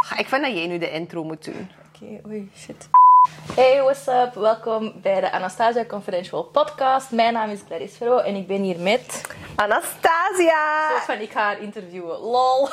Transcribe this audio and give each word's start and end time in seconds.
Ik 0.00 0.28
vind 0.28 0.42
dat 0.42 0.52
jij 0.52 0.66
nu 0.66 0.78
de 0.78 0.90
intro 0.90 1.24
moet 1.24 1.44
doen. 1.44 1.70
Oké, 1.94 2.20
oei, 2.26 2.50
shit. 2.56 2.88
Hey, 3.54 3.82
what's 3.82 4.06
up? 4.06 4.34
Welkom 4.34 5.00
bij 5.02 5.20
de 5.20 5.32
Anastasia 5.32 5.84
Confidential 5.84 6.42
podcast. 6.42 7.10
Mijn 7.10 7.32
naam 7.32 7.50
is 7.50 7.64
Clarice 7.64 7.96
Ferro 7.96 8.18
en 8.18 8.34
ik 8.34 8.46
ben 8.46 8.62
hier 8.62 8.78
met... 8.78 9.20
Anastasia! 9.56 10.88
Soort 10.90 11.04
van, 11.04 11.18
ik 11.18 11.30
ga 11.30 11.40
haar 11.40 11.60
interviewen. 11.60 12.18
Lol. 12.18 12.68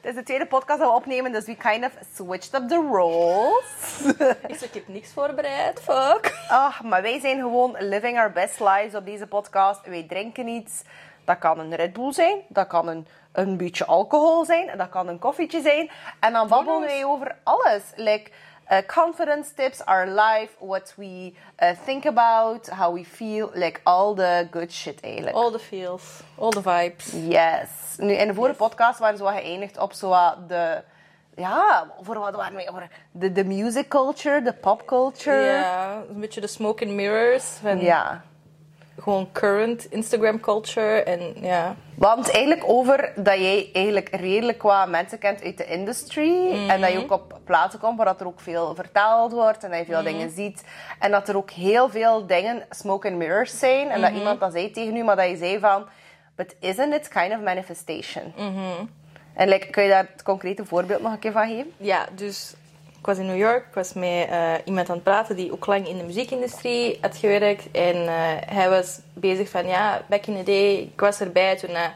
Het 0.00 0.10
is 0.10 0.14
de 0.14 0.22
tweede 0.22 0.46
podcast 0.46 0.78
dat 0.78 0.88
we 0.88 0.94
opnemen, 0.94 1.32
dus 1.32 1.44
we 1.44 1.56
kind 1.56 1.84
of 1.84 1.92
switched 2.14 2.54
up 2.54 2.68
the 2.68 2.88
roles. 2.92 4.00
ik, 4.48 4.60
ik 4.60 4.74
heb 4.74 4.88
niks 4.88 5.12
voorbereid, 5.12 5.80
fuck. 5.80 6.34
Ach, 6.48 6.82
maar 6.82 7.02
wij 7.02 7.20
zijn 7.20 7.38
gewoon 7.38 7.76
living 7.78 8.18
our 8.18 8.32
best 8.32 8.60
lives 8.60 8.94
op 8.94 9.04
deze 9.04 9.26
podcast. 9.26 9.86
Wij 9.86 10.02
drinken 10.08 10.48
iets. 10.48 10.82
Dat 11.24 11.38
kan 11.38 11.58
een 11.58 11.74
Red 11.74 11.92
Bull 11.92 12.12
zijn, 12.12 12.40
dat 12.48 12.66
kan 12.66 12.88
een, 12.88 13.06
een 13.32 13.56
beetje 13.56 13.86
alcohol 13.86 14.44
zijn, 14.44 14.70
dat 14.76 14.88
kan 14.88 15.08
een 15.08 15.18
koffietje 15.18 15.60
zijn. 15.60 15.90
En 16.20 16.32
dan 16.32 16.48
babbelen 16.48 16.80
wij 16.80 17.04
over 17.04 17.36
alles. 17.42 17.82
Like, 17.96 18.30
uh, 18.70 18.78
confidence 18.86 19.54
tips, 19.54 19.84
our 19.84 20.06
life, 20.06 20.48
what 20.58 20.94
we 20.96 21.32
uh, 21.62 21.68
think 21.84 22.06
about, 22.06 22.68
how 22.68 22.94
we 22.94 23.04
feel. 23.04 23.50
Like, 23.52 23.80
all 23.82 24.14
the 24.14 24.48
good 24.50 24.72
shit 24.72 25.00
eigenlijk. 25.00 25.36
All 25.36 25.50
the 25.50 25.58
feels, 25.58 26.20
all 26.38 26.50
the 26.50 26.62
vibes. 26.62 27.12
Yes. 27.12 27.68
Nu, 27.96 28.12
in 28.12 28.26
de 28.26 28.34
vorige 28.34 28.56
podcast 28.56 28.98
waren 28.98 29.16
ze 29.16 29.22
wat 29.22 29.32
geëindigd 29.32 29.78
op 29.78 29.92
zo 29.92 30.16
de... 30.46 30.82
Ja, 31.36 31.92
voor 32.00 32.18
wat 32.18 32.34
waren 32.34 32.56
we? 32.56 32.68
Over 32.68 32.90
de, 33.10 33.32
de 33.32 33.44
music 33.44 33.88
culture, 33.88 34.42
de 34.42 34.52
pop 34.52 34.86
culture. 34.86 35.40
Ja, 35.40 36.02
een 36.08 36.20
beetje 36.20 36.40
de 36.40 36.46
smoke 36.46 36.84
and 36.84 36.94
mirrors. 36.94 37.58
Ja. 37.78 38.22
Gewoon 39.02 39.28
current 39.32 39.84
Instagram 39.84 40.40
culture 40.40 41.02
en 41.02 41.20
ja. 41.34 41.76
Want 41.94 42.30
eigenlijk 42.30 42.68
over 42.68 43.12
dat 43.16 43.38
jij 43.38 43.70
eigenlijk 43.72 44.08
redelijk 44.08 44.58
qua 44.58 44.86
mensen 44.86 45.18
kent 45.18 45.42
uit 45.42 45.56
de 45.56 45.64
industry. 45.64 46.66
En 46.68 46.80
dat 46.80 46.92
je 46.92 46.98
ook 46.98 47.12
op 47.12 47.38
plaatsen 47.44 47.80
komt 47.80 47.96
waar 47.96 48.06
dat 48.06 48.20
er 48.20 48.26
ook 48.26 48.40
veel 48.40 48.74
verteld 48.74 49.32
wordt. 49.32 49.64
En 49.64 49.70
dat 49.70 49.78
je 49.78 49.84
veel 49.84 50.02
dingen 50.02 50.30
ziet. 50.30 50.64
En 50.98 51.10
dat 51.10 51.28
er 51.28 51.36
ook 51.36 51.50
heel 51.50 51.88
veel 51.88 52.26
dingen 52.26 52.62
smoke 52.70 53.08
and 53.08 53.16
mirrors 53.16 53.58
zijn. 53.58 53.90
En 53.90 54.00
dat 54.00 54.12
iemand 54.12 54.40
dat 54.40 54.52
zei 54.52 54.70
tegen 54.70 54.96
u, 54.96 55.04
maar 55.04 55.16
dat 55.16 55.28
je 55.28 55.36
zei 55.36 55.58
van... 55.58 55.86
But 56.34 56.56
isn't 56.60 56.94
it 56.94 57.08
kind 57.08 57.32
of 57.32 57.40
manifestation? 57.40 58.32
En 59.34 59.48
like, 59.48 59.70
kun 59.70 59.82
je 59.82 59.88
daar 59.88 60.06
het 60.12 60.22
concrete 60.22 60.64
voorbeeld 60.64 61.02
nog 61.02 61.12
een 61.12 61.18
keer 61.18 61.32
van 61.32 61.48
geven? 61.48 61.72
Ja, 61.76 62.06
dus 62.14 62.54
ik 63.00 63.06
was 63.06 63.18
in 63.18 63.26
New 63.26 63.38
York. 63.38 63.66
Ik 63.66 63.74
was 63.74 63.92
met 63.92 64.28
eh, 64.28 64.52
iemand 64.64 64.88
aan 64.88 64.94
het 64.94 65.04
praten 65.04 65.36
die 65.36 65.52
ook 65.52 65.66
lang 65.66 65.88
in 65.88 65.96
de 65.96 66.04
muziekindustrie 66.04 66.98
had 67.00 67.16
gewerkt. 67.16 67.70
En 67.70 67.94
eh, 67.94 68.12
hij 68.46 68.70
was 68.70 69.00
bezig 69.12 69.48
van, 69.48 69.66
ja, 69.66 70.04
back 70.08 70.26
in 70.26 70.36
the 70.36 70.42
day, 70.42 70.76
ik 70.76 71.00
was 71.00 71.20
erbij 71.20 71.56
toen 71.56 71.70
eh, 71.70 71.86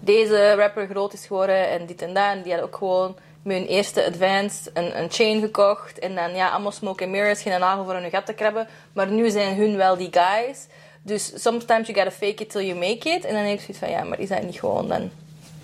deze 0.00 0.54
rapper 0.54 0.86
groot 0.86 1.12
is 1.12 1.26
geworden 1.26 1.68
en 1.70 1.86
dit 1.86 2.02
en 2.02 2.14
dat. 2.14 2.24
En 2.24 2.42
die 2.42 2.52
had 2.52 2.62
ook 2.62 2.76
gewoon 2.76 3.16
met 3.42 3.56
hun 3.56 3.66
eerste 3.66 4.06
advanced 4.06 4.70
een, 4.74 4.98
een 5.02 5.10
chain 5.10 5.40
gekocht. 5.40 5.98
En 5.98 6.14
dan, 6.14 6.34
ja, 6.34 6.48
allemaal 6.50 6.72
smoke 6.72 7.02
and 7.02 7.12
mirrors, 7.12 7.42
geen 7.42 7.60
nagel 7.60 7.84
voor 7.84 7.94
hun 7.94 8.10
gat 8.10 8.26
te 8.26 8.32
krabben. 8.32 8.68
Maar 8.92 9.06
nu 9.10 9.30
zijn 9.30 9.56
hun 9.56 9.76
wel 9.76 9.96
die 9.96 10.10
guys. 10.10 10.66
Dus 11.02 11.42
sometimes 11.42 11.86
you 11.86 11.98
gotta 11.98 12.10
fake 12.10 12.42
it 12.42 12.50
till 12.50 12.66
you 12.66 12.78
make 12.78 13.08
it. 13.08 13.24
En 13.24 13.34
dan 13.34 13.42
heb 13.42 13.52
ik 13.52 13.60
zoiets 13.60 13.78
van, 13.78 13.90
ja, 13.90 14.04
maar 14.04 14.20
is 14.20 14.28
dat 14.28 14.42
niet 14.42 14.58
gewoon 14.58 14.88
dan 14.88 15.10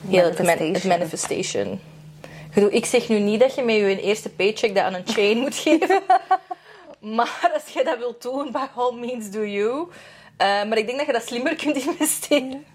heel 0.08 0.25
het, 0.25 0.42
man- 0.42 0.73
het 0.73 0.84
Manifestation. 0.84 1.80
Ik 2.57 2.85
zeg 2.85 3.09
nu 3.09 3.19
niet 3.19 3.41
dat 3.41 3.55
je 3.55 3.62
met 3.62 3.75
je 3.75 4.01
eerste 4.01 4.31
paycheck 4.31 4.75
dat 4.75 4.85
aan 4.85 4.95
een 4.95 5.07
chain 5.07 5.39
moet 5.39 5.55
geven. 5.57 6.03
maar 7.17 7.51
als 7.55 7.73
je 7.73 7.85
dat 7.85 7.98
wilt 7.98 8.23
doen, 8.23 8.53
by 8.53 8.67
all 8.75 8.95
means 8.95 9.31
do 9.31 9.45
you. 9.45 9.89
Eh, 10.37 10.47
maar 10.47 10.79
ik 10.79 10.87
denk 10.87 10.98
dat 10.98 11.07
je 11.07 11.13
dat 11.13 11.27
slimmer 11.27 11.57
kunt 11.63 11.77
investeren. 11.77 12.67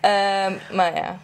Ehm, 0.00 0.52
maar 0.72 0.94
ja. 0.94 1.18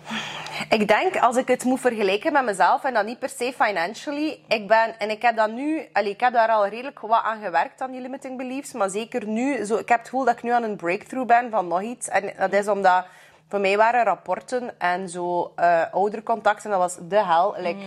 Ik 0.69 0.89
denk, 0.89 1.17
als 1.17 1.37
ik 1.37 1.49
het 1.49 1.65
moet 1.65 1.81
vergelijken 1.81 2.33
met 2.33 2.45
mezelf, 2.45 2.85
en 2.85 2.95
dan 2.95 3.05
niet 3.05 3.19
per 3.19 3.29
se 3.29 3.53
financially, 3.59 4.39
ik 4.49 4.69
ben, 4.69 4.99
en 4.99 5.11
ik 5.11 5.23
heb 5.23 5.37
dat 5.37 5.51
nu, 5.51 5.89
allee, 5.93 6.11
ik 6.11 6.21
heb 6.21 6.33
daar 6.33 6.49
al 6.49 6.67
redelijk 6.67 7.01
wat 7.01 7.23
aan 7.23 7.43
gewerkt, 7.43 7.81
aan 7.81 7.91
die 7.91 8.01
limiting 8.01 8.37
beliefs, 8.37 8.73
maar 8.73 8.91
zeker 8.91 9.27
nu, 9.27 9.65
zo, 9.65 9.77
ik 9.77 9.89
heb 9.89 9.99
het 9.99 10.09
gevoel 10.09 10.25
dat 10.25 10.37
ik 10.37 10.43
nu 10.43 10.51
aan 10.51 10.63
een 10.63 10.77
breakthrough 10.77 11.29
ben 11.29 11.51
van 11.51 11.69
nog 11.69 11.83
iets. 11.83 12.09
En 12.09 12.33
dat 12.39 12.53
is 12.53 12.69
omdat, 12.69 13.05
voor 13.55 13.63
mij 13.63 13.77
waren 13.77 14.05
rapporten 14.05 14.79
en 14.79 15.09
zo 15.09 15.53
eh 15.57 15.83
oudercontacten, 15.93 16.71
dat 16.71 16.79
was 16.79 16.97
de 17.09 17.25
hel. 17.25 17.55
Like, 17.59 17.79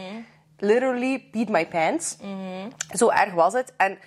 literally 0.57 1.27
beat 1.31 1.49
my 1.49 1.67
pants. 1.67 2.17
Zo 2.95 3.09
erg 3.09 3.33
was 3.33 3.53
het. 3.53 3.73
En 3.77 3.97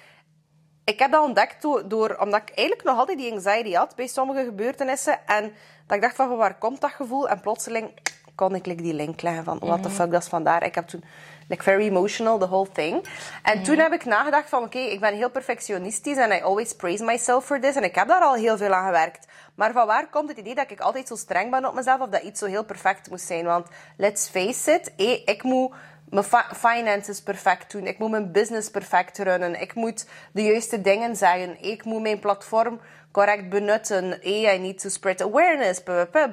ik 0.85 0.99
heb 0.99 1.11
dat 1.13 1.23
ontdekt 1.23 1.63
door, 1.63 1.89
door, 1.89 2.17
omdat 2.21 2.41
ik 2.41 2.49
eigenlijk 2.55 2.89
nog 2.89 2.99
altijd 2.99 3.19
die 3.19 3.33
anxiety 3.33 3.73
had 3.73 3.97
bij 3.97 4.07
sommige 4.07 4.45
gebeurtenissen. 4.45 5.19
En 5.27 5.53
dat 5.87 5.97
ik 5.97 6.03
dacht 6.03 6.17
van, 6.17 6.37
waar 6.37 6.59
komt 6.59 6.81
dat 6.81 6.91
gevoel? 6.91 7.29
En 7.29 7.41
plotseling 7.41 7.91
kon 8.35 8.55
ik 8.55 8.79
die 8.79 8.95
link 8.95 9.23
leggen 9.23 9.45
van, 9.45 9.59
what 9.59 9.83
the 9.83 9.91
fuck, 9.91 10.11
dat 10.11 10.23
is 10.23 10.29
vandaar. 10.29 10.63
Ik 10.65 10.75
heb 10.75 10.89
toen, 10.89 11.05
like, 11.49 11.63
very 11.63 11.87
emotional, 11.87 12.39
the 12.39 12.49
whole 12.49 12.73
thing. 12.73 13.07
En 13.43 13.63
toen 13.63 13.79
heb 13.79 13.93
ik 13.93 14.05
nagedacht 14.05 14.49
van, 14.49 14.63
oké, 14.63 14.79
ik 14.79 15.01
ben 15.01 15.15
heel 15.15 15.31
perfectionistisch 15.31 16.17
en 16.17 16.33
I 16.33 16.43
always 16.43 16.75
praise 16.75 17.05
myself 17.05 17.45
for 17.45 17.61
this. 17.61 17.77
En 17.77 17.85
ik 17.85 17.95
heb 17.95 18.09
daar 18.09 18.23
al 18.23 18.35
heel 18.35 18.57
veel 18.57 18.73
aan 18.73 18.87
gewerkt. 18.87 19.27
Maar 19.61 19.73
van 19.73 19.87
waar 19.87 20.09
komt 20.09 20.29
het 20.29 20.39
idee 20.39 20.55
dat 20.55 20.71
ik 20.71 20.81
altijd 20.81 21.09
zo 21.09 21.17
streng 21.17 21.51
ben 21.51 21.65
op 21.65 21.75
mezelf 21.75 22.01
of 22.01 22.09
dat 22.09 22.23
iets 22.23 22.39
zo 22.41 22.47
heel 22.47 22.65
perfect 22.65 23.11
moet 23.11 23.21
zijn? 23.21 23.45
Want 23.45 23.67
let's 23.97 24.29
face 24.29 24.73
it, 24.73 24.95
eh, 24.97 25.11
ik 25.25 25.43
moet 25.43 25.73
mijn 26.09 26.25
fi- 26.25 26.55
finances 26.55 27.23
perfect 27.23 27.73
doen. 27.73 27.87
Ik 27.87 27.99
moet 27.99 28.11
mijn 28.11 28.33
business 28.33 28.71
perfect 28.71 29.19
runnen. 29.19 29.61
Ik 29.61 29.75
moet 29.75 30.07
de 30.33 30.43
juiste 30.43 30.81
dingen 30.81 31.17
zeggen. 31.17 31.63
Ik 31.63 31.85
moet 31.85 32.01
mijn 32.03 32.19
platform 32.19 32.81
correct 33.11 33.49
benutten. 33.49 34.23
Eh, 34.23 34.55
I 34.55 34.59
need 34.59 34.81
to 34.81 34.89
spread 34.89 35.23
awareness. 35.23 35.83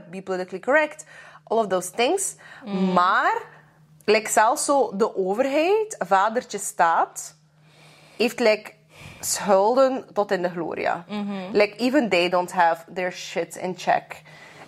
Be 0.09 0.21
politically 0.23 0.59
correct. 0.59 1.05
All 1.44 1.57
of 1.57 1.67
those 1.67 1.91
things. 1.91 2.35
Maar, 2.94 3.41
like 4.05 4.29
zelfs 4.29 4.65
zo 4.65 4.95
de 4.97 5.15
overheid, 5.15 5.95
vadertje 5.99 6.57
staat, 6.57 7.35
heeft 8.17 8.39
like 8.39 8.71
schulden 9.19 10.05
tot 10.13 10.31
in 10.31 10.41
de 10.41 10.50
gloria. 10.50 11.05
Like 11.51 11.75
even 11.78 12.09
they 12.09 12.29
don't 12.29 12.51
have 12.51 12.83
their 12.94 13.11
shit 13.11 13.55
in 13.55 13.73
check. 13.78 14.22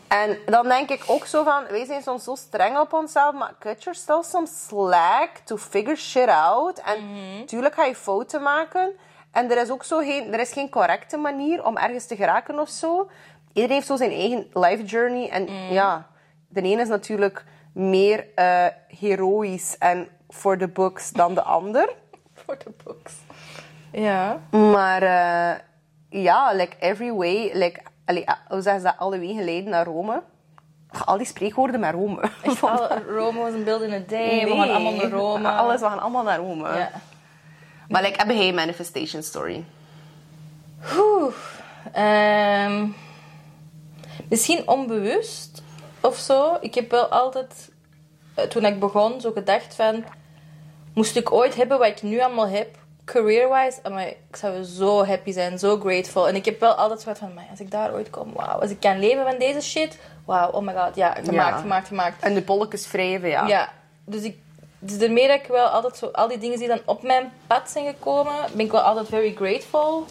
En 0.07 0.37
dan 0.45 0.67
denk 0.67 0.89
ik 0.89 1.03
ook 1.07 1.25
zo 1.25 1.43
van, 1.43 1.63
wij 1.69 1.85
zijn 1.85 2.01
soms 2.01 2.23
zo 2.23 2.35
streng 2.35 2.77
op 2.77 2.93
onszelf, 2.93 3.35
maar 3.35 3.53
cut 3.59 3.83
yourself 3.83 4.25
some 4.25 4.47
slack 4.47 5.29
to 5.43 5.57
figure 5.57 5.95
shit 5.95 6.27
out. 6.27 6.79
En 6.79 6.99
tuurlijk 7.45 7.73
ga 7.75 7.85
je 7.85 7.95
fouten 7.95 8.41
maken. 8.41 8.91
En 9.31 9.51
er 9.51 9.61
is 9.61 9.69
ook 9.69 9.83
zo 9.83 9.97
geen, 9.97 10.33
er 10.33 10.39
is 10.39 10.51
geen 10.51 10.69
correcte 10.69 11.17
manier 11.17 11.65
om 11.65 11.77
ergens 11.77 12.05
te 12.05 12.15
geraken 12.15 12.59
of 12.59 12.69
zo. 12.69 13.09
Iedereen 13.53 13.75
heeft 13.75 13.87
zo 13.87 13.95
zijn 13.95 14.11
eigen 14.11 14.47
life 14.53 14.83
journey. 14.83 15.29
En 15.29 15.47
ja, 15.71 16.07
de 16.47 16.61
ene 16.61 16.81
is 16.81 16.87
natuurlijk 16.87 17.45
meer 17.73 18.27
eh 18.35 18.65
heroïs 18.87 19.77
en 19.77 20.07
for 20.29 20.57
the 20.57 20.67
books 20.67 21.11
dan 21.11 21.33
de 21.33 21.43
ander. 21.43 21.93
Voor 22.45 22.57
de 22.57 22.71
books. 22.83 23.13
Ja. 23.91 24.39
Maar 24.49 25.01
eh, 25.01 25.59
ja, 26.23 26.53
like 26.53 26.75
every 26.79 27.11
way, 27.11 27.51
like, 27.53 27.81
allee, 28.05 28.27
ah, 28.27 28.35
hoe 28.47 28.61
zeggen 28.61 28.81
ze 28.81 28.87
dat, 28.87 28.97
alle 28.97 29.19
wegen 29.19 29.43
leiden 29.43 29.69
naar 29.69 29.85
Rome. 29.85 30.21
Al 31.05 31.17
die 31.17 31.25
spreekwoorden 31.25 31.79
met 31.79 31.93
Rome. 31.93 32.29
Al- 32.61 32.97
Rome 33.17 33.39
was 33.39 33.53
een 33.53 33.63
build 33.63 33.81
in 33.81 33.93
a 33.93 34.01
day. 34.07 34.43
We 34.45 34.49
gaan 34.55 34.69
allemaal 34.69 34.93
naar 34.95 35.09
Rome. 35.09 35.47
Alles, 35.49 35.81
we 35.81 35.87
gaan 35.87 35.99
allemaal 35.99 36.23
naar 36.23 36.37
Rome. 36.37 36.67
Ja. 36.77 36.91
Maar 37.87 38.01
like, 38.01 38.17
heb 38.17 38.29
je 38.29 38.53
manifestation 38.53 39.23
story? 39.23 39.65
Oeh. 40.97 41.33
Ehm, 41.91 42.87
misschien 44.29 44.67
onbewust 44.67 45.63
of 46.01 46.17
zo. 46.17 46.57
Ik 46.61 46.75
heb 46.75 46.91
wel 46.91 47.07
altijd, 47.07 47.71
eh, 48.35 48.43
toen 48.43 48.65
ik 48.65 48.79
begon, 48.79 49.21
zo 49.21 49.31
gedacht 49.31 49.75
van... 49.75 50.03
Moest 50.93 51.15
ik 51.15 51.31
ooit 51.31 51.55
hebben 51.55 51.77
wat 51.79 51.87
ik 51.87 52.01
nu 52.01 52.19
allemaal 52.21 52.47
heb, 52.47 52.77
career-wise, 53.11 53.79
ik 54.29 54.35
zou 54.35 54.63
zo 54.63 55.05
happy 55.05 55.31
zijn, 55.31 55.59
zo 55.59 55.79
grateful. 55.79 56.27
En 56.27 56.35
ik 56.35 56.45
heb 56.45 56.59
wel 56.59 56.73
altijd 56.73 57.01
zo 57.01 57.13
van, 57.13 57.39
als 57.49 57.59
ik 57.59 57.71
daar 57.71 57.93
ooit 57.93 58.09
kom, 58.09 58.33
wauw. 58.33 58.59
Als 58.59 58.69
ik 58.69 58.79
kan 58.79 58.99
leven 58.99 59.23
van 59.25 59.37
deze 59.39 59.61
shit, 59.61 59.97
wauw, 60.25 60.51
oh 60.51 60.61
my 60.65 60.73
god, 60.73 60.95
ja, 60.95 61.13
gemaakt, 61.13 61.33
Ja. 61.33 61.57
gemaakt, 61.57 61.87
gemaakt. 61.87 62.23
En 62.23 62.33
de 62.33 62.41
bolletjes 62.41 62.91
wrijven, 62.91 63.29
ja. 63.29 63.47
Ja, 63.47 63.69
dus, 64.05 64.23
ik, 64.23 64.37
dus 64.79 64.97
daarmee 64.97 65.27
dat 65.27 65.39
ik 65.39 65.47
wel 65.47 65.65
altijd 65.65 65.97
zo... 65.97 66.05
Al 66.05 66.27
die 66.27 66.37
dingen 66.37 66.59
die 66.59 66.67
dan 66.67 66.81
op 66.85 67.03
mijn 67.03 67.31
pad 67.47 67.69
zijn 67.69 67.85
gekomen, 67.85 68.35
ben 68.53 68.65
ik 68.65 68.71
wel 68.71 68.81
altijd 68.81 69.07
very 69.07 69.33
grateful 69.35 70.05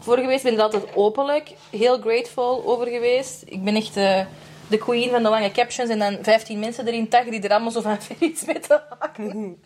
voor 0.00 0.18
geweest. 0.18 0.44
Ik 0.44 0.50
ben 0.50 0.58
er 0.58 0.64
altijd 0.72 0.96
openlijk 0.96 1.52
heel 1.70 2.00
grateful 2.00 2.62
over 2.66 2.86
geweest. 2.86 3.42
Ik 3.46 3.64
ben 3.64 3.74
echt 3.74 3.96
eh, 3.96 4.20
de 4.68 4.78
queen 4.78 5.10
van 5.10 5.22
de 5.22 5.28
lange 5.28 5.50
captions 5.52 5.90
en 5.90 5.98
dan 5.98 6.18
15 6.22 6.58
mensen 6.58 6.86
erin 6.86 7.08
taggen 7.08 7.30
die 7.30 7.42
er 7.42 7.50
allemaal 7.50 7.70
zo 7.70 7.80
van 7.80 7.98
iets 8.28 8.44
mee 8.44 8.58
te 8.58 8.80
maken. 8.98 9.56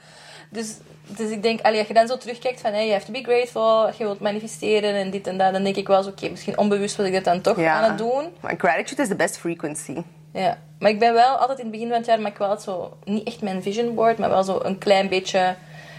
Dus, 0.50 0.74
dus 1.06 1.30
ik 1.30 1.42
denk, 1.42 1.60
allee, 1.60 1.78
als 1.78 1.88
je 1.88 1.94
dan 1.94 2.06
zo 2.06 2.16
terugkijkt 2.16 2.60
van 2.60 2.70
hey, 2.72 2.80
you 2.86 2.92
have 2.92 3.06
to 3.06 3.12
be 3.12 3.22
grateful, 3.22 3.86
je 3.86 4.04
wilt 4.04 4.20
manifesteren 4.20 4.94
en 4.94 5.10
dit 5.10 5.26
en 5.26 5.38
dat, 5.38 5.52
dan 5.52 5.62
denk 5.62 5.76
ik 5.76 5.86
wel 5.86 6.02
zo, 6.02 6.08
oké, 6.08 6.28
misschien 6.28 6.58
onbewust 6.58 6.96
was 6.96 7.06
ik 7.06 7.12
dat 7.12 7.24
dan 7.24 7.40
toch 7.40 7.60
Ja. 7.60 7.72
aan 7.74 7.88
het 7.88 7.98
doen. 7.98 8.24
Maar 8.40 8.54
gratitude 8.58 9.02
is 9.02 9.08
the 9.08 9.14
best 9.16 9.38
frequency. 9.38 9.96
Ja, 10.32 10.58
maar 10.78 10.90
ik 10.90 10.98
ben 10.98 11.12
wel 11.12 11.36
altijd 11.36 11.58
in 11.58 11.64
het 11.64 11.72
begin 11.72 11.88
van 11.88 11.96
het 11.96 12.06
jaar, 12.06 12.20
maar 12.20 12.30
ik 12.30 12.38
wel 12.38 12.56
zo, 12.58 12.96
niet 13.04 13.26
echt 13.26 13.42
mijn 13.42 13.62
vision 13.62 13.94
board, 13.94 14.18
maar 14.18 14.28
wel 14.30 14.44
zo 14.44 14.60
een 14.62 14.78
klein 14.78 15.08
beetje 15.08 15.54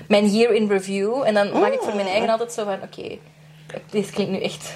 mijn 0.08 0.28
year 0.28 0.54
in 0.54 0.68
review. 0.68 1.22
En 1.26 1.34
dan 1.34 1.60
maak 1.60 1.74
ik 1.74 1.80
voor 1.82 1.96
mijn 1.96 2.08
eigen 2.08 2.30
altijd 2.30 2.52
zo 2.52 2.64
van, 2.64 2.78
oké, 2.84 3.18
dit 3.90 4.10
klinkt 4.12 4.32
nu 4.32 4.42
echt 4.42 4.74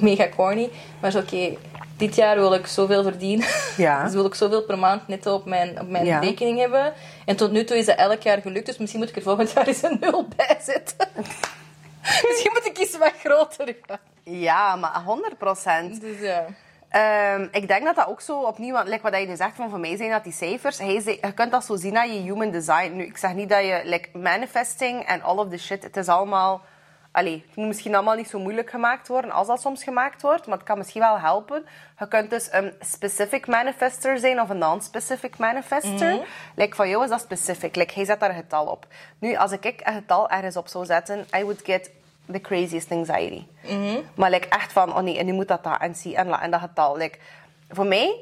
mega 0.00 0.28
corny, 0.36 0.70
maar 1.00 1.10
zo, 1.10 1.18
oké, 1.18 1.56
dit 2.00 2.14
jaar 2.14 2.36
wil 2.36 2.54
ik 2.54 2.66
zoveel 2.66 3.02
verdienen. 3.02 3.46
Ja. 3.76 4.02
dus 4.04 4.12
wil 4.12 4.24
ik 4.24 4.34
zoveel 4.34 4.62
per 4.62 4.78
maand 4.78 5.08
netto 5.08 5.34
op 5.34 5.44
mijn, 5.44 5.80
op 5.80 5.88
mijn 5.88 6.04
Ja. 6.04 6.18
rekening 6.18 6.58
hebben. 6.58 6.92
En 7.26 7.36
tot 7.36 7.50
nu 7.52 7.64
toe 7.64 7.76
is 7.78 7.86
dat 7.86 7.96
elk 7.96 8.22
jaar 8.22 8.40
gelukt. 8.40 8.66
Dus 8.66 8.78
misschien 8.78 9.00
moet 9.00 9.08
ik 9.08 9.16
er 9.16 9.22
volgend 9.22 9.52
jaar 9.52 9.66
eens 9.66 9.82
een 9.82 9.96
nul 10.00 10.28
bij 10.36 10.58
zetten. 10.62 11.08
misschien 12.28 12.52
moet 12.52 12.66
ik 12.66 12.78
iets 12.78 12.98
wat 12.98 13.12
groter 13.24 13.76
gaan. 13.86 13.98
Ja, 14.22 14.76
maar 14.76 15.02
100 15.04 15.38
procent. 15.38 16.00
Dus 16.00 16.20
ja. 16.20 16.46
Ehm, 16.88 17.46
ik 17.52 17.68
denk 17.68 17.84
dat 17.84 17.96
dat 17.96 18.06
ook 18.06 18.20
zo 18.20 18.40
opnieuw, 18.40 18.72
want 18.72 18.88
like 18.88 19.10
wat 19.10 19.20
je 19.20 19.26
nu 19.26 19.36
zegt 19.36 19.56
van 19.56 19.70
voor 19.70 19.80
mij 19.80 19.96
zijn 19.96 20.10
dat 20.10 20.24
die 20.24 20.32
cijfers. 20.32 20.78
Hij 20.78 21.00
zei, 21.00 21.18
je 21.22 21.32
kunt 21.32 21.50
dat 21.50 21.64
zo 21.64 21.76
zien 21.76 21.96
aan 21.96 22.14
je 22.14 22.20
human 22.20 22.50
design. 22.50 22.92
Nu, 22.94 23.04
ik 23.04 23.16
zeg 23.16 23.34
niet 23.34 23.48
dat 23.48 23.64
je 23.64 23.80
like 23.84 24.08
manifesting 24.18 25.02
en 25.06 25.22
all 25.22 25.36
of 25.36 25.48
the 25.48 25.58
shit, 25.58 25.82
het 25.82 25.96
is 25.96 26.08
allemaal. 26.08 26.62
Allee, 27.12 27.44
het 27.46 27.56
moet 27.56 27.66
misschien 27.66 27.94
allemaal 27.94 28.14
niet 28.14 28.28
zo 28.28 28.38
moeilijk 28.38 28.70
gemaakt 28.70 29.08
worden 29.08 29.30
als 29.30 29.46
dat 29.46 29.60
soms 29.60 29.84
gemaakt 29.84 30.22
wordt, 30.22 30.46
maar 30.46 30.56
het 30.56 30.66
kan 30.66 30.78
misschien 30.78 31.00
wel 31.00 31.18
helpen. 31.18 31.66
Je 31.98 32.08
kunt 32.08 32.30
dus 32.30 32.52
een 32.52 32.72
specific 32.80 33.46
manifester 33.46 34.18
zijn 34.18 34.40
of 34.40 34.48
een 34.48 34.58
non-specific 34.58 35.38
manifester. 35.38 36.26
Like 36.54 36.74
van 36.74 36.88
jou 36.88 37.04
is 37.04 37.10
dat 37.10 37.20
specific. 37.20 37.76
Like, 37.76 37.94
hij 37.94 38.04
zet 38.04 38.20
daar 38.20 38.30
een 38.30 38.36
getal 38.36 38.66
op. 38.66 38.86
Nu, 39.18 39.36
als 39.36 39.52
ik 39.52 39.64
een 39.64 39.94
getal 39.94 40.30
ergens 40.30 40.56
op 40.56 40.68
zou 40.68 40.84
zetten, 40.84 41.26
I 41.36 41.42
would 41.42 41.60
get 41.64 41.90
the 42.32 42.40
craziest 42.40 42.90
anxiety. 42.90 43.46
Maar 44.14 44.30
like, 44.30 44.48
echt 44.48 44.72
van, 44.72 44.96
oh 44.96 45.02
nee, 45.02 45.18
en 45.18 45.26
nu 45.26 45.32
moet 45.32 45.48
dat 45.48 45.64
dat 45.64 45.80
en 45.80 45.94
zie 45.94 46.16
en, 46.16 46.26
la, 46.26 46.42
en 46.42 46.50
dat 46.50 46.60
getal. 46.60 46.96
Like, 46.96 47.18
voor 47.68 47.86
mij, 47.86 48.16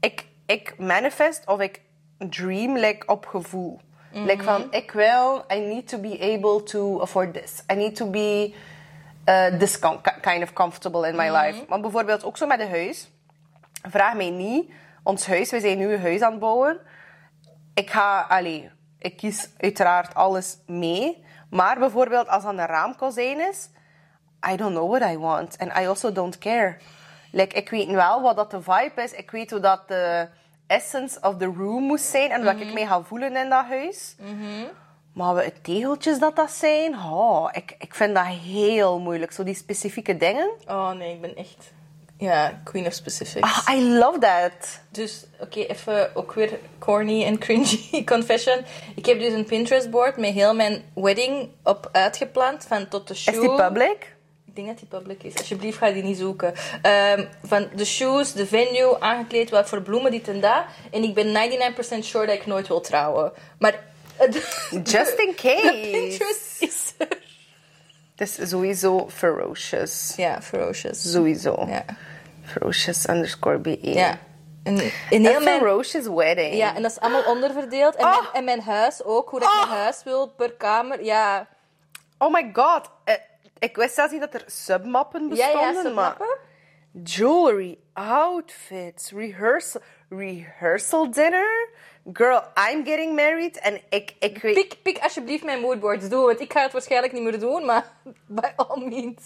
ik, 0.00 0.26
ik 0.46 0.74
manifest 0.78 1.46
of 1.46 1.60
ik 1.60 1.80
dream 2.18 2.76
like, 2.76 3.06
op 3.06 3.26
gevoel. 3.26 3.80
Like 4.12 4.42
van, 4.42 4.66
ik 4.70 4.90
wil, 4.90 5.44
I 5.52 5.58
need 5.58 5.88
to 5.88 5.98
be 5.98 6.18
able 6.20 6.62
to 6.62 7.00
afford 7.00 7.32
this. 7.34 7.62
I 7.72 7.74
need 7.74 7.96
to 7.96 8.06
be 8.06 8.54
uh, 9.26 9.58
this 9.58 9.78
kind 10.20 10.42
of 10.42 10.52
comfortable 10.52 11.08
in 11.08 11.16
my 11.16 11.30
life. 11.30 11.64
Maar 11.68 11.80
bijvoorbeeld 11.80 12.24
ook 12.24 12.36
zo 12.36 12.46
met 12.46 12.60
een 12.60 12.70
huis. 12.70 13.10
Vraag 13.82 14.14
mij 14.14 14.30
niet, 14.30 14.70
ons 15.02 15.26
huis, 15.26 15.50
we 15.50 15.60
zijn 15.60 15.78
nu 15.78 15.92
een 15.92 16.00
huis 16.00 16.20
aan 16.20 16.30
het 16.30 16.40
bouwen. 16.40 16.78
Ik 17.74 17.90
ga, 17.90 18.20
allee, 18.20 18.70
ik 18.98 19.16
kies 19.16 19.48
uiteraard 19.58 20.14
alles 20.14 20.58
mee. 20.66 21.24
Maar 21.50 21.78
bijvoorbeeld 21.78 22.28
als 22.28 22.42
dat 22.42 22.52
een 22.52 22.66
raamkozijn 22.66 23.40
is, 23.40 23.68
I 24.50 24.56
don't 24.56 24.74
know 24.74 24.90
what 24.90 25.10
I 25.10 25.18
want. 25.18 25.58
And 25.58 25.78
I 25.78 25.86
also 25.86 26.12
don't 26.12 26.38
care. 26.38 26.76
Like, 27.32 27.56
ik 27.56 27.70
weet 27.70 27.90
wel 27.90 28.22
wat 28.22 28.36
dat 28.36 28.50
de 28.50 28.62
vibe 28.62 29.02
is. 29.02 29.12
Ik 29.12 29.30
weet 29.30 29.50
hoe 29.50 29.60
dat 29.60 29.88
de 29.88 30.28
essence 30.68 31.18
of 31.20 31.36
the 31.36 31.52
room 31.56 31.82
moest 31.82 32.04
zijn. 32.04 32.30
En 32.30 32.44
dat 32.44 32.60
ik 32.60 32.72
mij 32.72 32.86
ga 32.86 33.02
voelen 33.02 33.36
in 33.36 33.48
dat 33.48 33.64
huis. 33.64 34.14
Maar 35.12 35.34
we 35.34 35.42
het 35.42 35.64
tegeltjes 35.64 36.18
dat 36.18 36.36
dat 36.36 36.50
zijn, 36.50 36.94
oh, 36.94 37.48
ik, 37.52 37.74
ik 37.78 37.94
vind 37.94 38.14
dat 38.14 38.26
heel 38.26 38.98
moeilijk. 38.98 39.32
Zo 39.32 39.44
die 39.44 39.54
specifieke 39.54 40.16
dingen. 40.16 40.50
Oh 40.66 40.90
nee, 40.90 41.14
ik 41.14 41.20
ben 41.20 41.36
echt... 41.36 41.72
Ja, 42.16 42.60
queen 42.64 42.86
of 42.86 42.92
specifics. 42.92 43.66
Ah, 43.66 43.74
I 43.76 43.98
love 43.98 44.18
that. 44.18 44.80
Dus, 44.90 45.26
oké, 45.40 45.60
even 45.60 46.16
ook 46.16 46.32
weer 46.32 46.58
corny 46.78 47.24
en 47.24 47.38
cringy 47.38 48.04
confession. 48.14 48.64
Ik 48.94 49.06
heb 49.06 49.18
dus 49.18 49.32
een 49.32 49.44
Pinterest 49.44 49.90
board 49.90 50.16
met 50.16 50.34
heel 50.34 50.54
mijn 50.54 50.82
wedding 50.94 51.48
op 51.62 51.88
uitgepland. 51.92 52.64
Van 52.64 52.88
tot 52.88 53.08
de 53.08 53.14
shoe. 53.14 53.34
Is 53.34 53.40
die 53.40 53.54
public? 53.54 54.16
Denk 54.64 54.70
dat 54.70 54.78
die 54.78 54.98
public 54.98 55.22
is. 55.22 55.36
Alsjeblieft, 55.36 55.78
ga 55.78 55.90
die 55.90 56.02
niet 56.02 56.18
zoeken. 56.18 56.54
Ehm, 56.82 57.26
van 57.42 57.68
de 57.74 57.84
shoes, 57.84 58.32
de 58.32 58.46
venue, 58.46 59.00
aangekleed, 59.00 59.50
wat 59.50 59.68
voor 59.68 59.82
bloemen, 59.82 60.10
dit 60.10 60.28
en 60.28 60.40
dat. 60.40 60.62
En 60.90 61.02
ik 61.02 61.14
ben 61.14 61.32
99% 61.32 62.04
sure 62.04 62.26
dat 62.26 62.34
ik 62.34 62.46
nooit 62.46 62.68
wil 62.68 62.80
trouwen. 62.80 63.32
Maar... 63.58 63.84
Just 64.84 65.18
in 65.18 65.34
case. 65.42 65.62
De 65.62 65.88
Pinterest 65.92 66.62
is 66.62 66.94
er. 66.98 67.08
Het 68.16 68.38
is 68.38 68.48
sowieso 68.48 69.08
ferocious. 69.08 70.12
Ja, 70.16 70.42
ferocious. 70.42 71.10
Sowieso. 71.10 71.66
Ja. 71.68 71.84
Ferocious 72.44 73.08
underscore 73.08 73.58
BE. 73.58 73.78
Ja. 73.80 74.18
Een 74.62 74.78
heel 75.08 75.40
mijn... 75.40 75.58
ferocious 75.58 76.06
wedding. 76.06 76.54
Ja, 76.54 76.74
en 76.74 76.82
dat 76.82 76.90
is 76.90 77.00
allemaal 77.00 77.24
onderverdeeld. 77.24 77.94
En, 77.94 78.04
Oh. 78.04 78.20
mijn, 78.20 78.32
en 78.32 78.44
mijn 78.44 78.60
huis 78.60 79.04
ook, 79.04 79.30
hoe 79.30 79.40
dat 79.40 79.48
ik 79.48 79.68
mijn 79.68 79.80
huis 79.80 80.02
wil 80.04 80.28
per 80.28 80.52
kamer. 80.52 81.04
Ja, 81.04 81.48
Oh 82.18 82.32
my 82.32 82.50
god. 82.52 82.90
Ik 83.58 83.76
wist 83.76 83.94
zelfs 83.94 84.12
niet 84.12 84.20
dat 84.20 84.34
er 84.34 84.44
submappen 84.46 85.34
ja, 85.34 85.52
bestonden. 85.52 85.94
maar 85.94 86.16
jewelry, 87.04 87.78
outfits, 87.92 89.10
rehearsal, 89.12 89.80
rehearsal 90.08 91.10
dinner. 91.10 91.68
Girl, 92.12 92.42
I'm 92.70 92.84
getting 92.84 93.14
married. 93.14 93.58
En 93.58 93.80
ik, 93.88 94.14
ik 94.18 94.38
weet... 94.38 94.54
Pik, 94.54 94.76
pik 94.82 94.98
alsjeblieft 94.98 95.44
mijn 95.44 95.60
moodboards. 95.60 96.08
Doe 96.08 96.28
het. 96.28 96.40
Ik 96.40 96.52
ga 96.52 96.62
het 96.62 96.72
waarschijnlijk 96.72 97.12
niet 97.12 97.22
meer 97.22 97.40
doen, 97.40 97.64
maar 97.64 97.92
by 98.26 98.48
all 98.56 98.84
means. 98.84 99.22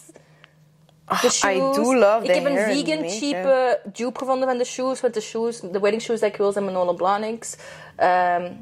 De 1.21 1.31
shoes. 1.31 1.77
I 1.77 1.83
do 1.83 1.95
love 1.95 2.25
Ik 2.25 2.33
the 2.33 2.41
heb 2.41 2.45
een 2.45 2.85
vegan 2.85 3.09
cheap 3.09 3.45
eh, 3.45 3.93
dupe 3.93 4.19
gevonden 4.19 4.49
van 4.49 4.59
de 4.59 4.65
shoes. 4.65 5.01
Want 5.01 5.15
de 5.15 5.21
shoes, 5.21 5.61
de 5.61 5.81
wedding 5.81 6.03
shoes 6.03 6.21
die 6.21 6.29
ik 6.29 6.37
wil 6.37 6.53
zijn 6.53 6.65
Manola 6.65 6.93
Blahniks. 6.93 7.57
Ehm 7.97 8.53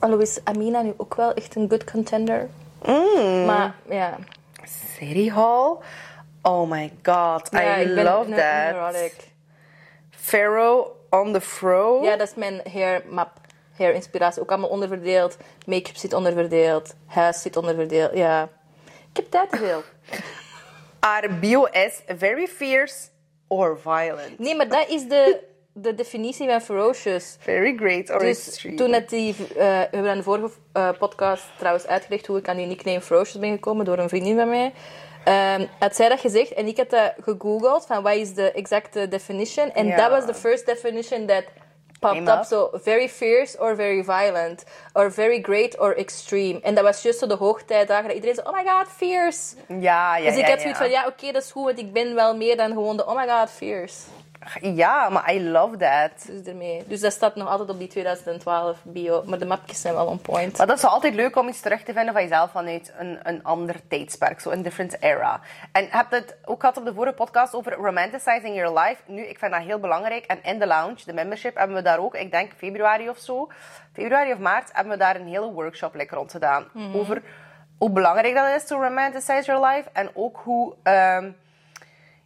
alhoewel 0.00 0.26
is 0.26 0.40
Amina 0.44 0.82
nu 0.82 0.94
ook 0.96 1.14
wel 1.14 1.34
echt 1.34 1.54
een 1.54 1.68
good 1.68 1.90
contender. 1.90 2.48
Mm. 2.86 3.44
Maar 3.44 3.74
ja, 3.88 4.16
City 4.66 5.28
Hall. 5.28 5.82
Oh 6.42 6.70
my 6.70 6.92
god, 7.02 7.48
ja 7.50 7.80
I 7.80 7.86
love 7.86 8.34
that. 8.34 8.72
neurotic. 8.72 9.30
Pharaoh 10.10 10.90
on 11.10 11.32
the 11.32 11.40
fro. 11.40 12.02
Ja, 12.02 12.16
dat 12.16 12.28
is 12.28 12.34
mijn 12.34 12.60
hair 12.72 13.02
map. 13.08 13.40
Hair 13.76 13.94
inspiratie. 13.94 14.42
Ook 14.42 14.50
allemaal 14.50 14.68
onderverdeeld. 14.68 15.36
Make-up 15.66 15.96
zit 15.96 16.12
onderverdeeld. 16.12 16.94
Huis 17.06 17.42
zit 17.42 17.56
onderverdeeld. 17.56 18.14
Ja. 18.14 18.48
Ik 18.84 19.16
heb 19.16 19.30
tijd 19.30 19.50
te 19.50 19.56
veel. 19.56 19.82
Bio 21.40 21.64
is 21.64 22.02
very 22.06 22.46
fierce 22.46 23.08
or 23.48 23.78
violent. 23.78 24.38
Nee, 24.38 24.56
maar 24.56 24.68
dat 24.68 24.88
is 24.88 25.08
de, 25.08 25.40
de 25.82 25.94
definitie 25.94 26.48
van 26.48 26.60
ferocious. 26.60 27.36
Very 27.38 27.76
great 27.76 28.10
or 28.10 28.18
Dus 28.18 28.46
extreme. 28.48 28.76
toen 28.76 28.92
het 28.92 29.08
die, 29.08 29.34
eh, 29.38 29.46
we 29.56 29.88
hebben 29.90 30.10
aan 30.10 30.16
de 30.16 30.22
vorige 30.22 30.50
eh, 30.72 30.88
podcast 30.98 31.44
trouwens 31.58 31.86
uitgelegd 31.86 32.26
hoe 32.26 32.38
ik 32.38 32.48
aan 32.48 32.56
die 32.56 32.66
nickname 32.66 33.00
Ferocious 33.00 33.38
ben 33.38 33.50
gekomen 33.52 33.84
door 33.84 33.98
een 33.98 34.08
vriendin 34.08 34.36
van 34.36 34.48
mij. 34.48 34.72
Ehm 35.24 35.66
had 35.78 35.96
zij 35.96 36.08
dat 36.08 36.20
gezegd 36.20 36.52
en 36.52 36.66
ik 36.66 36.76
had 36.76 36.90
dat 36.90 37.12
gegoogeld 37.20 37.86
van 37.86 38.02
wat 38.02 38.14
is 38.14 38.34
de 38.34 38.52
exacte 38.52 39.08
definition. 39.08 39.72
En 39.72 39.86
Ja. 39.86 39.96
dat 39.96 40.10
was 40.10 40.24
the 40.26 40.34
first 40.48 40.66
definition 40.66 41.26
that 41.26 41.44
popped 42.00 42.28
up. 42.28 42.44
So 42.44 42.70
very 42.72 43.08
fierce 43.08 43.58
or 43.58 43.74
very 43.74 44.04
violent. 44.04 44.64
Or 44.92 45.12
very 45.12 45.42
great 45.42 45.78
or 45.78 45.96
extreme. 45.96 46.60
En 46.60 46.74
dat 46.74 46.84
was 46.84 47.02
juist 47.02 47.18
zo 47.18 47.26
de 47.26 47.34
hoogtijdagen 47.34 48.04
dat 48.04 48.14
iedereen 48.14 48.34
zei, 48.34 48.46
oh 48.48 48.54
my 48.54 48.64
god, 48.70 48.88
fierce. 48.96 49.54
Ja, 49.68 50.16
ja, 50.16 50.24
Dus 50.24 50.36
ik 50.38 50.44
ja, 50.44 50.50
had 50.50 50.60
zoiets 50.60 50.78
van, 50.78 50.90
ja 50.90 51.06
oké, 51.06 51.32
dat 51.32 51.42
is 51.42 51.50
goed, 51.50 51.64
want 51.64 51.78
ik 51.78 51.92
ben 51.92 52.14
wel 52.14 52.36
meer 52.36 52.56
dan 52.56 52.72
gewoon 52.72 52.96
de 52.96 53.06
oh 53.06 53.16
my 53.16 53.28
god, 53.28 53.50
fierce. 53.50 53.94
Ja, 54.60 55.08
maar 55.08 55.34
I 55.34 55.50
love 55.50 55.76
that. 55.76 56.26
Dus 56.26 56.46
ermee. 56.46 56.84
Dus 56.86 57.00
dat 57.00 57.12
staat 57.12 57.34
nog 57.34 57.48
altijd 57.48 57.68
op 57.70 57.78
die 57.78 57.88
2012 57.88 58.78
bio. 58.82 59.22
Maar 59.26 59.38
de 59.38 59.46
mapjes 59.46 59.80
zijn 59.80 59.94
wel 59.94 60.06
on 60.06 60.20
point. 60.20 60.58
Maar 60.58 60.66
dat 60.66 60.76
is 60.76 60.84
altijd 60.84 61.14
leuk 61.14 61.36
om 61.36 61.48
iets 61.48 61.60
terug 61.60 61.82
te 61.82 61.92
vinden 61.92 62.12
van 62.12 62.22
jezelf 62.22 62.50
vanuit 62.50 62.92
een, 62.98 63.18
een 63.22 63.44
ander 63.44 63.76
tijdsperk, 63.88 64.40
zo 64.40 64.50
een 64.50 64.62
different 64.62 65.02
era. 65.02 65.40
En 65.72 65.82
je 65.82 65.88
hebt 65.90 66.10
het 66.10 66.36
ook 66.44 66.60
gehad 66.60 66.76
op 66.76 66.84
de 66.84 66.94
vorige 66.94 67.14
podcast 67.14 67.54
over 67.54 67.72
romanticizing 67.72 68.56
your 68.56 68.78
life. 68.78 69.02
Nu, 69.06 69.22
ik 69.22 69.38
vind 69.38 69.52
dat 69.52 69.62
heel 69.62 69.78
belangrijk. 69.78 70.24
En 70.24 70.38
in 70.42 70.58
de 70.58 70.66
lounge, 70.66 71.04
de 71.04 71.12
membership, 71.12 71.56
hebben 71.56 71.76
we 71.76 71.82
daar 71.82 71.98
ook, 71.98 72.14
ik 72.14 72.30
denk 72.30 72.52
februari 72.56 73.08
of 73.08 73.18
zo, 73.18 73.48
februari 73.92 74.32
of 74.32 74.38
maart, 74.38 74.70
hebben 74.72 74.92
we 74.92 74.98
daar 74.98 75.16
een 75.16 75.28
hele 75.28 75.52
workshop 75.52 75.94
lekker 75.94 76.16
rond 76.16 76.30
gedaan. 76.30 76.64
Over 76.94 77.22
hoe 77.78 77.90
belangrijk 77.90 78.34
dat 78.34 78.56
is 78.56 78.66
to 78.66 78.82
romanticize 78.82 79.42
your 79.44 79.66
life. 79.66 79.88
En 79.92 80.10
ook 80.14 80.40
hoe... 80.44 80.74
ehm, 80.82 81.30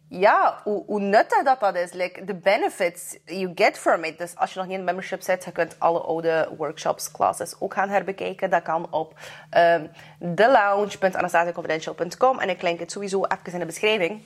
ja, 0.07 0.59
hoe, 0.63 0.83
hoe 0.85 0.99
nuttig 0.99 1.43
dat 1.43 1.59
dat 1.59 1.75
is. 1.75 1.93
Like, 1.93 2.25
the 2.25 2.35
benefits 2.35 3.17
you 3.25 3.51
get 3.55 3.77
from 3.77 4.03
it. 4.03 4.17
Dus 4.17 4.35
als 4.35 4.53
je 4.53 4.59
nog 4.59 4.67
niet 4.67 4.77
in 4.77 4.83
membership 4.83 5.21
zit, 5.21 5.43
je 5.43 5.51
kunt 5.51 5.75
alle 5.79 5.99
oude 5.99 6.49
workshops, 6.57 7.11
classes 7.11 7.55
ook 7.59 7.73
gaan 7.73 7.89
herbekijken. 7.89 8.49
Dat 8.49 8.63
kan 8.63 8.87
op 8.91 9.19
um, 9.57 9.89
thelounge.anastasiaconfidential.com 10.35 12.39
en 12.39 12.49
ik 12.49 12.61
link 12.61 12.79
het 12.79 12.91
sowieso 12.91 13.25
even 13.25 13.53
in 13.53 13.59
de 13.59 13.65
beschrijving. 13.65 14.21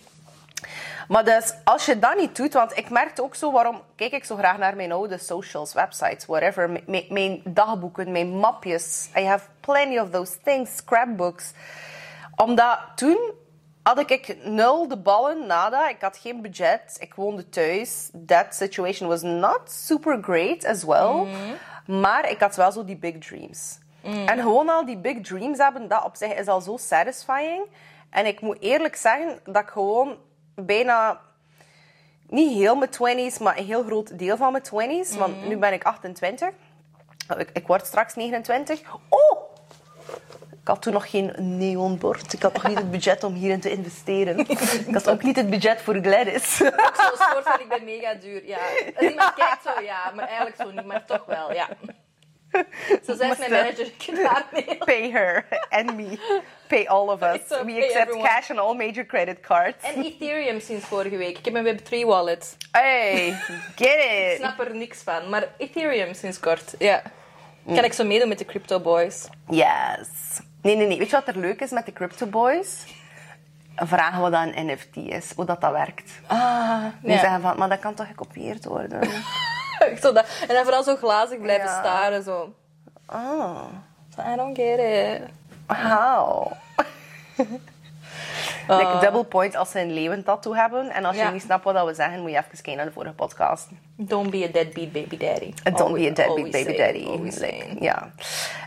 Maar 1.07 1.25
dus, 1.25 1.53
als 1.63 1.85
je 1.85 1.99
dat 1.99 2.17
niet 2.17 2.35
doet, 2.35 2.53
want 2.53 2.77
ik 2.77 2.89
merkte 2.89 3.23
ook 3.23 3.35
zo, 3.35 3.51
waarom 3.51 3.81
kijk 3.95 4.11
ik 4.11 4.23
zo 4.23 4.35
graag 4.35 4.57
naar 4.57 4.75
mijn 4.75 4.91
oude 4.91 5.17
socials, 5.17 5.73
websites, 5.73 6.25
whatever, 6.25 6.83
mijn 7.09 7.41
dagboeken, 7.43 8.11
mijn 8.11 8.29
mapjes. 8.29 9.09
I 9.17 9.25
have 9.25 9.45
plenty 9.59 9.97
of 9.97 10.09
those 10.09 10.37
things, 10.43 10.75
scrapbooks. 10.75 11.53
Omdat 12.35 12.79
toen 12.95 13.33
had 13.83 14.11
ik 14.11 14.37
nul 14.43 14.87
de 14.87 14.97
ballen, 14.97 15.47
nada. 15.47 15.89
Ik 15.89 16.01
had 16.01 16.17
geen 16.17 16.41
budget. 16.41 16.97
Ik 16.99 17.13
woonde 17.13 17.49
thuis. 17.49 18.09
That 18.25 18.55
situation 18.55 19.09
was 19.09 19.21
not 19.21 19.61
super 19.65 20.17
great 20.21 20.65
as 20.65 20.83
well. 20.83 21.25
Maar 21.85 22.29
ik 22.29 22.39
had 22.39 22.55
wel 22.55 22.71
zo 22.71 22.85
die 22.85 22.97
big 22.97 23.17
dreams. 23.17 23.77
En 24.01 24.39
gewoon 24.39 24.69
al 24.69 24.85
die 24.85 24.97
big 24.97 25.21
dreams 25.21 25.57
hebben, 25.57 25.87
dat 25.87 26.03
op 26.03 26.15
zich 26.15 26.33
is 26.33 26.47
al 26.47 26.61
zo 26.61 26.77
satisfying. 26.77 27.61
En 28.09 28.25
ik 28.25 28.41
moet 28.41 28.57
eerlijk 28.59 28.95
zeggen 28.95 29.39
dat 29.45 29.61
ik 29.63 29.69
gewoon 29.69 30.17
bijna 30.55 31.19
niet 32.27 32.53
heel 32.53 32.75
mijn 32.75 33.31
20s, 33.31 33.41
maar 33.41 33.57
een 33.57 33.65
heel 33.65 33.83
groot 33.83 34.19
deel 34.19 34.37
van 34.37 34.51
mijn 34.51 34.63
20s. 35.03 35.17
Want 35.17 35.47
nu 35.47 35.57
ben 35.57 35.73
ik 35.73 35.83
28. 35.83 36.49
Ik, 37.37 37.49
ik 37.53 37.67
word 37.67 37.85
straks 37.85 38.15
29. 38.15 38.81
Oh! 39.09 39.48
Had 40.69 40.81
toen 40.81 40.93
nog 40.93 41.09
geen 41.09 41.33
neonbord. 41.57 42.33
Ik 42.33 42.41
had 42.41 42.53
nog 42.53 42.67
niet 42.67 42.77
het 42.77 42.91
budget 42.91 43.23
om 43.23 43.33
hierin 43.33 43.59
te 43.59 43.71
investeren. 43.71 44.39
Ik 44.39 44.93
had 44.93 45.09
ook 45.09 45.23
niet 45.23 45.35
het 45.35 45.49
budget 45.49 45.81
voor 45.81 45.95
Gladys. 46.01 46.55
Zo'n 46.57 46.71
soort 47.17 47.43
van, 47.43 47.59
ik 47.59 47.67
ben 47.69 47.83
mega 47.83 48.13
duur. 48.13 48.45
Ja. 48.45 48.57
Als 48.95 49.09
iemand 49.09 49.33
kijkt, 49.33 49.63
zo 49.63 49.81
ja. 49.81 50.11
Maar 50.15 50.25
eigenlijk 50.27 50.55
zo 50.61 50.71
niet, 50.71 50.85
maar 50.85 51.05
toch 51.05 51.25
wel, 51.25 51.53
ja. 51.53 51.67
Zo 53.05 53.15
zegt 53.15 53.37
mijn 53.39 53.51
manager, 53.51 53.85
ik. 54.51 54.79
Pay 54.85 55.11
her 55.11 55.45
and 55.69 55.95
me. 55.95 56.17
Pay 56.67 56.87
all 56.87 57.07
of 57.07 57.21
us. 57.21 57.39
So 57.49 57.65
We 57.65 57.73
accept 57.75 57.95
everyone. 57.95 58.27
cash 58.27 58.49
on 58.49 58.57
all 58.59 58.75
major 58.75 59.05
credit 59.05 59.39
cards. 59.39 59.83
En 59.83 60.03
Ethereum 60.03 60.59
sinds 60.59 60.85
vorige 60.85 61.17
week. 61.17 61.37
Ik 61.37 61.45
heb 61.45 61.53
een 61.55 61.79
Web3 61.79 62.05
wallet. 62.05 62.57
Hey, 62.71 63.31
get 63.75 63.87
Ik 63.87 64.31
it. 64.31 64.37
snap 64.37 64.59
er 64.59 64.75
niks 64.75 65.01
van. 65.01 65.29
Maar 65.29 65.47
Ethereum 65.57 66.13
sinds 66.13 66.39
kort, 66.39 66.75
ja. 66.79 67.01
Kan 67.65 67.83
ik 67.83 67.93
zo 67.93 68.03
meedoen 68.03 68.27
met 68.27 68.37
de 68.37 68.45
Crypto 68.45 68.79
Boys? 68.79 69.27
Yes. 69.49 70.07
Nee, 70.61 70.75
nee, 70.75 70.87
nee. 70.87 70.97
Weet 70.97 71.09
je 71.09 71.15
wat 71.15 71.27
er 71.27 71.37
leuk 71.37 71.61
is 71.61 71.71
met 71.71 71.85
de 71.85 71.93
Crypto 71.93 72.25
Boys? 72.25 72.83
Vragen 73.75 74.21
wat 74.21 74.31
dat 74.31 74.41
een 74.45 74.65
NFT 74.67 74.95
is, 74.95 75.31
hoe 75.35 75.45
dat, 75.45 75.61
dat 75.61 75.71
werkt. 75.71 76.11
Ah, 76.27 76.83
Die 77.01 77.17
zeggen 77.17 77.41
van, 77.41 77.57
maar 77.57 77.69
dat 77.69 77.79
kan 77.79 77.93
toch 77.93 78.07
gekopieerd 78.07 78.65
worden? 78.65 78.99
Zo 80.01 80.13
dat. 80.13 80.25
En 80.47 80.55
dan 80.55 80.63
vooral 80.63 80.83
zo 80.83 80.95
glazig 80.95 81.39
blijven 81.41 81.65
Ja. 81.69 81.79
staren. 81.79 82.23
Zo. 82.23 82.53
Oh, 83.07 83.63
I 84.33 84.35
don't 84.35 84.57
get 84.57 84.79
it. 84.79 85.21
how? 85.67 86.51
Like 88.67 88.97
double 89.01 89.23
point 89.23 89.55
als 89.55 89.71
ze 89.71 89.79
een 89.79 89.93
leeuwentattoo 89.93 90.53
hebben. 90.55 90.89
En 90.89 91.05
als 91.05 91.15
je 91.15 91.21
Ja. 91.21 91.29
niet 91.29 91.41
snapt 91.41 91.63
wat 91.63 91.85
we 91.85 91.93
zeggen, 91.93 92.19
moet 92.21 92.29
je 92.31 92.37
even 92.37 92.49
kijken 92.51 92.75
naar 92.75 92.85
de 92.85 92.91
vorige 92.91 93.13
podcast. 93.13 93.67
Don't 93.95 94.29
be 94.29 94.45
a 94.49 94.51
deadbeat 94.51 94.91
baby 94.91 95.17
daddy. 95.17 95.53
Don't 95.63 95.93
be 95.93 96.07
a 96.09 96.13
deadbeat 96.13 96.51
baby 96.51 96.63
say, 96.63 96.77
daddy. 96.77 97.05
always 97.05 97.37
Like, 97.39 97.65
ja. 97.79 98.11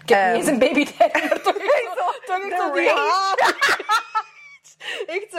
Ik 0.02 0.08
heb 0.08 0.18
Ehm, 0.18 0.28
niet 0.32 0.36
eens 0.40 0.46
een 0.46 0.58
baby 0.58 0.86
daddy, 0.98 1.28
maar 1.28 1.40
echt 2.40 2.58
zo, 2.60 2.72
die. 2.74 2.88
Echt. 5.06 5.32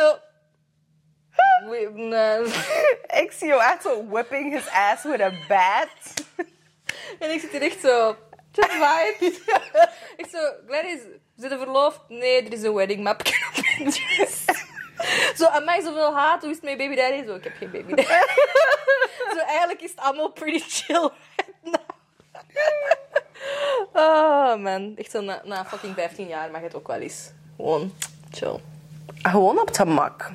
Ik 3.24 3.32
zie 3.32 3.48
jou 3.48 3.62
echt 3.62 3.82
zo 3.82 4.08
whipping 4.08 4.54
his 4.54 4.68
ass 4.70 5.04
with 5.04 5.22
a 5.22 5.32
bat. 5.48 5.88
En 7.20 7.32
ik 7.32 7.40
zit 7.40 7.52
hier 7.52 7.62
echt 7.62 7.80
zo... 7.80 8.18
Just 8.52 8.72
vibes. 8.72 9.40
ik 10.18 10.26
zo... 10.32 10.54
Gladys, 10.68 11.00
zit 11.36 11.52
je 11.52 11.58
verloofd? 11.58 12.00
Nee, 12.08 12.46
er 12.46 12.54
is 12.54 12.62
een 12.62 12.74
wedding 12.74 13.04
map. 13.04 13.22
Zo, 15.36 15.46
aan 15.46 15.66
mij 15.66 15.82
zoveel 15.82 16.16
haat. 16.16 16.42
Hoe 16.42 16.50
is 16.50 16.56
het 16.56 16.66
met 16.66 16.78
baby 16.78 16.96
daddy? 16.96 17.26
Zo, 17.26 17.36
ik 17.36 17.44
heb 17.44 17.54
geen 17.58 17.72
baby 17.72 17.94
daddy. 17.94 18.14
Zo, 19.36 19.40
eigenlijk 19.40 19.82
is 19.82 19.90
het 19.90 20.00
allemaal 20.00 20.32
pretty 20.32 20.60
chill 20.68 21.10
right 21.36 21.64
now. 21.64 21.83
Oh 23.94 24.56
man, 24.66 24.94
echt 24.98 25.12
zo 25.12 25.22
na, 25.22 25.42
na 25.44 25.66
fucking 25.66 25.96
15 25.96 26.28
jaar 26.28 26.52
mag 26.52 26.62
het 26.62 26.76
ook 26.76 26.88
wel 26.88 27.00
eens. 27.00 27.32
Gewoon 27.56 27.94
chill. 28.32 28.60
Gewoon 29.22 29.60
op 29.60 29.68
het 29.68 29.78
gemak. 29.78 30.32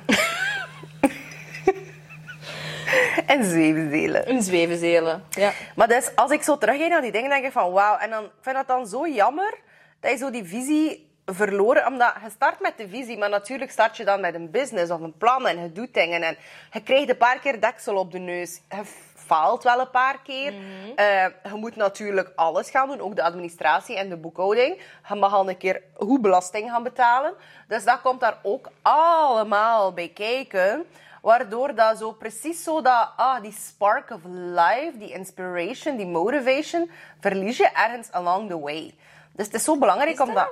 en 3.25 3.43
zweefdelen. 3.43 4.29
Een 4.29 4.41
zwevenzelen. 4.41 5.23
Ja. 5.29 5.51
Maar 5.75 5.87
dus, 5.87 6.11
als 6.15 6.31
ik 6.31 6.41
zo 6.41 6.57
terugga 6.57 6.87
naar 6.87 7.01
die 7.01 7.11
dingen, 7.11 7.29
denk 7.29 7.45
ik 7.45 7.51
van 7.51 7.71
wauw. 7.71 7.97
En 7.97 8.09
dan 8.09 8.23
ik 8.23 8.29
vind 8.41 8.57
ik 8.57 8.67
dat 8.67 8.77
dan 8.77 8.87
zo 8.87 9.07
jammer 9.07 9.57
dat 9.99 10.11
je 10.11 10.17
zo 10.17 10.31
die 10.31 10.43
visie 10.43 11.07
verloren. 11.25 11.87
Omdat 11.87 12.13
je 12.23 12.29
start 12.29 12.59
met 12.59 12.73
de 12.77 12.89
visie, 12.89 13.17
maar 13.17 13.29
natuurlijk 13.29 13.71
start 13.71 13.97
je 13.97 14.05
dan 14.05 14.21
met 14.21 14.35
een 14.35 14.51
business 14.51 14.91
of 14.91 14.99
een 14.99 15.17
plan 15.17 15.47
en 15.47 15.61
je 15.61 15.71
doet 15.71 15.93
dingen. 15.93 16.21
En 16.21 16.37
je 16.71 16.83
krijgt 16.83 17.09
een 17.09 17.17
paar 17.17 17.39
keer 17.39 17.61
deksel 17.61 17.95
op 17.95 18.11
de 18.11 18.19
neus. 18.19 18.61
Je 18.69 18.81
faalt 19.29 19.63
wel 19.63 19.79
een 19.79 19.89
paar 19.89 20.19
keer. 20.23 20.53
Eh, 20.95 21.25
je 21.43 21.55
moet 21.55 21.75
natuurlijk 21.75 22.31
alles 22.35 22.69
gaan 22.69 22.87
doen, 22.87 22.99
ook 22.99 23.15
de 23.15 23.23
administratie 23.23 23.97
en 23.97 24.09
de 24.09 24.17
boekhouding. 24.17 24.81
Je 25.09 25.15
mag 25.15 25.33
al 25.33 25.49
een 25.49 25.57
keer 25.57 25.81
goed 25.97 26.21
belasting 26.21 26.69
gaan 26.69 26.83
betalen. 26.83 27.33
Dus 27.67 27.83
dat 27.83 28.01
komt 28.01 28.19
daar 28.19 28.37
ook 28.43 28.69
allemaal 28.81 29.93
bij 29.93 30.09
kijken. 30.09 30.85
Waardoor 31.21 31.75
dat 31.75 31.97
zo 31.97 32.11
precies 32.11 32.63
zo 32.63 32.81
dat, 32.81 33.09
ah, 33.15 33.41
die 33.41 33.51
spark 33.51 34.09
of 34.09 34.21
life, 34.33 34.93
die 34.93 35.11
inspiration, 35.11 35.97
die 35.97 36.07
motivation, 36.07 36.91
verlies 37.19 37.57
je 37.57 37.69
ergens 37.73 38.11
along 38.11 38.49
the 38.49 38.59
way. 38.59 38.95
Dus 39.31 39.45
het 39.45 39.55
is 39.55 39.63
zo 39.63 39.77
belangrijk 39.77 40.19
om 40.19 40.33
dat... 40.33 40.51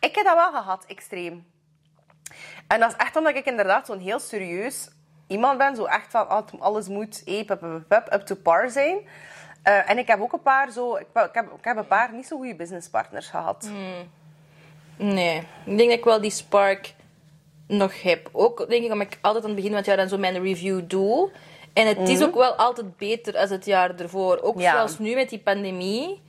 Ik 0.00 0.14
heb 0.14 0.24
dat 0.24 0.34
wel 0.34 0.52
gehad, 0.52 0.84
extreem. 0.86 1.46
En 2.66 2.80
dat 2.80 2.90
is 2.90 2.96
echt 2.96 3.16
omdat 3.16 3.34
ik 3.34 3.46
inderdaad 3.46 3.86
zo'n 3.86 3.98
heel 3.98 4.18
serieus 4.18 4.88
iemand 5.26 5.58
ben. 5.58 5.76
Zo 5.76 5.84
echt 5.84 6.10
van, 6.10 6.26
het- 6.28 6.60
alles 6.60 6.88
moet 6.88 7.22
pup, 7.88 8.08
up 8.12 8.20
to 8.26 8.34
par 8.34 8.70
zijn. 8.70 8.96
Eh, 9.62 9.90
en 9.90 9.98
ik 9.98 10.06
heb 10.06 10.20
ook 10.20 10.32
een 10.32 10.42
paar 10.42 10.70
zo... 10.70 10.94
Ik, 10.96 11.06
ik, 11.14 11.28
heb, 11.32 11.44
ik 11.58 11.64
heb 11.64 11.76
een 11.76 11.86
paar 11.86 12.12
niet 12.12 12.26
zo 12.26 12.36
goede 12.36 12.54
businesspartners 12.54 13.28
gehad. 13.28 13.70
Nee, 14.96 15.36
ik 15.64 15.76
denk 15.76 15.88
dat 15.90 15.98
ik 15.98 16.04
wel 16.04 16.20
die 16.20 16.30
spark 16.30 16.94
nog 17.66 18.02
heb. 18.02 18.28
Ook 18.32 18.68
denk 18.68 18.84
ik 18.84 18.92
omdat 18.92 19.06
ik 19.06 19.18
altijd 19.20 19.42
aan 19.44 19.50
het 19.50 19.56
begin 19.56 19.70
van 19.70 19.78
het 19.80 19.86
jaar 19.88 19.96
dan 19.96 20.08
zo 20.08 20.18
mijn 20.18 20.42
review 20.42 20.80
doe. 20.86 21.30
En 21.72 21.86
het 21.86 22.08
is 22.08 22.22
ook 22.22 22.34
wel 22.34 22.52
altijd 22.54 22.96
beter 22.96 23.36
als 23.36 23.50
het 23.50 23.64
jaar 23.64 23.94
ervoor. 24.00 24.40
Ook 24.42 24.60
Ja. 24.60 24.72
zelfs 24.72 24.98
nu 24.98 25.14
met 25.14 25.28
die 25.28 25.38
pandemie. 25.38 26.22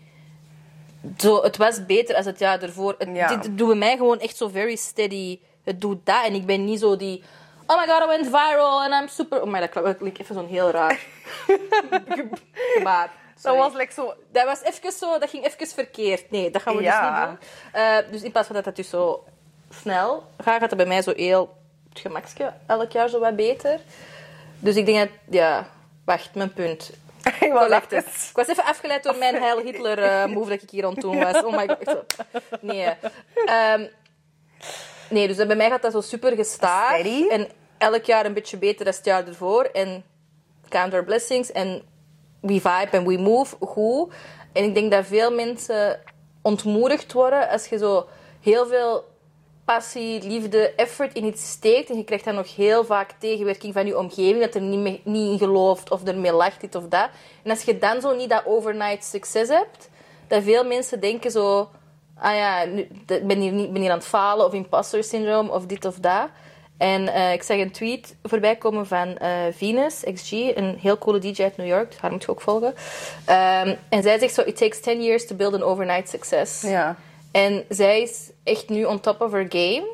Zo, 1.18 1.42
het 1.44 1.58
was 1.58 1.86
beter 1.86 2.16
als 2.16 2.26
het 2.26 2.40
jaar 2.40 2.62
ervoor. 2.62 2.96
Het, 2.98 3.10
Ja. 3.14 3.36
Dit 3.36 3.58
doet 3.58 3.68
bij 3.68 3.78
mij 3.78 3.98
gewoon 3.98 4.20
echt 4.20 4.38
zo 4.38 4.48
very 4.48 4.76
steady. 4.76 5.40
Het 5.64 5.82
doet 5.82 6.06
dat. 6.06 6.24
En 6.26 6.34
ik 6.34 6.46
ben 6.46 6.66
niet 6.66 6.80
zo 6.80 6.96
die... 6.96 7.24
Oh 7.68 7.78
my 7.80 7.86
god, 7.88 8.02
I 8.04 8.08
went 8.08 8.26
viral 8.26 8.82
and 8.84 8.94
I'm 8.94 9.08
super... 9.08 9.42
Oh 9.42 9.48
my, 9.52 9.60
dat 9.60 9.70
klinkt- 9.70 9.90
dat 9.90 9.98
klinkt 9.98 10.20
even 10.20 10.36
zo'n 10.36 10.48
heel 10.48 10.72
raar 10.72 11.00
gebaar. 12.76 13.12
Dat 13.42 13.56
was 13.58 13.74
like 13.74 13.94
zo... 13.94 14.14
Dat 14.32 14.46
was 14.46 14.62
even 14.64 14.92
zo, 14.92 15.20
dat 15.20 15.30
ging 15.30 15.46
even 15.46 15.68
verkeerd. 15.68 16.32
Nee, 16.32 16.52
dat 16.52 16.62
gaan 16.62 16.76
we 16.76 16.82
Ja. 16.82 17.26
dus 17.26 17.30
niet 17.30 17.40
doen. 17.40 17.82
Eh, 17.82 17.98
dus 18.12 18.22
in 18.22 18.32
plaats 18.32 18.48
van 18.48 18.56
dat 18.56 18.66
dat 18.66 18.76
dus 18.76 18.90
zo 18.90 19.24
snel 19.82 20.24
gaat, 20.38 20.60
gaat 20.60 20.70
het 20.70 20.76
bij 20.78 20.86
mij 20.86 21.02
zo 21.02 21.14
heel 21.16 21.58
het 21.90 22.00
gemakje 22.00 22.54
elk 22.68 22.92
jaar 22.92 23.10
zo 23.10 23.20
wat 23.20 23.36
beter. 23.36 23.80
Dus 24.60 24.76
ik 24.76 24.86
denk 24.86 24.98
dat, 25.00 25.10
ja, 25.30 25.68
wacht, 26.06 26.36
mijn 26.36 26.54
punt. 26.54 26.92
Ik 27.40 27.52
was 27.52 27.70
Ik 27.92 28.30
was 28.34 28.48
even 28.48 28.64
afgeleid 28.64 29.04
door 29.04 29.16
mijn 29.18 29.36
Heil 29.36 29.60
Hitler 29.60 30.00
eh, 30.04 30.26
move 30.26 30.50
dat 30.50 30.62
ik 30.62 30.70
hier 30.70 30.86
aan 30.86 30.92
het 30.92 31.02
doen 31.02 31.20
was. 31.24 31.44
Oh 31.44 31.56
my 31.58 31.68
god. 31.84 32.16
Nee. 32.62 32.94
Ehm, 33.46 33.86
nee, 35.10 35.28
dus 35.28 35.36
bij 35.36 35.56
mij 35.56 35.70
gaat 35.70 35.82
dat 35.82 35.92
zo 35.92 36.02
super 36.02 36.36
gestaag. 36.36 37.00
Steady. 37.00 37.28
En 37.28 37.48
elk 37.78 38.04
jaar 38.04 38.26
een 38.26 38.34
beetje 38.34 38.58
beter 38.58 38.86
dan 38.86 38.94
het 38.94 39.06
jaar 39.06 39.28
ervoor. 39.28 39.64
En 39.64 40.04
count 40.70 40.94
our 40.94 41.04
blessings. 41.04 41.52
En 41.52 41.82
we 42.42 42.54
vibe 42.54 42.90
en 42.92 43.08
we 43.08 43.18
move 43.18 43.56
goed. 43.60 44.14
En 44.54 44.64
ik 44.64 44.74
denk 44.74 44.92
dat 44.92 45.06
veel 45.06 45.32
mensen 45.32 46.00
ontmoedigd 46.42 47.14
worden 47.14 47.50
als 47.50 47.68
je 47.68 47.78
zo 47.78 48.08
heel 48.42 48.68
veel 48.68 49.04
passie, 49.66 50.24
liefde, 50.24 50.74
effort 50.76 51.14
in 51.14 51.26
iets 51.26 51.50
steekt. 51.50 51.90
En 51.90 51.98
je 51.98 52.04
krijgt 52.04 52.26
dan 52.26 52.36
nog 52.36 52.56
heel 52.56 52.86
vaak 52.86 53.12
tegenwerking 53.20 53.74
van 53.74 53.86
je 53.86 53.98
omgeving. 53.98 54.40
Dat 54.40 54.56
er 54.56 54.62
niet, 54.62 54.80
mee, 54.80 55.02
niet 55.04 55.32
in 55.32 55.48
gelooft 55.48 55.92
of 55.92 56.04
ermee 56.04 56.34
lacht, 56.34 56.62
dit 56.62 56.76
of 56.76 56.88
dat. 56.88 57.10
En 57.44 57.50
als 57.50 57.62
je 57.62 57.78
dan 57.78 58.02
zo 58.02 58.16
niet 58.16 58.30
dat 58.30 58.46
overnight 58.46 59.04
succes 59.04 59.48
hebt, 59.48 59.90
dat 60.28 60.44
veel 60.44 60.64
mensen 60.64 61.00
denken 61.00 61.32
zo... 61.32 61.70
Ah 62.18 62.36
ja, 62.36 62.66
nu, 62.66 62.88
ik 63.08 63.28
ben 63.28 63.40
hier, 63.40 63.52
niet, 63.52 63.74
ben 63.74 63.82
hier 63.82 63.92
aan 63.92 63.98
het 63.98 64.08
falen 64.08 64.46
of 64.46 64.54
imposter 64.54 65.04
syndroom 65.04 65.50
of 65.50 65.66
dit 65.66 65.86
of 65.86 65.96
dat. 66.00 66.30
En 66.78 67.08
eh, 67.08 67.34
ik 67.34 67.44
zag 67.44 67.58
een 67.58 67.72
tweet 67.72 68.16
voorbij 68.24 68.56
komen 68.56 68.88
van 68.88 69.18
eh, 69.18 69.32
Venus 69.52 70.04
XG, 70.14 70.32
een 70.32 70.78
heel 70.82 70.98
coole 70.98 71.20
DJ 71.20 71.44
uit 71.44 71.58
New 71.58 71.68
York. 71.68 71.96
Haar 72.00 72.12
moet 72.12 72.24
je 72.24 72.32
ook 72.32 72.42
volgen. 72.42 72.74
Ehm, 73.26 73.76
en 73.90 74.04
zij 74.04 74.20
zegt 74.20 74.34
zo: 74.34 74.42
It 74.42 74.58
takes 74.58 74.82
10 74.82 75.04
years 75.04 75.28
to 75.28 75.36
build 75.36 75.54
an 75.54 75.64
overnight 75.64 76.10
success. 76.10 76.62
Ja. 76.62 76.96
En 77.32 77.64
zij 77.70 78.02
is 78.02 78.32
echt 78.44 78.70
nu 78.70 78.86
on 78.86 79.00
top 79.00 79.22
of 79.22 79.32
her 79.32 79.46
game. 79.50 79.88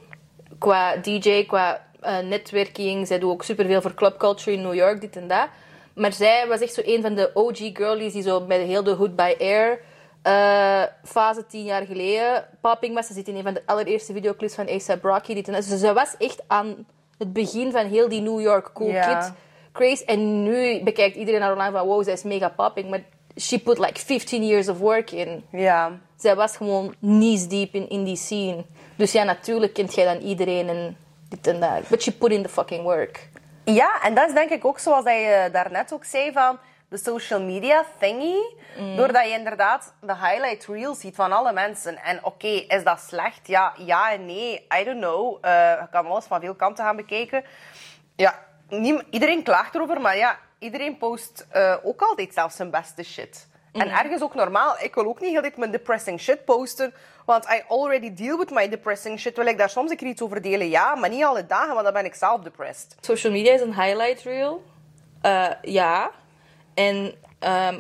Qua 0.59 0.95
DJ, 0.95 1.45
qua 1.45 1.85
eh, 1.99 2.19
netwerking. 2.19 3.07
Zij 3.07 3.19
doet 3.19 3.31
ook 3.31 3.43
superveel 3.43 3.81
voor 3.81 3.93
club 3.93 4.17
culture 4.17 4.55
in 4.55 4.61
New 4.61 4.73
York, 4.73 5.01
dit 5.01 5.15
en 5.15 5.27
dat. 5.27 5.47
Maar 5.93 6.13
zij 6.13 6.47
was 6.47 6.59
echt 6.59 6.73
zo 6.73 6.81
een 6.85 7.01
van 7.01 7.15
de 7.15 7.31
OG 7.33 7.57
girlies 7.73 8.13
die 8.13 8.21
zo 8.21 8.41
bij 8.41 8.59
heel 8.59 8.83
de 8.83 8.91
Hood 8.91 9.15
by 9.15 9.35
Air 9.39 9.79
eh, 10.21 10.83
fase 11.03 11.45
tien 11.45 11.63
jaar 11.63 11.85
geleden 11.85 12.45
popping 12.61 12.95
was. 12.95 13.07
Ze 13.07 13.13
zit 13.13 13.27
in 13.27 13.35
een 13.35 13.43
van 13.43 13.53
de 13.53 13.61
allereerste 13.65 14.13
videoclips 14.13 14.55
van 14.55 14.67
A$AP 14.67 15.03
Rocky. 15.03 15.33
Dit 15.33 15.47
en 15.47 15.53
dat. 15.53 15.67
Dus 15.67 15.79
zij 15.79 15.93
was 15.93 16.15
echt 16.17 16.41
aan 16.47 16.85
het 17.17 17.33
begin 17.33 17.71
van 17.71 17.85
heel 17.85 18.09
die 18.09 18.21
New 18.21 18.41
York 18.41 18.73
cool 18.73 18.91
kid 18.91 19.31
craze. 19.71 20.05
En 20.05 20.43
nu 20.43 20.83
bekijkt 20.83 21.15
iedereen 21.15 21.41
haar 21.41 21.51
online 21.51 21.77
van 21.77 21.87
wow, 21.87 22.03
zij 22.03 22.13
is 22.13 22.23
mega 22.23 22.49
popping. 22.49 22.89
Maar 22.89 23.03
she 23.39 23.59
put 23.59 23.79
like 23.79 23.99
15 23.99 24.45
years 24.45 24.67
of 24.69 24.77
work 24.77 25.11
in 25.11 25.43
Ja. 25.51 25.99
zij 26.17 26.35
was 26.35 26.57
gewoon 26.57 26.95
knees 26.99 27.47
deep 27.47 27.73
in, 27.73 27.89
in 27.89 28.03
die 28.03 28.15
scene. 28.15 28.65
Dus 28.95 29.11
ja, 29.11 29.23
natuurlijk 29.23 29.73
kent 29.73 29.95
jij 29.95 30.05
dan 30.05 30.17
iedereen 30.17 30.69
en 30.69 30.97
dit 31.29 31.47
en 31.47 31.59
dat. 31.59 31.87
But 31.89 32.01
she 32.01 32.11
put 32.11 32.31
in 32.31 32.43
the 32.43 32.49
fucking 32.49 32.83
work. 32.83 33.29
Ja, 33.63 34.01
en 34.03 34.13
dat 34.15 34.27
is 34.27 34.33
denk 34.33 34.49
ik 34.49 34.65
ook 34.65 34.79
zoals 34.79 35.03
dat 35.03 35.13
je 35.13 35.49
daarnet 35.51 35.93
ook 35.93 36.05
zei 36.05 36.31
van 36.31 36.57
de 36.91 36.97
social 36.97 37.41
media 37.41 37.85
thingy. 37.99 38.55
Doordat 38.95 39.25
je 39.25 39.31
inderdaad 39.31 39.93
de 40.01 40.15
highlight 40.15 40.65
reel 40.65 40.95
ziet 40.95 41.15
van 41.15 41.31
alle 41.31 41.53
mensen. 41.53 41.97
En 42.03 42.25
oké, 42.25 42.47
is 42.47 42.83
dat 42.83 42.99
slecht? 42.99 43.47
Ja, 43.47 43.73
ja 43.77 44.11
en 44.11 44.25
nee. 44.25 44.67
I 44.79 44.83
don't 44.83 44.99
know. 44.99 45.37
Eh, 45.41 45.51
je 45.51 45.87
kan 45.91 46.05
alles 46.05 46.25
van 46.25 46.41
veel 46.41 46.55
kanten 46.55 46.83
gaan 46.83 46.95
bekijken. 46.95 47.43
Ja, 48.15 48.39
iedereen 49.09 49.43
klaagt 49.43 49.75
erover, 49.75 50.01
maar 50.01 50.17
ja, 50.17 50.37
iedereen 50.59 50.97
post 50.97 51.47
eh, 51.49 51.75
ook 51.83 52.01
altijd 52.01 52.33
zelfs 52.33 52.55
zijn 52.55 52.71
beste 52.71 53.03
shit. 53.03 53.47
En 53.71 53.89
ergens 53.89 54.21
ook 54.21 54.35
normaal. 54.35 54.75
Ik 54.79 54.95
wil 54.95 55.05
ook 55.05 55.21
niet 55.21 55.31
heel 55.31 55.41
dit 55.41 55.57
mijn 55.57 55.71
depressing 55.71 56.19
shit 56.19 56.45
posten. 56.45 56.93
Want 57.25 57.45
I 57.45 57.63
already 57.67 58.13
deal 58.13 58.37
with 58.37 58.49
my 58.49 58.69
depressing 58.69 59.19
shit. 59.19 59.35
Wil 59.35 59.45
ik 59.45 59.57
daar 59.57 59.69
soms 59.69 59.91
een 59.91 59.97
keer 59.97 60.07
iets 60.07 60.21
over 60.21 60.41
delen? 60.41 60.69
Ja, 60.69 60.95
maar 60.95 61.09
niet 61.09 61.23
alle 61.23 61.45
dagen, 61.45 61.73
want 61.73 61.83
dan 61.83 61.93
ben 61.93 62.05
ik 62.05 62.15
zelf 62.15 62.41
depressed. 62.41 62.95
Social 63.01 63.33
media 63.33 63.53
is 63.53 63.61
een 63.61 63.81
highlight 63.81 64.21
reel. 64.21 64.63
Eh, 65.21 65.47
ja. 65.61 66.11
En 66.73 67.13
ehm, 67.39 67.79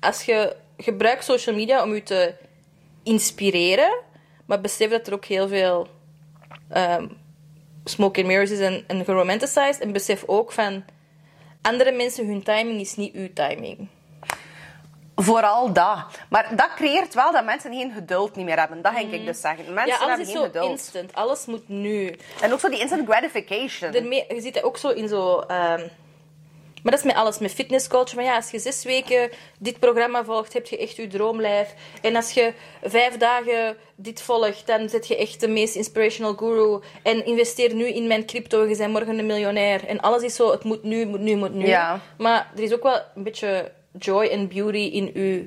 als 0.00 0.22
je 0.22 0.56
gebruikt 0.76 1.24
social 1.24 1.54
media 1.56 1.82
om 1.82 1.94
je 1.94 2.02
te 2.02 2.34
inspireren, 3.02 3.98
maar 4.46 4.60
besef 4.60 4.90
dat 4.90 5.06
er 5.06 5.12
ook 5.14 5.24
heel 5.24 5.48
veel 5.48 5.88
ehm, 6.68 7.06
smoke 7.84 8.18
and 8.18 8.28
mirrors 8.28 8.50
is 8.50 8.58
en, 8.60 8.84
en 8.86 9.04
geromanticized. 9.04 9.80
En 9.80 9.92
besef 9.92 10.22
ook 10.26 10.52
van 10.52 10.84
andere 11.62 11.92
mensen, 11.92 12.26
hun 12.26 12.42
timing 12.42 12.80
is 12.80 12.96
niet 12.96 13.14
uw 13.14 13.32
timing. 13.32 13.88
Vooral 15.16 15.72
dat. 15.72 16.04
Maar 16.28 16.56
dat 16.56 16.74
creëert 16.74 17.14
wel 17.14 17.32
dat 17.32 17.44
mensen 17.44 17.72
geen 17.72 17.92
geduld 17.92 18.36
niet 18.36 18.44
meer 18.44 18.58
hebben. 18.58 18.82
Dat 18.82 18.94
denk 18.94 19.12
ik 19.12 19.26
dus 19.26 19.40
zeggen. 19.40 19.74
Mensen 19.74 20.00
Ja, 20.00 20.08
hebben 20.08 20.26
geen 20.26 20.42
geduld. 20.42 20.70
instant. 20.70 21.14
Alles 21.14 21.46
moet 21.46 21.68
nu. 21.68 22.14
En 22.40 22.52
ook 22.52 22.60
zo 22.60 22.68
die 22.68 22.80
instant 22.80 23.08
gratification. 23.08 23.92
Je 24.12 24.36
ziet 24.40 24.54
dat 24.54 24.62
ook 24.62 24.76
zo 24.76 24.88
in 24.88 25.08
zo... 25.08 25.38
ehm, 25.38 25.88
maar 26.84 26.92
dat 26.92 27.00
is 27.00 27.06
met 27.12 27.14
alles. 27.14 27.38
Met 27.38 27.52
fitnesscoach. 27.52 28.10
Van 28.10 28.24
ja, 28.24 28.36
als 28.36 28.50
je 28.50 28.58
zes 28.58 28.84
weken 28.84 29.30
dit 29.58 29.78
programma 29.78 30.24
volgt, 30.24 30.52
heb 30.52 30.66
je 30.66 30.78
echt 30.78 30.96
je 30.96 31.06
droomlijf. 31.06 31.74
En 32.02 32.16
als 32.16 32.30
je 32.30 32.52
vijf 32.82 33.16
dagen 33.16 33.76
dit 33.96 34.22
volgt, 34.22 34.66
dan 34.66 34.88
zet 34.88 35.06
je 35.06 35.16
echt 35.16 35.40
de 35.40 35.48
meest 35.48 35.74
inspirational 35.74 36.34
guru. 36.34 36.80
En 37.02 37.26
investeer 37.26 37.74
nu 37.74 37.86
in 37.86 38.06
mijn 38.06 38.26
crypto 38.26 38.64
je 38.64 38.76
bent 38.76 38.92
morgen 38.92 39.18
een 39.18 39.26
miljonair. 39.26 39.86
En 39.86 40.00
alles 40.00 40.22
is 40.22 40.34
zo, 40.34 40.50
het 40.50 40.64
moet 40.64 40.82
nu, 40.82 41.06
moet 41.06 41.20
nu, 41.20 41.36
moet 41.36 41.54
nu. 41.54 41.66
Ja. 41.66 42.00
Maar 42.18 42.50
er 42.56 42.62
is 42.62 42.72
ook 42.72 42.82
wel 42.82 43.00
een 43.14 43.22
beetje 43.22 43.72
joy 43.98 44.24
en 44.24 44.48
beauty 44.48 44.76
in 44.78 45.10
uw 45.14 45.46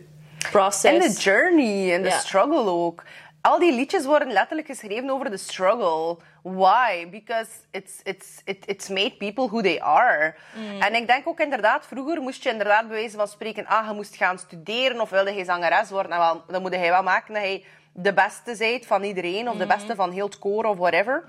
process. 0.51 0.83
En 0.83 0.99
de 0.99 1.19
journey 1.19 1.93
en 1.93 2.01
de 2.01 2.09
Ja. 2.09 2.17
struggle 2.17 2.69
ook. 2.69 3.03
Al 3.41 3.59
die 3.59 3.73
liedjes 3.73 4.05
worden 4.05 4.31
letterlijk 4.31 4.67
geschreven 4.67 5.09
over 5.09 5.29
de 5.29 5.37
struggle. 5.37 6.17
Why? 6.55 7.09
Because 7.09 7.49
it's, 7.71 7.99
it's, 8.03 8.41
it, 8.45 8.65
it's 8.65 8.89
made 8.89 9.17
people 9.17 9.47
who 9.49 9.61
they 9.61 9.79
are. 9.81 10.35
Mm. 10.55 10.81
En 10.81 10.95
ik 10.95 11.07
denk 11.07 11.27
ook 11.27 11.39
inderdaad, 11.39 11.85
vroeger 11.85 12.21
moest 12.21 12.43
je 12.43 12.49
inderdaad 12.49 12.87
bij 12.87 12.97
wijze 12.97 13.17
van 13.17 13.27
spreken, 13.27 13.65
ah, 13.65 13.87
je 13.87 13.93
moest 13.93 14.15
gaan 14.15 14.39
studeren 14.39 15.01
of 15.01 15.09
wilde 15.09 15.33
je 15.33 15.45
zangeres 15.45 15.89
worden. 15.89 16.11
En 16.11 16.17
wel, 16.17 16.43
dan 16.47 16.61
moet 16.61 16.75
hij 16.75 16.89
wel 16.89 17.03
maken 17.03 17.33
dat 17.33 17.43
hij 17.43 17.65
de 17.93 18.13
beste 18.13 18.55
bent 18.57 18.85
van 18.85 19.03
iedereen, 19.03 19.49
of 19.49 19.55
de 19.57 19.63
Mm. 19.63 19.69
beste 19.69 19.95
van 19.95 20.11
heel 20.11 20.25
het 20.25 20.39
koor 20.39 20.63
of 20.63 20.77
whatever. 20.77 21.23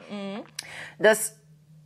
Dus 0.99 1.33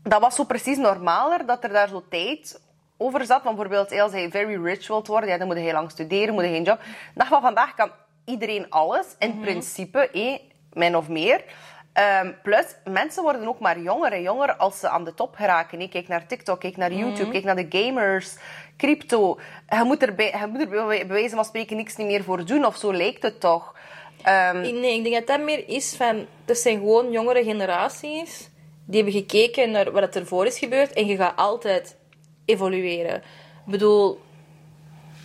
dat 0.02 0.20
was 0.20 0.34
zo 0.34 0.44
precies 0.44 0.76
normaler, 0.76 1.46
dat 1.46 1.64
er 1.64 1.72
daar 1.72 1.88
zo 1.88 2.04
tijd 2.10 2.60
over 2.96 3.24
zat. 3.24 3.42
Want 3.42 3.56
bijvoorbeeld, 3.56 4.00
als 4.00 4.12
hij 4.12 4.30
very 4.30 4.62
rich 4.62 4.86
wilt 4.86 5.06
worden, 5.06 5.28
ja, 5.28 5.38
dan 5.38 5.46
moet 5.46 5.56
hij 5.56 5.72
lang 5.72 5.90
studeren, 5.90 6.34
moet 6.34 6.42
hij 6.42 6.52
geen 6.52 6.62
job. 6.64 6.78
De 6.80 6.88
dag 7.14 7.28
van 7.28 7.40
vandaag 7.40 7.74
kan 7.74 7.90
iedereen 8.24 8.70
alles, 8.70 9.06
in 9.18 9.40
principe, 9.40 10.10
eh, 10.10 10.38
min 10.72 10.96
of 10.96 11.08
meer. 11.08 11.44
Ehm, 11.92 12.32
plus, 12.42 12.64
mensen 12.84 13.22
worden 13.22 13.49
ook 13.49 13.58
maar 13.58 13.80
jonger 13.80 14.12
en 14.12 14.22
jonger 14.22 14.56
als 14.56 14.80
ze 14.80 14.88
aan 14.88 15.04
de 15.04 15.14
top 15.14 15.34
geraken. 15.34 15.80
hè. 15.80 15.88
Kijk 15.88 16.08
naar 16.08 16.26
TikTok, 16.26 16.61
kijk 16.61 16.76
naar 16.76 16.92
YouTube, 16.92 17.30
kijk 17.30 17.44
naar 17.44 17.56
de 17.56 17.66
gamers, 17.68 18.37
crypto. 18.76 19.38
Je 19.68 19.84
moet 19.84 20.02
er, 20.02 20.14
bij, 20.14 20.34
je 20.40 20.46
moet 20.46 20.61
er 20.61 20.68
bij 20.68 21.06
wijze 21.06 21.34
van 21.34 21.44
spreken 21.44 21.76
niks 21.76 21.96
niet 21.96 22.06
meer 22.06 22.25
voor 22.25 22.44
doen, 22.44 22.64
of 22.64 22.76
zo 22.76 22.92
lijkt 22.92 23.22
het 23.22 23.40
toch. 23.40 23.75
Ehm, 24.22 24.61
Nee, 24.61 24.96
ik 24.96 25.02
denk 25.02 25.14
dat 25.14 25.26
dat 25.26 25.40
meer 25.40 25.68
is 25.68 25.94
van... 25.96 26.26
Er 26.44 26.56
zijn 26.56 26.78
gewoon 26.78 27.11
jongere 27.11 27.44
generaties 27.44 28.50
die 28.84 29.02
hebben 29.02 29.20
gekeken 29.20 29.70
naar 29.70 29.92
wat 29.92 30.02
er 30.02 30.20
ervoor 30.20 30.46
is 30.46 30.58
gebeurd 30.58 30.92
en 30.92 31.06
je 31.06 31.16
gaat 31.16 31.37
altijd 31.37 31.96
evolueren. 32.44 33.16
Ik 33.16 33.70
bedoel, 33.70 34.20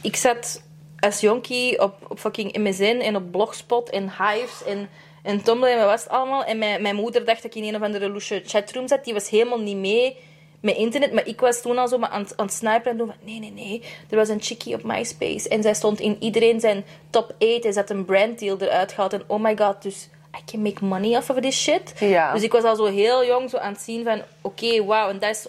ik 0.02 0.16
zat 0.16 0.64
als 1.00 1.20
jonkie 1.20 1.82
op, 1.82 1.96
op 2.08 2.20
fucking 2.20 2.58
MSN 2.58 3.00
en 3.02 3.16
op 3.16 3.32
Blogspot 3.32 3.90
en 3.90 4.04
Hives 4.04 4.64
en, 4.64 4.90
en 5.24 5.42
Tumblr 5.44 5.70
en 5.70 5.86
was 5.86 6.04
het 6.04 6.12
allemaal. 6.12 6.44
En 6.44 6.58
mijn, 6.58 6.82
mijn 6.82 6.96
moeder 6.96 7.26
dacht 7.26 7.42
dat 7.44 7.56
ik 7.56 7.64
in 7.64 7.68
een 7.70 7.76
of 7.76 7.82
andere 7.82 8.10
loesje 8.10 8.42
chatroom 8.46 8.88
zat. 8.88 9.04
Die 9.06 9.14
was 9.14 9.30
helemaal 9.30 9.60
niet 9.60 9.78
mee 9.78 10.18
met 10.62 10.76
internet. 10.76 11.14
Maar 11.14 11.28
ik 11.28 11.40
was 11.40 11.62
toen 11.62 11.78
al 11.78 11.88
zo 11.88 11.98
maar 11.98 12.10
aan, 12.10 12.22
het- 12.22 12.38
aan 12.38 12.46
het 12.46 12.56
snipen 12.56 12.92
en 12.92 12.98
doen 12.98 13.08
van... 13.08 13.16
Nee, 13.22 13.40
nee, 13.40 13.52
nee. 13.52 13.82
Er 14.10 14.16
was 14.18 14.30
een 14.30 14.42
chickie 14.42 14.74
op 14.76 14.84
MySpace. 14.84 15.50
En 15.50 15.62
zij 15.62 15.74
stond 15.74 16.00
in 16.00 16.18
iedereen 16.20 16.60
zijn 16.60 16.86
top 17.10 17.36
8. 17.40 17.66
En 17.66 17.74
ze 17.74 17.80
had 17.80 17.90
een 17.90 18.06
branddeal 18.06 18.58
eruit 18.60 18.92
gehaald. 18.92 19.14
En 19.14 19.24
oh 19.28 19.42
my 19.42 19.58
god, 19.58 19.82
dus... 19.82 20.10
I 20.38 20.52
can 20.52 20.62
make 20.62 20.86
money 20.86 21.18
off 21.18 21.30
of 21.30 21.40
this 21.40 21.62
shit. 21.64 21.94
Ja. 22.00 22.34
Dus 22.34 22.44
ik 22.44 22.52
was 22.52 22.64
al 22.64 22.76
zo 22.76 22.86
heel 22.86 23.26
jong 23.26 23.50
zo 23.50 23.58
aan 23.58 23.72
het 23.72 23.82
zien 23.82 24.04
van... 24.04 24.22
Oké, 24.42 24.86
wauw. 24.86 25.10
En 25.10 25.20
dat 25.20 25.30
is 25.30 25.46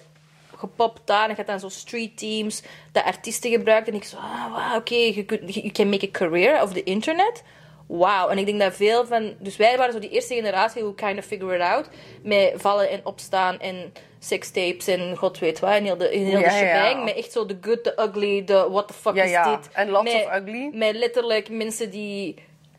gepopt 0.57 1.01
daar. 1.05 1.29
En 1.29 1.37
had 1.37 1.47
dan 1.47 1.61
zo 1.61 1.69
street 1.69 2.19
teams 2.19 2.63
dat 2.93 3.05
artiesten 3.05 3.51
gebruikten. 3.51 3.93
En 3.93 3.99
ik 3.99 4.05
zo... 4.05 4.17
Ah, 4.17 4.53
wauw, 4.53 4.77
oké. 4.79 4.95
je 4.95 5.25
kunt- 5.25 5.55
you 5.55 5.71
can 5.71 5.89
make 5.89 6.07
a 6.07 6.11
career 6.11 6.63
of 6.63 6.73
the 6.73 6.83
internet. 6.83 7.43
Wauw. 7.89 8.29
En 8.29 8.39
ik 8.39 8.47
denk 8.47 8.61
dat 8.61 8.75
veel 8.75 9.07
van... 9.07 9.35
Dus 9.39 9.57
wij 9.57 9.77
waren 9.77 9.93
zo 9.93 9.99
die 9.99 10.11
eerste 10.11 10.35
generatie 10.35 10.83
who 10.83 10.93
kind 10.93 11.19
of 11.19 11.25
figure 11.25 11.55
it 11.55 11.61
out. 11.61 11.89
Met 12.23 12.53
vallen 12.57 12.91
en 12.91 13.01
opstaan 13.05 13.61
en 13.61 13.93
sextapes 14.19 14.87
en 14.87 15.17
god 15.17 15.39
weet 15.39 15.59
wat. 15.59 15.71
En 15.71 15.85
heel 15.85 15.97
de, 15.97 16.09
heel 16.09 16.27
Ja, 16.27 16.39
de 16.39 16.45
ja. 16.45 16.51
shebang. 16.51 17.05
Met 17.05 17.17
echt 17.17 17.33
zo 17.33 17.47
de 17.47 17.59
good, 17.61 17.85
the 17.85 17.95
ugly, 18.09 18.45
de 18.45 18.67
what 18.71 18.89
the 18.89 18.95
fuck 18.95 19.15
Ja, 19.15 19.23
is 19.47 19.57
dit. 19.57 19.73
En 19.73 19.89
lots 19.91 20.13
met, 20.13 20.25
of 20.27 20.35
ugly. 20.35 20.71
Met 20.73 20.95
letterlijk 20.97 21.49
mensen 21.49 21.91
die... 21.91 22.35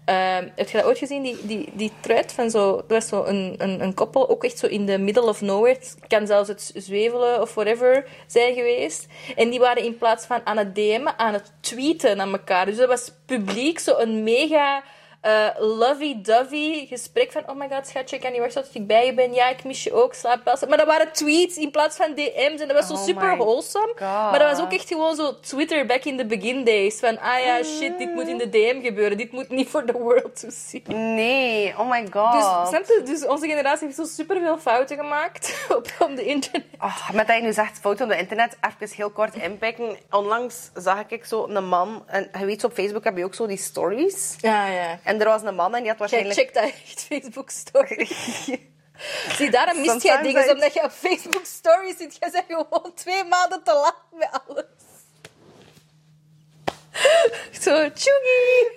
ehm, 0.05 0.47
heb 0.55 0.69
je 0.69 0.77
dat 0.77 0.85
ooit 0.85 0.97
gezien, 0.97 1.23
die, 1.23 1.37
die, 1.41 1.69
die 1.73 1.91
truit 1.99 2.33
van 2.33 2.49
zo... 2.49 2.77
Er 2.77 2.83
was 2.93 3.07
zo 3.07 3.23
een, 3.23 3.55
een, 3.57 3.81
een 3.81 3.93
koppel, 3.93 4.29
ook 4.29 4.43
echt 4.43 4.57
zo 4.57 4.67
in 4.67 4.85
the 4.85 4.97
middle 4.97 5.27
of 5.27 5.41
nowhere. 5.41 5.75
Het 5.75 5.97
kan 6.07 6.27
zelfs 6.27 6.47
het 6.47 6.71
zwevelen 6.75 7.41
of 7.41 7.53
whatever 7.53 8.05
zijn 8.27 8.53
geweest. 8.53 9.07
En 9.35 9.49
die 9.49 9.59
waren 9.59 9.83
in 9.83 9.97
plaats 9.97 10.25
van 10.25 10.41
aan 10.43 10.57
het 10.57 10.75
DM'en, 10.75 11.19
aan 11.19 11.33
het 11.33 11.51
tweeten 11.59 12.21
aan 12.21 12.31
elkaar. 12.31 12.65
Dus 12.65 12.77
dat 12.77 12.87
was 12.87 13.11
publiek 13.25 13.79
zo 13.79 13.97
een 13.97 14.23
mega... 14.23 14.83
eh, 15.21 15.47
lovey-dovey 15.57 16.85
gesprek 16.89 17.31
van... 17.31 17.49
Oh 17.49 17.55
my 17.55 17.69
god, 17.69 17.87
schatje, 17.87 18.15
ik 18.15 18.21
kan 18.21 18.31
niet 18.31 18.39
wachten 18.39 18.63
tot 18.63 18.75
ik 18.75 18.87
bij 18.87 19.05
je 19.05 19.13
ben. 19.13 19.33
Ja, 19.33 19.49
ik 19.49 19.63
mis 19.63 19.83
je 19.83 19.93
ook. 19.93 20.13
Slaap 20.13 20.43
wel. 20.43 20.55
Maar 20.67 20.77
dat 20.77 20.87
waren 20.87 21.11
tweets 21.11 21.57
in 21.57 21.71
plaats 21.71 21.97
van 21.97 22.13
DM's. 22.13 22.61
En 22.61 22.67
dat 22.67 22.71
was 22.71 22.87
zo 22.87 22.93
Oh 22.93 23.03
super 23.03 23.37
wholesome. 23.37 23.87
God. 23.87 23.99
Maar 23.99 24.39
dat 24.39 24.51
was 24.51 24.61
ook 24.65 24.73
echt 24.73 24.87
gewoon 24.87 25.15
zo 25.15 25.39
Twitter 25.39 25.85
back 25.85 26.03
in 26.03 26.17
the 26.17 26.25
begin 26.25 26.63
days. 26.63 26.99
Van, 26.99 27.19
ah 27.19 27.39
ja, 27.45 27.63
shit, 27.63 27.97
dit 27.97 28.13
moet 28.13 28.27
in 28.27 28.37
de 28.37 28.49
DM 28.49 28.81
gebeuren. 28.81 29.17
Dit 29.17 29.31
moet 29.31 29.49
niet 29.49 29.69
voor 29.69 29.85
the 29.85 29.97
world 29.97 30.39
to 30.39 30.47
see. 30.51 30.81
Nee, 30.87 31.73
oh 31.77 31.89
my 31.89 32.07
god. 32.11 32.71
Dus, 32.71 33.05
dus 33.05 33.25
onze 33.25 33.47
generatie 33.47 33.85
heeft 33.85 33.97
zo 33.97 34.05
superveel 34.05 34.57
fouten 34.57 34.97
gemaakt 34.97 35.55
op, 35.77 35.91
op 35.99 36.15
de 36.15 36.25
internet. 36.25 36.67
Ah, 36.77 37.09
met 37.09 37.27
dat 37.27 37.35
je 37.35 37.41
nu 37.41 37.53
zegt 37.53 37.79
fout 37.79 38.01
op 38.01 38.09
het 38.09 38.19
internet, 38.19 38.57
even 38.61 38.95
heel 38.95 39.09
kort 39.09 39.35
inpikken. 39.35 39.97
Onlangs 40.11 40.69
zag 40.73 41.03
ik 41.07 41.25
zo 41.25 41.47
een 41.47 41.67
man, 41.67 42.03
en 42.07 42.29
je 42.39 42.45
weet, 42.45 42.61
zo 42.61 42.67
op 42.67 42.73
Facebook 42.73 43.03
heb 43.03 43.17
je 43.17 43.23
ook 43.23 43.33
zo 43.33 43.47
die 43.47 43.57
stories. 43.57 44.35
Ja, 44.37 44.67
ja. 44.67 44.99
En 45.09 45.19
er 45.19 45.27
was 45.27 45.41
een 45.41 45.55
man 45.55 45.75
en 45.75 45.81
die 45.83 45.91
had 45.91 46.09
Jij 46.09 46.23
waarschijnlijk... 46.23 46.39
checkt 46.39 46.53
dat 46.53 46.63
echt, 46.63 47.03
Facebook 47.03 47.49
stories. 47.49 48.45
Zie, 49.37 49.51
daarom 49.51 49.81
mist 49.81 50.01
jij 50.01 50.21
dingen, 50.21 50.49
omdat 50.49 50.73
je 50.73 50.83
op 50.83 50.91
Facebook 50.91 51.45
stories 51.45 51.97
zit. 51.97 52.17
Jij 52.19 52.31
bent 52.31 52.45
gewoon 52.47 52.93
twee 52.93 53.23
maanden 53.23 53.63
te 53.63 53.73
laat 53.73 54.03
met 54.11 54.29
alles. 54.47 54.65
Zo, 57.63 57.91
tjoegie. 57.91 58.71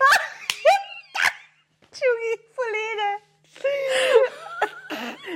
Tjoegie, 1.95 2.41
volledig. 2.55 3.21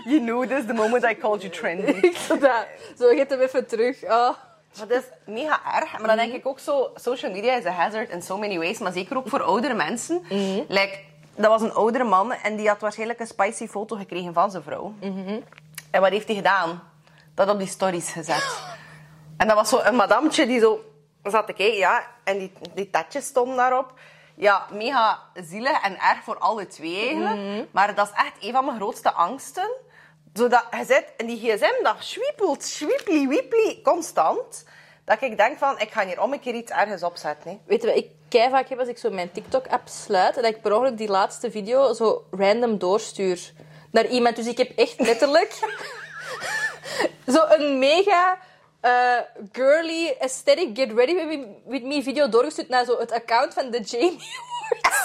You 0.05 0.21
know 0.21 0.47
this 0.47 0.67
the 0.67 0.73
moment 0.73 1.05
I 1.05 1.15
called 1.15 1.43
you 1.43 1.53
trendy. 1.53 2.13
Zo, 2.27 2.39
dat. 2.39 2.67
Zo, 2.99 3.09
geet 3.09 3.31
hem 3.31 3.41
even 3.41 3.67
terug. 3.67 4.03
Oh. 4.03 4.37
Maar 4.79 4.89
dat 4.89 5.03
is 5.03 5.33
mega 5.35 5.61
erg. 5.81 5.99
Maar 5.99 6.07
dan 6.07 6.17
denk 6.17 6.33
ik 6.33 6.47
ook 6.47 6.59
zo, 6.59 6.91
social 6.95 7.33
media 7.33 7.55
is 7.55 7.65
a 7.67 7.71
hazard 7.71 8.11
in 8.11 8.23
so 8.23 8.39
many 8.39 8.59
ways. 8.59 8.79
Maar 8.79 8.93
zeker 8.93 9.17
ook 9.17 9.29
voor 9.29 9.43
oudere 9.43 9.75
mensen. 9.75 10.23
Like, 10.69 10.99
dat 11.35 11.47
was 11.47 11.63
een 11.63 11.73
oudere 11.75 12.05
man 12.05 12.33
en 12.33 12.57
die 12.57 12.69
had 12.69 12.81
waarschijnlijk 12.81 13.21
een 13.21 13.27
spicy 13.27 13.67
foto 13.67 13.97
gekregen 13.97 14.33
van 14.35 14.51
zijn 14.51 14.63
vrouw. 14.63 14.95
En 15.91 16.01
wat 16.01 16.11
heeft 16.11 16.27
hij 16.27 16.37
gedaan? 16.37 16.83
Dat 17.35 17.49
op 17.49 17.59
die 17.59 17.69
stories 17.69 18.11
gezet. 18.11 18.59
En 19.37 19.47
dat 19.47 19.57
was 19.57 19.69
zo 19.69 19.81
een 19.83 19.97
madamtje 19.97 20.47
die 20.47 20.61
zo 20.61 20.85
zat 21.23 21.47
te 21.47 21.53
kijken, 21.53 21.79
ja. 21.79 22.07
En 22.25 22.39
die, 22.39 22.53
die 22.75 22.91
tatjes 22.91 23.27
stonden 23.27 23.57
daarop. 23.57 23.93
Ja, 24.35 24.67
mega 24.73 25.19
zielig 25.35 25.83
en 25.83 26.01
erg 26.01 26.23
voor 26.25 26.39
alle 26.39 26.67
twee 26.67 27.07
eigenlijk. 27.07 27.67
Maar 27.71 27.95
dat 27.95 28.07
is 28.07 28.13
echt 28.25 28.33
een 28.41 28.53
van 28.53 28.65
mijn 28.65 28.77
grootste 28.77 29.13
angsten. 29.13 29.71
Zodat 30.37 30.65
je 30.71 30.85
zit 30.85 31.05
en 31.17 31.27
die 31.27 31.39
gsm 31.39 31.83
dat 31.83 31.97
zwiepelt, 31.99 32.65
zwiepli, 32.65 33.29
wiepli, 33.29 33.83
constant. 33.83 34.65
Dat 35.05 35.23
ik 35.23 35.37
denk 35.37 35.59
van, 35.59 35.81
ik 35.81 35.91
ga 35.91 36.07
hier 36.07 36.21
om 36.21 36.33
een 36.33 36.41
keer 36.41 36.55
iets 36.55 36.71
ergens 36.71 37.03
opzetten. 37.03 37.61
Weet 37.67 37.83
je 37.83 37.89
wat 37.89 37.97
ik 37.97 38.11
kei 38.29 38.51
vaak 38.51 38.69
heb 38.69 38.79
als 38.79 38.89
ik 38.89 38.99
zo 38.99 39.11
mijn 39.11 39.33
TikTok-app 39.33 39.89
sluit 39.89 40.35
dat 40.35 40.45
ik 40.45 40.61
per 40.61 40.75
ongeluk 40.75 40.99
die 40.99 41.09
laatste 41.09 41.51
video 41.51 41.93
zo 41.93 42.25
random 42.31 42.79
doorstuur 42.79 43.53
naar 43.91 44.07
iemand. 44.07 44.37
Dus 44.37 44.47
ik 44.47 44.59
heb 44.59 44.79
echt 44.79 45.01
letterlijk 45.01 45.53
zo 47.35 47.45
een 47.49 47.79
mega 47.79 48.39
eh, 48.81 49.19
girly, 49.53 50.17
aesthetic, 50.21 50.77
get 50.77 50.93
ready 50.93 51.15
with 51.65 51.83
me, 51.83 52.03
video 52.03 52.29
doorgestuurd 52.29 52.69
naar 52.69 52.85
zo 52.85 52.99
het 52.99 53.13
account 53.13 53.55
van 53.55 53.71
de 53.71 53.81
Jamie 53.81 54.19
Awards. 54.81 55.03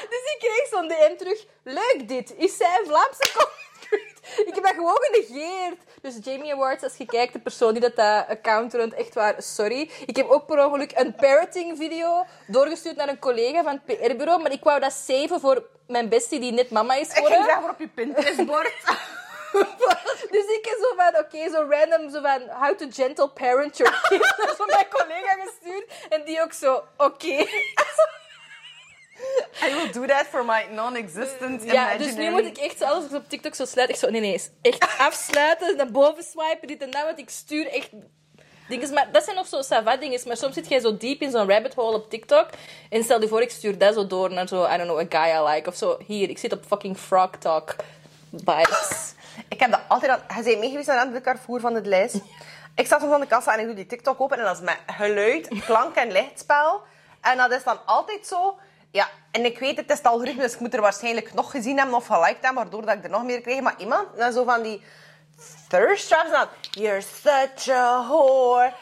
dus 0.10 0.22
ik 0.34 0.36
kreeg 0.38 0.68
zo'n 0.70 0.88
DM 0.88 1.16
terug. 1.16 1.44
Leuk 1.62 2.08
dit. 2.08 2.34
Is 2.36 2.56
zij 2.56 2.78
een 2.80 2.86
Vlaamse 2.86 3.30
creator? 3.32 3.55
Ik 4.46 4.54
heb 4.54 4.62
dat 4.64 4.74
gewoon 4.74 4.98
genegeerd. 5.00 5.76
Dus 6.02 6.14
Jamie 6.22 6.52
Awards, 6.52 6.82
als 6.82 6.96
je 6.96 7.06
kijkt, 7.06 7.32
de 7.32 7.38
persoon 7.38 7.72
die 7.72 7.80
dat, 7.80 7.96
dat 7.96 8.28
account 8.28 8.74
runt, 8.74 8.94
echt 8.94 9.14
waar, 9.14 9.34
sorry. 9.38 9.90
Ik 10.06 10.16
heb 10.16 10.28
ook 10.28 10.46
per 10.46 10.66
ongeluk 10.66 10.92
een 10.94 11.14
parroting 11.14 11.76
video 11.76 12.24
doorgestuurd 12.46 12.96
naar 12.96 13.08
een 13.08 13.18
collega 13.18 13.62
van 13.62 13.80
het 13.84 13.98
PR-bureau, 13.98 14.42
maar 14.42 14.52
ik 14.52 14.64
wou 14.64 14.80
dat 14.80 14.92
saven 14.92 15.40
voor 15.40 15.66
mijn 15.86 16.08
bestie 16.08 16.40
die 16.40 16.52
net 16.52 16.70
mama 16.70 16.94
is 16.94 17.08
Ik 17.08 17.14
ging 17.14 17.26
geworden. 17.26 17.46
zeggen 17.46 17.70
op 17.70 17.78
je 17.78 17.88
Pinterest-bord. 17.88 18.72
Dus 20.30 20.44
ik 20.44 20.64
heb 20.64 20.78
zo 20.82 20.94
van, 20.96 21.18
oké, 21.24 21.50
zo 21.50 21.66
random, 21.70 22.10
zo 22.10 22.20
van, 22.20 22.42
how 22.48 22.78
to 22.78 22.86
gentle 22.90 23.28
parent 23.28 23.76
your 23.76 24.00
kids. 24.08 24.36
naar 24.36 24.54
zo 24.56 24.64
mijn 24.66 24.86
collega 24.90 25.36
gestuurd. 25.44 25.92
En 26.08 26.24
die 26.24 26.42
ook 26.42 26.52
zo, 26.52 26.84
oké. 26.96 27.46
I 29.66 29.74
will 29.74 29.92
do 29.92 30.06
that 30.06 30.26
for 30.26 30.44
my 30.44 30.66
non-existent 30.70 31.62
Ja, 31.64 31.96
dus 31.96 32.14
nu 32.14 32.30
moet 32.30 32.44
ik 32.44 32.56
echt, 32.56 32.82
als 32.82 33.04
ik 33.04 33.12
op 33.12 33.28
TikTok 33.28 33.54
zo 33.54 33.64
sluit, 33.64 33.90
echt 33.90 33.98
zo, 33.98 34.10
nee, 34.10 34.20
nee, 34.20 34.42
echt 34.62 34.98
afsluiten, 35.08 35.76
naar 35.76 35.90
boven 35.90 36.24
swipen, 36.24 36.68
dit 36.68 36.82
en 36.82 36.90
dat, 36.90 37.04
want 37.04 37.18
ik 37.18 37.30
stuur 37.30 37.66
echt 37.70 37.90
dingen. 38.68 38.92
Maar 38.94 39.08
dat 39.12 39.24
zijn 39.24 39.36
nog 39.36 39.46
zo 39.46 39.62
savat 39.62 40.00
dingen, 40.00 40.20
maar 40.26 40.36
soms 40.36 40.54
zit 40.54 40.68
jij 40.68 40.80
zo 40.80 40.96
diep 40.96 41.20
in 41.20 41.30
zo'n 41.30 41.48
rabbit 41.48 41.74
hole 41.74 41.96
op 41.96 42.10
TikTok 42.10 42.48
en 42.90 43.04
stel 43.04 43.20
je 43.20 43.28
voor, 43.28 43.42
ik 43.42 43.50
stuur 43.50 43.78
dat 43.78 43.94
zo 43.94 44.06
door 44.06 44.32
naar 44.32 44.48
zo, 44.48 44.64
I 44.64 44.76
don't 44.76 44.82
know, 44.82 44.98
a 44.98 45.06
guy 45.08 45.36
I 45.36 45.54
like, 45.54 45.68
of 45.68 45.76
zo, 45.76 45.98
hier, 46.06 46.28
ik 46.28 46.38
zit 46.38 46.52
op 46.52 46.64
fucking 46.66 46.98
Frog 46.98 47.30
Talk 47.38 47.76
vibes. 48.30 49.14
Ik 49.48 49.60
heb 49.60 49.70
dat 49.70 49.80
altijd 49.88 50.12
al... 50.12 50.18
Hij 50.26 50.42
zei 50.42 50.58
meegeweest 50.58 50.88
aan 50.88 51.12
de 51.12 51.20
Carrefour 51.20 51.60
van 51.60 51.74
het 51.74 51.86
lijst. 51.86 52.20
Ik 52.74 52.86
sta 52.86 52.98
soms 52.98 53.12
aan 53.12 53.20
de 53.20 53.26
kassa 53.26 53.52
en 53.54 53.60
ik 53.60 53.66
doe 53.66 53.74
die 53.74 53.86
TikTok 53.86 54.20
open 54.20 54.38
en 54.38 54.44
dat 54.44 54.56
is 54.56 54.62
met 54.62 54.78
geluid, 54.86 55.48
klank 55.64 55.94
en 55.94 56.12
lichtspel. 56.12 56.80
En 57.20 57.36
dat 57.36 57.52
is 57.52 57.64
dan 57.64 57.78
altijd 57.86 58.26
zo... 58.26 58.58
Ja, 58.96 59.08
en 59.30 59.44
ik 59.44 59.58
weet, 59.58 59.76
het 59.76 59.90
is 59.90 59.96
het 59.98 60.06
algoritme, 60.06 60.42
dus 60.42 60.54
ik 60.54 60.60
moet 60.60 60.74
er 60.74 60.80
waarschijnlijk 60.80 61.34
nog 61.34 61.50
gezien 61.50 61.76
hebben 61.78 61.94
of 61.96 62.06
geliked 62.06 62.42
hebben, 62.44 62.54
waardoor 62.62 62.86
dat 62.86 62.94
ik 62.96 63.04
er 63.04 63.10
nog 63.10 63.24
meer 63.24 63.40
krijg. 63.40 63.60
Maar 63.60 63.74
iemand, 63.78 64.16
dan 64.16 64.32
zo 64.32 64.44
van 64.44 64.62
die 64.62 64.82
thirst 65.68 66.08
traps, 66.08 66.30
dan... 66.30 66.46
You're 66.70 67.00
such 67.00 67.68
a 67.68 68.06
whore. 68.06 68.72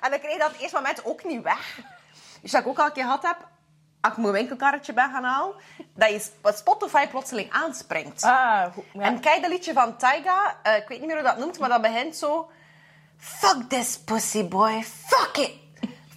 En 0.00 0.10
dan 0.10 0.30
je 0.30 0.38
dat 0.38 0.50
het 0.50 0.60
eerste 0.60 0.76
moment 0.76 1.04
ook 1.04 1.24
niet 1.24 1.42
weg. 1.42 1.78
Dus 2.42 2.50
dat 2.50 2.60
ik 2.60 2.66
ook 2.68 2.78
al 2.78 2.86
een 2.86 2.92
keer 2.92 3.02
gehad 3.02 3.22
heb, 3.22 3.36
als 4.00 4.12
ik 4.12 4.18
mijn 4.18 4.32
winkelkarretje 4.32 4.92
ben 4.92 5.10
gaan 5.10 5.24
halen, 5.24 5.54
dat 5.94 6.10
je 6.10 6.18
Sp- 6.18 6.52
Spotify 6.54 7.06
plotseling 7.06 7.52
aanspringt. 7.52 8.22
Ah, 8.22 8.64
En 8.98 9.20
kijk 9.20 9.40
dat 9.42 9.50
liedje 9.50 9.72
van 9.72 9.96
Tyga, 9.96 10.56
eh, 10.62 10.76
ik 10.76 10.88
weet 10.88 10.98
niet 10.98 11.06
meer 11.06 11.16
hoe 11.16 11.26
dat 11.28 11.38
noemt, 11.38 11.58
maar 11.58 11.68
dat 11.68 11.82
begint 11.82 12.16
zo... 12.16 12.50
Fuck 13.20 13.68
this 13.68 13.98
pussy 13.98 14.42
boy, 14.42 14.82
fuck 14.82 15.38
it. 15.38 15.50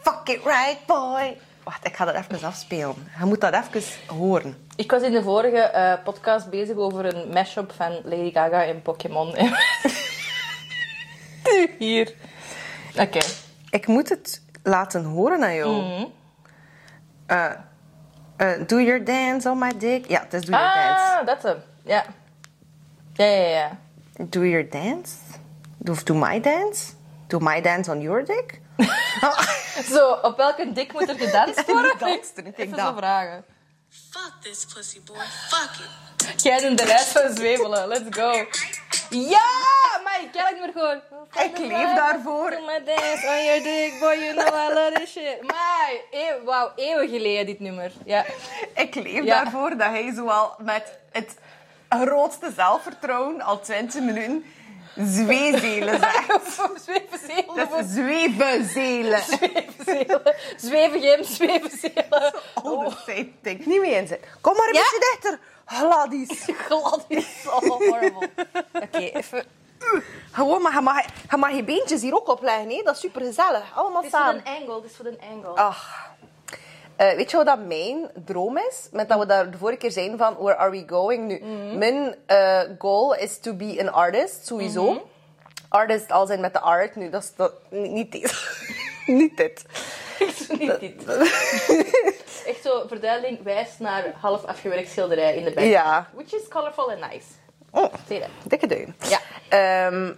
Fuck 0.03 0.29
it 0.29 0.43
right 0.45 0.85
boy. 0.85 1.37
Wacht, 1.63 1.85
ik 1.85 1.95
ga 1.95 2.05
dat 2.05 2.15
even 2.15 2.47
afspelen. 2.47 2.95
Je 3.19 3.25
moet 3.25 3.41
dat 3.41 3.53
even 3.53 4.15
horen. 4.15 4.67
Ik 4.75 4.91
was 4.91 5.01
in 5.01 5.11
de 5.11 5.23
vorige 5.23 5.57
eh, 5.57 6.03
podcast 6.03 6.49
bezig 6.49 6.75
over 6.75 7.15
een 7.15 7.29
mashup 7.29 7.71
van 7.71 7.99
Lady 8.03 8.31
Gaga 8.31 8.63
en 8.63 8.81
Pokémon. 8.81 9.35
Hier. 11.79 12.13
Oké. 12.99 13.19
Ik 13.69 13.87
moet 13.87 14.09
het 14.09 14.41
laten 14.63 15.03
horen 15.03 15.43
aan 15.43 15.55
jou. 15.55 15.83
Eh, 17.25 17.51
eh, 18.37 18.67
do 18.67 18.81
your 18.81 19.03
dance 19.03 19.49
on 19.49 19.57
my 19.57 19.77
dick. 19.77 20.07
Ja, 20.07 20.21
het 20.21 20.33
is 20.33 20.41
do 20.41 20.51
your 20.51 20.73
dance. 20.73 21.19
Ah, 21.19 21.25
dat 21.25 21.43
hem. 21.43 21.57
Ja. 21.83 22.05
Ja, 23.13 23.25
ja, 23.25 23.47
ja. 23.47 23.77
Do 24.29 24.45
your 24.45 24.69
dance? 24.69 25.15
Do, 25.84 25.96
do 26.06 26.13
my 26.13 26.39
dance? 26.39 26.93
Do 27.28 27.39
my 27.39 27.62
dance 27.62 27.89
on 27.91 28.02
your 28.02 28.26
dick? 28.26 28.62
Zo, 29.93 30.12
op 30.22 30.38
welke 30.38 30.72
dik 30.74 30.93
moet 30.93 31.10
er 31.10 31.15
gedanst 31.15 31.65
worden? 31.72 31.98
Danst? 32.00 32.38
Ik 32.38 32.43
denk 32.43 32.58
Even 32.58 32.78
dat. 32.78 32.88
zo 32.88 32.93
vragen. 32.96 33.46
Fuck 34.12 34.34
this 34.41 34.65
pussy 34.74 35.02
boy. 35.06 35.17
Fuck 35.50 35.69
it. 35.86 36.41
Jij 36.43 36.60
doet 36.60 36.78
de 36.78 36.84
rest 36.86 37.08
van 37.08 37.36
zwevelen. 37.36 37.88
Let's 37.88 38.04
go. 38.17 38.46
Ja! 39.10 39.50
Maar 40.04 40.19
ik 40.22 40.32
kan 40.32 40.41
het 40.46 40.54
niet 40.54 40.62
meer 40.63 40.72
gewoon. 40.74 41.02
Ik 41.46 41.58
leef 41.58 41.96
daarvoor. 41.96 42.50
Do 42.50 42.65
my 42.65 42.84
dance 42.86 43.28
on 43.28 43.43
your 43.46 43.63
dick, 43.63 44.00
boy, 44.00 44.13
you 44.15 44.34
know 44.34 44.48
I 44.48 44.74
love 44.74 44.91
this 44.93 45.12
shit. 45.12 45.41
Maar, 45.41 45.91
eeuw, 46.12 46.43
wauw, 46.43 46.72
eeuwen 46.76 47.10
geleden 47.10 47.46
dit 47.46 47.60
nummer. 47.60 47.91
Ja. 48.06 48.26
Ik 48.76 48.96
leef 48.96 49.24
Ja. 49.24 49.43
daarvoor 49.43 49.69
dat 49.69 49.88
hij 49.89 50.12
zoal 50.15 50.56
met 50.58 50.98
het 51.12 51.36
grootste 51.89 52.52
zelfvertrouwen 52.56 53.41
al 53.41 53.60
20 53.60 54.02
minuten 54.02 54.46
zweezelen 54.95 55.99
zegt. 55.99 56.41
Zweven 56.84 57.19
zelen. 57.27 57.56
Dat 57.56 57.79
is 57.79 57.93
zwevenzelen. 57.93 59.21
Zweven 59.23 59.73
zelen. 59.86 60.21
Zweven 60.58 61.01
gem, 61.01 61.23
zweven 61.23 61.71
zelen. 61.77 62.34
Oh, 62.63 62.84
dat 62.84 62.97
zijn 63.06 63.36
niet 63.45 63.67
mee 63.82 63.95
inzet. 63.95 64.19
Kom 64.41 64.56
maar 64.58 64.67
een 64.67 64.73
Ja? 64.73 64.82
beetje 64.82 65.17
dichter. 65.21 65.39
Gladys. 65.65 66.45
Glad 66.67 67.06
is 67.08 67.41
zo 67.41 67.49
horrible. 67.67 68.29
Oké, 68.73 68.97
even. 68.97 69.45
Gewoon, 70.32 70.62
maar 70.62 70.73
je 70.73 70.82
mag, 70.82 71.01
je 71.29 71.38
mag 71.38 71.51
je 71.51 71.63
beentjes 71.63 72.01
hier 72.01 72.15
ook 72.15 72.27
opleggen. 72.27 72.69
Hè? 72.69 72.82
Dat 72.84 72.95
is 72.95 73.01
super 73.01 73.21
gezellig. 73.21 73.63
Allemaal 73.75 74.01
Dit 74.01 74.12
is 74.12 74.17
voor 74.17 74.25
samen. 74.27 74.41
een 74.45 74.56
angle, 74.62 74.82
dit 74.82 74.89
is 74.91 74.95
voor 74.97 75.06
een 75.06 75.19
angle. 75.34 75.49
Ach. 75.56 76.12
Eh, 76.95 77.15
weet 77.15 77.32
je 77.32 77.38
wat 77.38 77.45
dat 77.45 77.65
mijn 77.65 78.10
droom 78.25 78.58
is? 78.58 78.88
Met 78.91 79.10
dat 79.10 79.19
we 79.19 79.25
daar 79.25 79.51
de 79.51 79.58
vorige 79.58 79.77
keer 79.77 79.91
zijn 79.91 80.17
van 80.17 80.36
where 80.39 80.58
are 80.58 80.71
we 80.71 80.84
going 80.88 81.27
nu? 81.27 81.39
Mijn 81.77 82.15
eh, 82.25 82.62
goal 82.77 83.15
is 83.15 83.38
to 83.38 83.53
be 83.53 83.77
an 83.79 83.93
artist, 83.93 84.45
sowieso. 84.45 85.08
Artist 85.69 86.12
als 86.12 86.29
in 86.29 86.39
met 86.39 86.53
de 86.53 86.60
art. 86.60 86.95
Nu, 86.95 87.10
dat 87.10 87.23
is 87.23 87.36
dat, 87.36 87.53
niet, 87.69 87.91
niet 87.91 88.12
dit. 88.12 88.34
niet 89.19 89.38
dit. 89.38 89.65
Niet 90.60 90.79
dit. 90.79 91.06
Echt 92.51 92.62
zo, 92.63 92.84
verduidelijking 92.88 93.43
wijst 93.43 93.79
naar 93.79 94.13
half 94.19 94.45
afgewerkt 94.45 94.89
schilderij 94.89 95.36
in 95.36 95.43
de 95.43 95.51
back. 95.51 95.63
Ja. 95.63 96.10
Which 96.13 96.34
is 96.34 96.47
colorful 96.47 96.91
and 96.91 96.99
nice. 96.99 97.27
Oh, 97.71 97.93
Zie 98.08 98.15
je 98.15 98.21
dat? 98.21 98.29
dikke 98.43 98.67
duim. 98.67 98.95
Ja. 98.97 99.19
Ehm, 99.49 100.13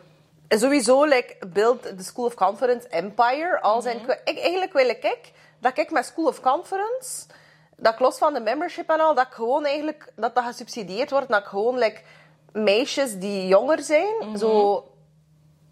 sowieso, 0.49 1.03
like, 1.03 1.35
build 1.47 1.83
the 1.97 2.03
School 2.03 2.25
of 2.25 2.33
Conference 2.33 2.87
empire. 2.87 3.61
Al 3.61 3.81
zijn, 3.81 3.99
ik, 4.23 4.39
eigenlijk 4.39 4.73
wil 4.73 4.89
ik 4.89 5.31
dat 5.59 5.77
ik 5.77 5.91
met 5.91 6.05
School 6.05 6.25
of 6.27 6.39
Conference, 6.41 7.25
dat 7.77 7.93
ik 7.93 7.99
los 7.99 8.17
van 8.17 8.33
de 8.33 8.39
membership 8.39 8.89
en 8.89 8.99
al, 8.99 9.13
dat 9.15 9.25
ik 9.27 9.33
gewoon 9.33 9.65
eigenlijk, 9.65 10.11
dat 10.15 10.35
dat 10.35 10.43
gesubsidieerd 10.43 11.09
wordt, 11.09 11.29
dat 11.29 11.39
ik 11.39 11.45
gewoon, 11.45 11.77
like, 11.77 12.01
meisjes 12.51 13.19
die 13.19 13.47
jonger 13.47 13.81
zijn, 13.83 14.37
zo 14.37 14.83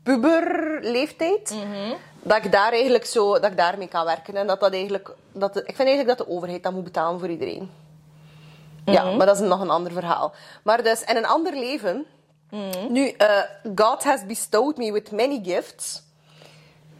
puberleeftijd, 0.03 1.55
dat 2.21 2.45
ik 2.45 2.51
daar 2.51 2.71
eigenlijk 2.71 3.05
zo, 3.05 3.33
dat 3.39 3.51
ik 3.51 3.57
daarmee 3.57 3.87
kan 3.87 4.05
werken. 4.05 4.35
En 4.35 4.47
dat 4.47 4.59
dat 4.59 4.73
eigenlijk, 4.73 5.15
dat 5.31 5.53
de- 5.53 5.59
ik 5.59 5.75
vind 5.75 5.87
eigenlijk 5.87 6.17
dat 6.17 6.27
de 6.27 6.33
overheid 6.33 6.63
dat 6.63 6.73
moet 6.73 6.83
betalen 6.83 7.19
voor 7.19 7.29
iedereen. 7.29 7.71
Ja, 8.85 9.03
maar 9.17 9.25
dat 9.25 9.35
is 9.41 9.47
nog 9.47 9.61
een 9.61 9.69
ander 9.69 9.91
verhaal. 9.91 10.33
Maar 10.63 10.83
dus, 10.83 11.03
in 11.03 11.15
een 11.15 11.25
ander 11.25 11.53
leven... 11.55 12.05
Nu, 12.89 13.07
eh, 13.09 13.41
God 13.75 14.03
has 14.03 14.25
bestowed 14.25 14.77
me 14.77 14.91
with 14.91 15.11
many 15.11 15.39
gifts. 15.43 16.02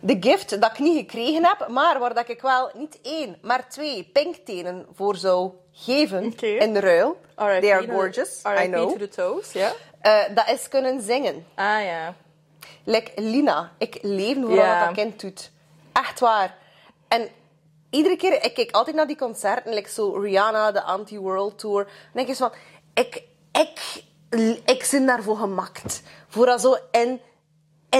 De 0.05 0.17
gift 0.19 0.61
dat 0.61 0.71
ik 0.71 0.79
niet 0.79 0.97
gekregen 0.97 1.45
heb, 1.45 1.67
maar 1.67 1.99
waar 1.99 2.13
dat 2.13 2.29
ik 2.29 2.41
wel 2.41 2.71
niet 2.73 2.99
één, 3.01 3.37
maar 3.41 3.69
twee 3.69 4.09
pinktenen 4.13 4.85
voor 4.93 5.15
zou 5.15 5.51
geven 5.71 6.37
in 6.39 6.73
de 6.73 6.79
ruil. 6.79 7.17
They 7.35 7.73
are 7.73 7.87
gorgeous, 7.91 8.41
I 8.63 8.67
know. 8.67 8.91
to 8.91 8.97
the 8.97 9.07
toes, 9.07 9.51
ja. 9.51 9.71
Eh, 10.01 10.35
dat 10.35 10.49
is 10.49 10.67
kunnen 10.67 11.01
zingen. 11.01 11.45
Ah 11.55 11.83
ja. 11.83 12.15
Like 12.83 13.11
Lina. 13.21 13.71
Ik 13.77 13.97
leef 14.01 14.35
voor 14.41 14.53
Ja. 14.53 14.77
wat 14.77 14.85
dat 14.87 14.95
kind 14.95 15.19
doet. 15.21 15.51
Echt 15.93 16.19
waar. 16.19 16.57
En 17.07 17.29
iedere 17.89 18.15
keer, 18.15 18.43
ik 18.43 18.53
kijk 18.53 18.71
altijd 18.71 18.95
naar 18.95 19.07
die 19.07 19.17
concerten, 19.17 19.73
like 19.73 19.89
zo 19.89 20.09
Rihanna, 20.11 20.71
de 20.71 20.81
Anti-World 20.81 21.59
Tour. 21.59 21.87
Denk 22.13 22.27
zo 22.27 22.33
van, 22.33 22.51
ik, 22.93 23.23
ik, 23.51 24.03
ik 24.65 24.83
zit 24.83 25.07
daarvoor 25.07 25.37
gemakt. 25.37 26.01
Voor 26.27 26.45
dat 26.45 26.61
zo 26.61 26.77
in, 26.91 27.21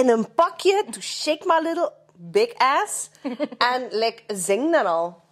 in 0.00 0.08
een 0.08 0.34
pakje, 0.34 0.84
to 0.90 1.00
shake 1.00 1.42
my 1.46 1.58
little 1.68 1.92
big 2.14 2.52
ass. 2.56 3.10
en 3.72 3.86
like, 3.90 4.22
zing 4.26 4.72
dan 4.72 4.86
al. 4.86 5.22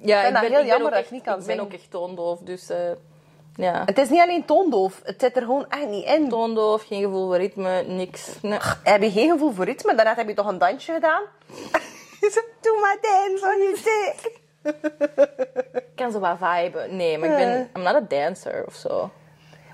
Ja, 0.00 0.22
vind 0.22 0.34
dat 0.34 0.44
heel 0.44 0.64
jammer 0.64 0.90
dat 0.90 1.00
ik 1.04 1.10
niet 1.10 1.22
kan 1.22 1.32
Ik 1.32 1.38
ben 1.38 1.48
zingen. 1.48 1.64
ook 1.64 1.72
echt 1.72 1.90
toondoof, 1.90 2.38
dus... 2.38 2.68
eh, 2.70 2.90
ja. 3.56 3.82
Het 3.84 3.98
is 3.98 4.08
niet 4.08 4.20
alleen 4.20 4.44
toondoof, 4.44 5.00
het 5.04 5.20
zit 5.20 5.36
er 5.36 5.42
gewoon 5.42 5.68
echt 5.68 5.86
niet 5.88 6.04
in. 6.04 6.28
Toondoof, 6.28 6.82
geen 6.86 7.02
gevoel 7.02 7.26
voor 7.26 7.36
ritme, 7.36 7.82
niks. 7.82 8.28
Nee. 8.42 8.58
Heb 8.82 9.02
je 9.02 9.10
geen 9.10 9.30
gevoel 9.30 9.52
voor 9.52 9.64
ritme? 9.64 9.94
Daarnet 9.94 10.16
heb 10.16 10.28
je 10.28 10.34
toch 10.34 10.46
een 10.46 10.58
dansje 10.58 10.92
gedaan? 10.92 11.22
Doe 12.60 12.78
maar 12.80 12.96
dance 13.00 13.46
on 13.46 13.62
your 13.62 13.76
dick. 13.84 14.40
Ik 15.74 15.96
kan 15.96 16.12
zo 16.12 16.18
wat 16.18 16.36
viben. 16.40 16.96
Nee, 16.96 17.18
maar 17.18 17.28
ik 17.30 17.36
ben... 17.36 17.70
I'm 17.76 17.82
not 17.82 17.94
a 17.94 18.00
dancer 18.00 18.64
of 18.66 18.74
zo. 18.74 19.10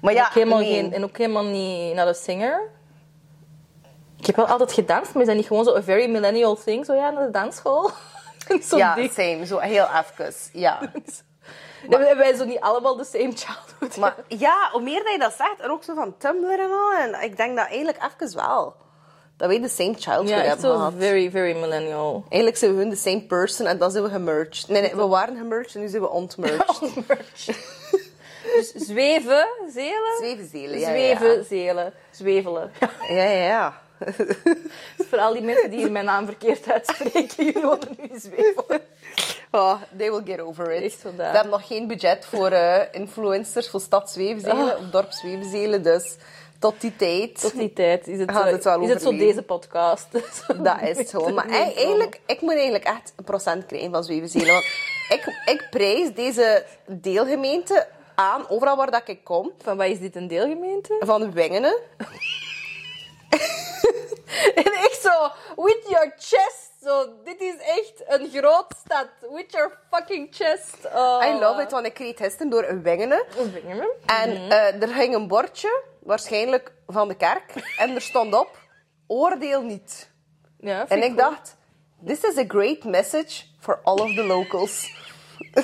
Maar 0.00 0.12
Ja, 0.12 0.20
ja, 0.20 0.26
ook 0.26 0.34
helemaal 0.34 0.58
nee. 0.58 0.72
geen, 0.74 0.92
en 0.92 1.04
ook 1.04 1.18
helemaal 1.18 1.44
niet 1.44 1.94
naar 1.94 2.06
de 2.06 2.14
singer. 2.14 2.70
Ik 4.24 4.36
heb 4.36 4.36
wel 4.46 4.46
altijd 4.54 4.72
gedanst, 4.72 5.12
maar 5.12 5.22
is 5.22 5.28
dat 5.28 5.36
niet 5.36 5.46
gewoon 5.46 5.64
zo 5.64 5.74
een 5.74 5.82
very 5.82 6.10
millennial 6.10 6.54
thing? 6.56 6.84
Zo 6.84 6.94
ja, 6.94 7.10
naar 7.10 7.24
de 7.24 7.30
dansschool? 7.30 7.90
zo 8.68 8.76
Ja, 8.76 8.94
ding. 8.94 9.12
same. 9.12 9.46
Zo 9.46 9.58
heel 9.58 9.86
even. 9.86 10.34
Ja. 10.52 10.78
Hebben 11.90 12.16
wij 12.16 12.34
zo 12.34 12.44
niet 12.44 12.60
allemaal 12.60 12.96
de 12.96 13.04
same 13.04 13.32
childhood? 13.34 13.96
Maar 13.96 14.14
ja, 14.28 14.68
hoe 14.72 14.82
meer 14.82 15.02
dat 15.02 15.12
je 15.12 15.18
dat 15.18 15.32
zegt, 15.36 15.60
en 15.60 15.70
ook 15.70 15.84
zo 15.84 15.94
van 15.94 16.14
Tumblr 16.18 16.60
en 16.60 16.70
al, 16.70 16.92
en 16.92 17.22
ik 17.22 17.36
denk 17.36 17.56
dat 17.56 17.66
eigenlijk 17.66 17.98
even 18.20 18.36
wel. 18.36 18.74
Dat 19.36 19.48
wij 19.48 19.60
de 19.60 19.68
same 19.68 19.94
childhood 19.98 20.28
ja, 20.28 20.36
hebben 20.36 20.70
gehad. 20.70 20.92
very, 20.98 21.30
very 21.30 21.56
millennial. 21.60 22.24
Eigenlijk 22.28 22.56
zijn 22.56 22.70
we 22.70 22.76
gewoon 22.76 22.92
de 22.92 23.00
same 23.00 23.22
person 23.22 23.66
en 23.66 23.78
dan 23.78 23.90
zijn 23.90 24.04
we 24.04 24.10
gemerged. 24.10 24.68
Nee, 24.68 24.80
nee, 24.82 24.94
we 24.94 25.06
waren 25.06 25.36
gemerged 25.36 25.74
en 25.74 25.80
nu 25.80 25.88
zijn 25.88 26.02
we 26.02 26.10
ontmerged. 26.10 26.80
Dus 28.56 28.72
zweven, 28.72 29.46
zelen? 29.72 30.16
Zwevenzelen, 30.18 30.78
ja, 30.78 30.90
ja, 30.90 31.16
Zweven, 31.16 31.36
ja. 31.36 31.42
zelen. 31.42 31.92
Zwevelen. 32.10 32.72
Ja. 32.80 32.90
Ja, 33.08 33.22
ja, 33.30 33.82
Voor 35.08 35.18
al 35.18 35.32
die 35.32 35.42
mensen 35.42 35.70
die 35.70 35.78
hier 35.78 35.92
mijn 35.92 36.04
naam 36.04 36.26
verkeerd 36.26 36.70
uitspreken, 36.72 37.44
jullie 37.44 37.62
wonen 37.62 37.96
nu 38.00 38.18
Zwevelen. 38.18 38.80
Oh, 39.50 39.74
they 39.98 40.10
will 40.10 40.22
get 40.24 40.40
over 40.40 40.72
it. 40.72 40.96
We 41.16 41.22
hebben 41.22 41.50
nog 41.52 41.66
geen 41.66 41.86
budget 41.86 42.26
voor 42.26 42.50
eh, 42.50 42.80
influencers, 42.92 43.68
voor 43.70 43.80
stadzweefzelen 43.80 44.72
Ah. 44.74 44.78
of 44.80 44.90
dorpszweefzelen. 44.90 45.82
Dus 45.82 46.16
tot 46.58 46.80
die 46.80 46.96
tijd. 46.96 47.40
Tot 47.40 47.52
die 47.56 47.72
tijd 47.72 48.06
is 48.08 48.18
het, 48.18 48.30
zo, 48.32 48.42
het 48.42 48.82
is 48.82 48.88
het 48.88 49.02
zo 49.02 49.10
deze 49.16 49.42
podcast. 49.42 50.06
Zo 50.46 50.62
Dat 50.62 50.80
is 50.82 50.98
het 50.98 51.10
gewoon. 51.10 51.34
Maar 51.34 51.48
ei- 51.48 51.74
eigenlijk, 51.74 52.20
ik 52.26 52.40
moet 52.40 52.52
eigenlijk 52.54 52.84
echt 52.84 53.12
een 53.16 53.24
procent 53.24 53.66
krijgen 53.66 53.90
van 53.90 54.04
zwevenzelen. 54.04 54.46
Want 54.52 54.64
ik, 55.08 55.42
ik 55.44 55.66
prijs 55.70 56.14
deze 56.14 56.64
deelgemeente 56.86 57.86
aan, 58.14 58.48
overal 58.48 58.76
waar 58.76 58.90
dat 58.90 59.02
ik 59.08 59.24
kom, 59.24 59.52
Van 59.62 59.76
wat 59.76 59.86
is 59.86 59.98
dit, 60.00 60.16
een 60.16 60.28
deelgemeente? 60.28 60.96
van 61.00 61.32
Wengenen. 61.32 61.76
En 64.64 64.72
echt 64.72 65.00
zo, 65.02 65.30
with 65.56 65.84
your 65.88 66.12
chest. 66.18 66.72
Zo, 66.82 67.12
dit 67.24 67.40
is 67.40 67.54
echt 67.58 68.02
een 68.06 68.30
groot 68.32 68.74
stad. 68.84 69.08
With 69.30 69.52
your 69.52 69.78
fucking 69.90 70.28
chest. 70.30 70.76
Oh. 70.94 71.22
I 71.24 71.38
love 71.38 71.62
it, 71.62 71.70
want 71.70 71.86
ik 71.86 71.98
reed 71.98 72.16
gisteren 72.20 72.50
door 72.50 72.82
Wengenen. 72.82 73.24
Wengenen. 73.52 73.88
En 74.06 74.50
eh, 74.50 74.82
er 74.82 74.88
ging 74.88 75.14
een 75.14 75.28
bordje, 75.28 75.82
waarschijnlijk 76.00 76.72
van 76.86 77.08
de 77.08 77.16
kerk, 77.16 77.52
en 77.78 77.94
er 77.94 78.00
stond 78.00 78.34
op, 78.34 78.58
oordeel 79.06 79.62
niet. 79.62 80.10
Ja, 80.60 80.88
En 80.88 81.02
ik 81.02 81.16
cool. 81.16 81.30
dacht, 81.30 81.56
this 82.06 82.22
is 82.22 82.36
a 82.36 82.44
great 82.48 82.84
message 82.84 83.42
for 83.60 83.80
all 83.82 83.98
of 83.98 84.14
the 84.14 84.24
locals. 84.24 84.90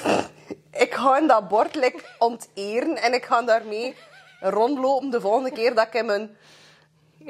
ik 0.87 0.94
ga 0.94 1.20
dat 1.20 1.48
bord 1.48 1.74
like, 1.74 2.00
onteren 2.18 2.96
en 2.96 3.14
ik 3.14 3.24
ga 3.24 3.42
daarmee 3.42 3.96
rondlopen 4.40 5.11
de 5.11 5.20
volgende 5.20 5.52
keer 5.52 5.74
dat 5.74 5.87
ik 5.87 5.94
in 5.94 6.06
mijn 6.06 6.37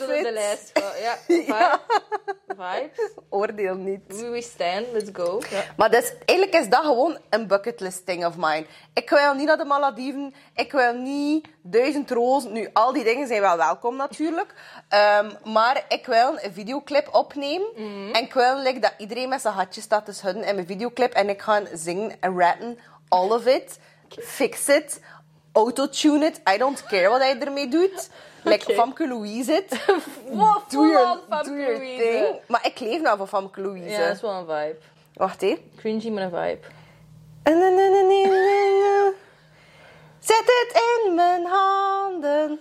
het 0.00 0.18
op 0.18 0.24
de 0.24 0.32
lijst. 0.32 0.70
van- 0.72 0.82
Ja, 1.02 1.16
vibe. 1.26 1.78
Vibes. 2.46 3.10
oordeel 3.28 3.74
niet. 3.74 4.00
We 4.06 4.28
we 4.28 4.42
stand, 4.42 4.86
let's 4.92 5.10
go. 5.12 5.40
Ja. 5.50 5.62
Maar 5.76 5.90
dus, 5.90 6.12
eigenlijk 6.24 6.58
is 6.62 6.68
dat 6.68 6.84
gewoon 6.84 7.18
een 7.30 7.46
bucketlist 7.46 8.06
thing 8.06 8.26
of 8.26 8.36
mine. 8.36 8.66
Ik 8.94 9.10
wil 9.10 9.34
niet 9.34 9.46
naar 9.46 9.56
de 9.56 9.64
Malediven. 9.64 10.34
Ik 10.54 10.72
wil 10.72 10.92
niet 10.94 11.48
duizend 11.62 12.10
rozen. 12.10 12.52
Nu, 12.52 12.68
al 12.72 12.92
die 12.92 13.04
dingen 13.04 13.26
zijn 13.26 13.40
wel 13.40 13.56
welkom 13.56 13.96
natuurlijk. 13.96 14.54
Ehm, 14.88 15.30
maar 15.44 15.84
ik 15.88 16.06
wil 16.06 16.38
een 16.40 16.52
videoclip 16.52 17.08
opnemen. 17.14 17.68
En 18.12 18.22
ik 18.22 18.32
wil 18.34 18.56
like, 18.58 18.78
dat 18.78 18.94
iedereen 18.98 19.28
met 19.28 19.40
zijn 19.40 19.54
hatje 19.54 19.80
staat 19.80 20.04
te 20.04 20.12
schudden 20.12 20.44
in 20.44 20.54
mijn 20.54 20.66
videoclip. 20.66 21.12
En 21.12 21.28
ik 21.28 21.42
ga 21.42 21.62
zingen 21.74 22.16
en 22.20 22.38
rappen. 22.38 22.78
All 23.08 23.30
of 23.30 23.46
it. 23.46 23.78
Fix 24.18 24.68
it. 24.68 25.00
Autotune 25.52 26.24
it. 26.26 26.40
I 26.54 26.58
don't 26.58 26.84
care 26.84 27.08
wat 27.08 27.20
hij 27.20 27.38
ermee 27.40 27.68
doet. 27.68 28.08
Like. 28.42 28.74
Famke 28.74 29.06
Louise 29.06 29.52
it. 29.52 29.86
Wow, 30.30 30.68
Doe 30.68 30.86
je, 30.86 31.20
Famke 31.28 31.48
doe 31.48 31.58
je 31.58 31.72
Louise. 31.72 32.40
Maar 32.46 32.66
ik 32.66 32.80
leef 32.80 33.00
nou 33.00 33.16
van 33.16 33.28
Famke 33.28 33.60
Louise. 33.60 33.88
Ja, 33.88 34.06
dat 34.06 34.14
is 34.14 34.20
wel 34.20 34.30
een 34.30 34.46
vibe. 34.46 34.76
Wacht 35.14 35.42
even. 35.42 35.70
Cringy, 35.76 36.10
maar 36.10 36.22
een 36.22 36.30
vibe. 36.30 36.66
Zet 40.18 40.44
het 40.44 40.82
in 41.04 41.14
mijn 41.14 41.44
handen. 41.46 42.60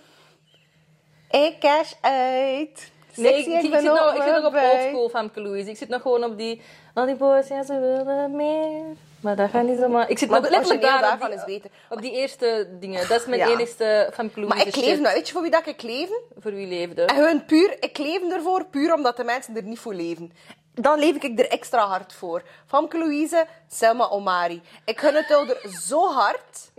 Ik 1.30 1.56
cash 1.60 1.94
uit. 2.02 2.92
Nee, 3.16 3.34
Sexy, 3.34 3.50
ik, 3.50 3.58
ik, 3.58 3.64
ik 3.64 3.72
ben 3.72 3.82
zit 3.82 3.92
nog, 3.92 4.16
ik 4.16 4.22
zit 4.22 4.32
nog 4.32 4.46
op 4.46 4.54
oldschool 4.54 5.10
Famke 5.10 5.42
Louise. 5.42 5.70
Ik 5.70 5.78
zit 5.78 5.90
nog 5.90 6.02
gewoon 6.02 6.24
op 6.24 6.38
die... 6.38 6.62
Al 6.94 7.06
die 7.06 7.16
boys, 7.16 7.48
ja, 7.48 7.64
ze 7.64 7.80
willen 7.80 8.36
meer. 8.36 8.96
Maar 9.22 9.36
dat 9.36 9.50
gaat 9.50 9.64
niet 9.64 9.78
zomaar... 9.80 10.10
Ik 10.10 10.18
zit 10.20 10.30
Maar 10.30 10.42
nog 10.42 10.50
letterlijk 10.50 10.82
daar 10.82 10.96
op 10.96 11.02
daarvan 11.02 11.30
die, 11.30 11.38
is 11.38 11.46
beter. 11.46 11.70
op 11.90 12.02
die 12.02 12.12
eerste 12.12 12.68
dingen. 12.80 13.08
Dat 13.08 13.20
is 13.20 13.26
mijn 13.26 13.40
Ja. 13.40 13.48
enigste 13.50 14.10
Famke 14.14 14.40
Louise 14.40 14.58
Maar 14.58 14.68
ik 14.68 14.76
leef 14.76 15.00
nou. 15.00 15.14
Weet 15.16 15.28
je 15.28 15.34
voor 15.34 15.42
wie 15.42 15.52
dat 15.52 15.68
ik 15.68 15.82
leef? 15.82 16.10
voor 16.40 16.54
wie 16.54 16.68
leefde. 16.68 17.02
En 17.02 17.16
gewoon 17.16 17.46
puur, 17.46 17.78
ik 17.80 17.98
leef 17.98 18.22
ervoor, 18.32 18.66
puur 18.66 18.94
omdat 18.94 19.18
de 19.18 19.24
mensen 19.24 19.56
er 19.56 19.64
niet 19.64 19.80
voor 19.80 19.94
leven. 19.94 20.32
Dan 20.74 21.00
leef 21.00 21.16
ik 21.24 21.40
er 21.40 21.48
extra 21.50 21.88
hard 21.88 22.14
voor. 22.14 22.44
Famke 22.68 22.98
Louise, 22.98 23.46
Selma 23.70 24.08
Omari. 24.10 24.62
Ik 24.86 25.00
gun 25.00 25.16
het 25.16 25.32
ouder 25.32 25.58
zo 25.82 26.12
hard. 26.12 26.72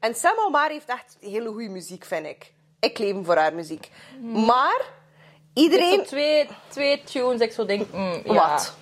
En 0.00 0.14
Selma 0.14 0.42
Omari 0.42 0.72
heeft 0.72 0.88
echt 0.88 1.16
hele 1.20 1.48
goede 1.48 1.68
muziek, 1.68 2.04
vind 2.04 2.26
ik. 2.26 2.52
Ik 2.80 2.98
leef 2.98 3.16
voor 3.22 3.36
haar 3.36 3.54
muziek. 3.54 3.90
Maar 4.20 4.80
Ik 4.80 4.84
heb 5.62 5.72
iedereen... 5.72 6.04
twee, 6.04 6.48
twee 6.68 7.02
tunes 7.02 7.40
ik 7.40 7.52
zo 7.52 7.64
denk... 7.64 7.92
mm, 7.92 8.20
ja. 8.24 8.32
Wat? 8.50 8.74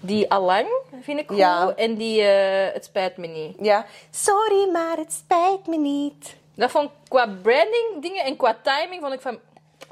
Die 0.00 0.30
Allang 0.30 0.68
vind 1.02 1.18
ik 1.20 1.26
cool. 1.26 1.38
Ja. 1.38 1.72
En 1.76 1.94
die 1.94 2.22
eh, 2.22 2.72
Het 2.74 2.84
spijt 2.84 3.16
me 3.16 3.26
niet. 3.26 3.56
Ja. 3.60 3.86
Sorry, 4.10 4.70
maar 4.72 4.96
het 4.96 5.12
spijt 5.12 5.66
me 5.66 5.76
niet. 5.76 6.36
Dat 6.54 6.70
vond 6.70 6.84
ik 6.90 6.96
qua 7.08 7.26
branding 7.42 7.86
dingen 8.00 8.24
en 8.24 8.36
qua 8.36 8.56
timing 8.62 9.00
vond 9.00 9.12
ik 9.14 9.20
van... 9.20 9.38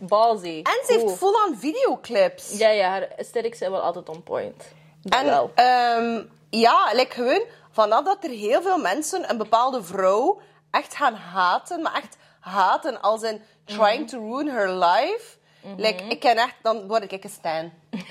Ballsy. 0.00 0.60
En 0.62 0.86
ze 0.86 0.92
heeft 0.92 1.04
Cool. 1.04 1.16
full-on 1.16 1.56
videoclips. 1.58 2.58
Ja, 2.58 2.68
ja, 2.68 2.88
haar 2.88 3.08
aesthetics 3.18 3.58
zijn 3.58 3.70
wel 3.70 3.80
altijd 3.80 4.08
on 4.08 4.22
point. 4.22 4.64
Dat 5.02 5.20
En 5.20 5.26
wel. 5.26 5.50
ehm, 5.54 6.22
ja, 6.50 6.90
like 6.92 7.14
gewoon 7.14 7.42
vanaf 7.70 8.04
dat 8.04 8.24
er 8.24 8.30
heel 8.30 8.62
veel 8.62 8.78
mensen 8.78 9.30
een 9.30 9.38
bepaalde 9.38 9.82
vrouw 9.82 10.40
echt 10.70 10.94
gaan 10.96 11.14
haten, 11.14 11.82
maar 11.82 11.94
echt 11.94 12.16
haten 12.40 13.00
als 13.00 13.22
in 13.22 13.42
trying 13.64 14.08
to 14.08 14.30
ruin 14.30 14.48
her 14.48 14.70
life. 14.70 15.36
Like, 15.76 16.04
ik 16.04 16.20
ken 16.20 16.36
echt, 16.36 16.54
dan 16.62 16.86
word 16.88 17.12
ik 17.12 17.24
een 17.24 17.30
stan. 17.30 17.72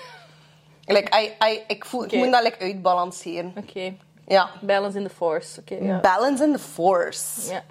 like, 0.93 1.19
I, 1.21 1.36
I, 1.52 1.63
ik, 1.67 1.86
voel, 1.86 2.04
ik 2.04 2.12
moet 2.12 2.32
dat 2.32 2.43
like, 2.43 2.60
uitbalanceren. 2.60 3.54
Oké. 3.58 3.93
Ja. 4.28 4.50
Balance 4.62 4.97
in 4.97 5.04
the 5.04 5.10
force. 5.13 5.60
Oké, 5.60 5.76
ja. 5.82 6.00
Balance 6.00 6.43
in 6.43 6.54
the 6.54 6.60
force. 6.60 7.52
Ja. 7.52 7.63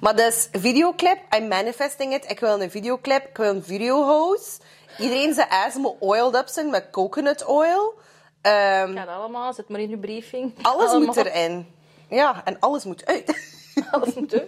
Maar 0.00 0.16
dus, 0.16 0.48
videoclip, 0.52 1.18
I'm 1.36 1.48
manifesting 1.48 2.14
it. 2.14 2.30
Ik 2.30 2.40
wil 2.40 2.60
een 2.60 2.70
videoclip, 2.70 3.28
ik 3.28 3.36
wil 3.36 3.50
een 3.54 3.64
videohouse. 3.64 4.58
Iedereen 4.98 5.34
zijn 5.34 5.48
ass 5.48 5.76
moet 5.76 5.94
oiled 6.00 6.34
up 6.34 6.48
zijn 6.48 6.70
met 6.70 6.90
coconut 6.90 7.44
oil. 7.44 7.94
Ehm, 8.40 8.96
Gaat 8.96 9.08
allemaal, 9.08 9.52
zet 9.52 9.68
maar 9.68 9.80
in 9.80 9.88
je 9.88 9.98
briefing. 9.98 10.52
alles 10.62 10.90
Allemaal. 10.90 11.06
moet 11.14 11.16
erin. 11.16 11.66
Ja, 12.08 12.42
en 12.44 12.56
alles 12.60 12.84
moet 12.84 13.06
uit. 13.06 13.52
Alles 13.90 14.14
moet 14.14 14.32
er. 14.32 14.44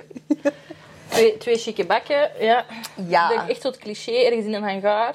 Twee, 1.09 1.37
twee 1.37 1.57
chique 1.59 1.87
bakken, 1.87 2.31
ja. 2.39 2.65
Ja. 3.09 3.49
Echt 3.49 3.61
zo'n 3.63 3.77
cliché, 3.79 4.13
ergens 4.13 4.45
in 4.45 4.55
een 4.55 4.63
hangar. 4.63 5.15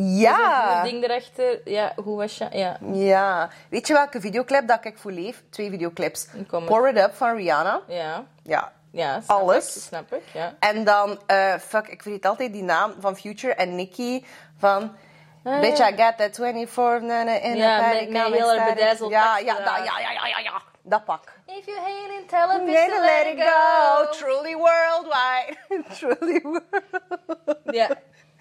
Ja. 0.00 0.76
Een 0.84 0.90
ding 0.90 1.04
erachter. 1.04 1.60
Ja, 1.64 1.92
hoe 2.04 2.16
was 2.16 2.38
je? 2.38 2.46
Ja. 2.50 2.76
Ja. 2.92 3.48
Weet 3.70 3.86
je 3.86 3.92
welke 3.92 4.20
videoclip 4.20 4.68
dat 4.68 4.84
ik 4.84 4.98
voor 4.98 5.12
leef? 5.12 5.42
Twee 5.50 5.70
videoclips. 5.70 6.26
Pour 6.66 6.88
It 6.88 6.98
Up 6.98 7.14
van 7.14 7.36
Rihanna. 7.36 7.80
Ja. 7.86 8.24
Ja. 8.42 8.72
Ja, 8.90 9.20
snap 9.20 9.36
Alles. 9.38 9.76
Ik, 9.76 9.82
snap 9.82 10.12
ik, 10.12 10.22
ja. 10.32 10.54
En 10.58 10.84
dan, 10.84 11.18
eh, 11.26 11.54
fuck, 11.54 11.88
ik 11.88 12.02
vergeet 12.02 12.26
altijd 12.26 12.52
die 12.52 12.62
naam 12.62 12.94
van 13.00 13.16
Future 13.16 13.54
en 13.54 13.74
Nicki 13.74 14.26
van... 14.58 14.96
Ah, 15.44 15.60
Bitch, 15.60 15.78
ja. 15.78 15.88
I 15.90 15.96
got 15.96 16.16
that 16.18 16.34
24 16.34 17.00
nana 17.00 17.32
in 17.32 17.56
Ja, 17.56 17.76
the 17.78 17.82
met- 17.82 17.92
paddock, 17.92 18.12
met 18.12 18.22
heel 18.22 18.52
erg 18.52 18.98
ja, 19.08 19.38
ja, 19.38 19.54
dat, 19.54 19.64
ja, 19.84 19.98
ja, 19.98 20.10
ja, 20.10 20.26
ja, 20.26 20.38
ja. 20.38 20.62
Dat 20.82 21.04
pak. 21.04 21.22
If 21.46 21.66
you 21.66 21.78
hate 21.78 22.36
a 22.36 22.58
bitch 22.58 22.72
Let 22.72 22.88
it, 22.88 23.00
let 23.00 23.26
it 23.26 23.40
go. 23.42 24.10
Truly 24.10 24.54
worldwide. 24.56 25.56
Truly 25.98 26.40
worldwide. 26.42 27.58
Ja. 27.70 27.88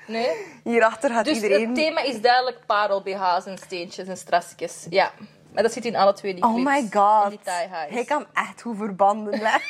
Nee? 0.08 0.46
Hierachter 0.64 1.10
gaat 1.10 1.26
Dus 1.26 1.36
iedereen... 1.36 1.66
het 1.66 1.76
thema 1.76 2.02
is 2.02 2.22
duidelijk 2.22 2.66
parel, 2.66 3.02
BH's 3.02 3.46
en 3.46 3.58
steentjes 3.58 4.08
en 4.08 4.18
strassjes. 4.18 4.86
Ja. 4.90 5.12
Maar 5.54 5.64
dat 5.64 5.74
zit 5.74 5.86
in 5.86 5.96
alle 5.96 6.14
twee 6.14 6.34
die 6.34 6.44
Oh 6.44 6.54
clips. 6.54 6.70
my 6.70 6.78
En 6.78 6.90
god. 7.02 7.30
die 7.30 7.40
tie 7.44 7.54
highs. 7.54 7.90
Hij 7.94 8.06
kan 8.06 8.26
echt 8.34 8.62
goed 8.62 8.78
verbanden 8.78 9.40
leggen. 9.42 9.62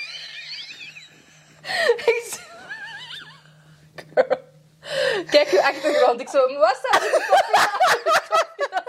Kijk 5.29 5.49
uw 5.51 5.59
achtergrond. 5.61 6.21
Ik 6.21 6.29
zo, 6.29 6.57
wat 6.57 6.75
staat 6.83 7.01
er 7.01 7.13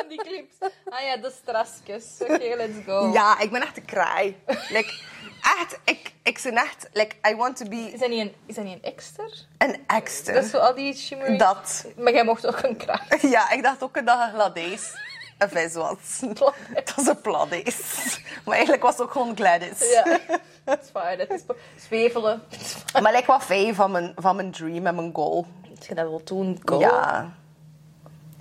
op 0.03 0.09
die 0.09 0.19
clips? 0.23 0.55
Ah 0.89 1.01
ja, 1.03 1.17
de 1.17 1.33
strassjes. 1.43 2.05
Oké, 2.21 2.55
let's 2.57 2.77
go. 2.87 3.11
Ja, 3.13 3.39
ik 3.39 3.51
ben 3.51 3.63
echt 3.63 3.77
een 3.77 3.85
kraai. 3.85 4.37
Like, 4.69 4.93
echt, 5.43 5.79
ik, 5.85 6.13
ik 6.23 6.41
ben 6.43 6.57
echt, 6.57 6.89
like, 6.93 7.17
I 7.31 7.37
want 7.37 7.57
to 7.57 7.69
be 7.69 7.91
Is 7.93 8.01
dat 8.01 8.09
niet 8.09 8.21
een, 8.21 8.35
is 8.47 8.55
dat 8.55 8.65
niet 8.65 8.75
een 8.75 8.93
exter? 8.93 9.47
een 9.59 9.85
extra. 9.87 10.33
Dat 10.33 10.45
is 10.45 10.51
zo 10.51 10.59
al 10.59 10.75
die 10.75 10.95
shimmery... 10.95 11.37
Dat. 11.37 11.87
Maar 11.97 12.13
jij 12.13 12.25
mocht 12.25 12.47
ook 12.47 12.63
een 12.63 12.77
kraag. 12.77 13.23
Ja, 13.31 13.51
ik 13.51 13.63
dacht 13.63 13.83
ook 13.83 14.07
dat 14.07 14.21
een 14.21 14.33
gladees 14.33 14.93
een 15.39 15.49
vis 15.49 15.75
was. 15.75 16.21
Dat 16.75 16.95
was 16.97 17.07
een 17.07 17.21
pladees. 17.21 18.21
Maar 18.45 18.55
eigenlijk 18.55 18.83
was 18.83 18.93
het 18.93 19.03
ook 19.03 19.13
gewoon 19.13 19.37
Gladys. 19.37 19.91
Ja, 19.93 20.19
dat 20.65 20.79
is 20.83 20.91
fijn. 20.91 21.19
Dat 21.19 21.31
is 21.31 21.43
zwevelen. 21.87 22.43
Dat 22.49 22.61
is. 22.61 23.01
Maar 23.03 23.13
like 23.13 23.27
wat 23.27 23.43
fijn 23.43 23.75
van 23.75 23.91
mijn, 23.91 24.13
van 24.17 24.37
mijn 24.37 24.51
dream 24.51 24.87
en 24.87 24.95
mijn 24.95 25.15
goal. 25.15 25.47
Als 25.79 25.87
je 25.87 25.95
dat 25.95 26.09
wil 26.09 26.21
doen, 26.25 26.61
go. 26.65 26.79
Ja. 26.79 27.33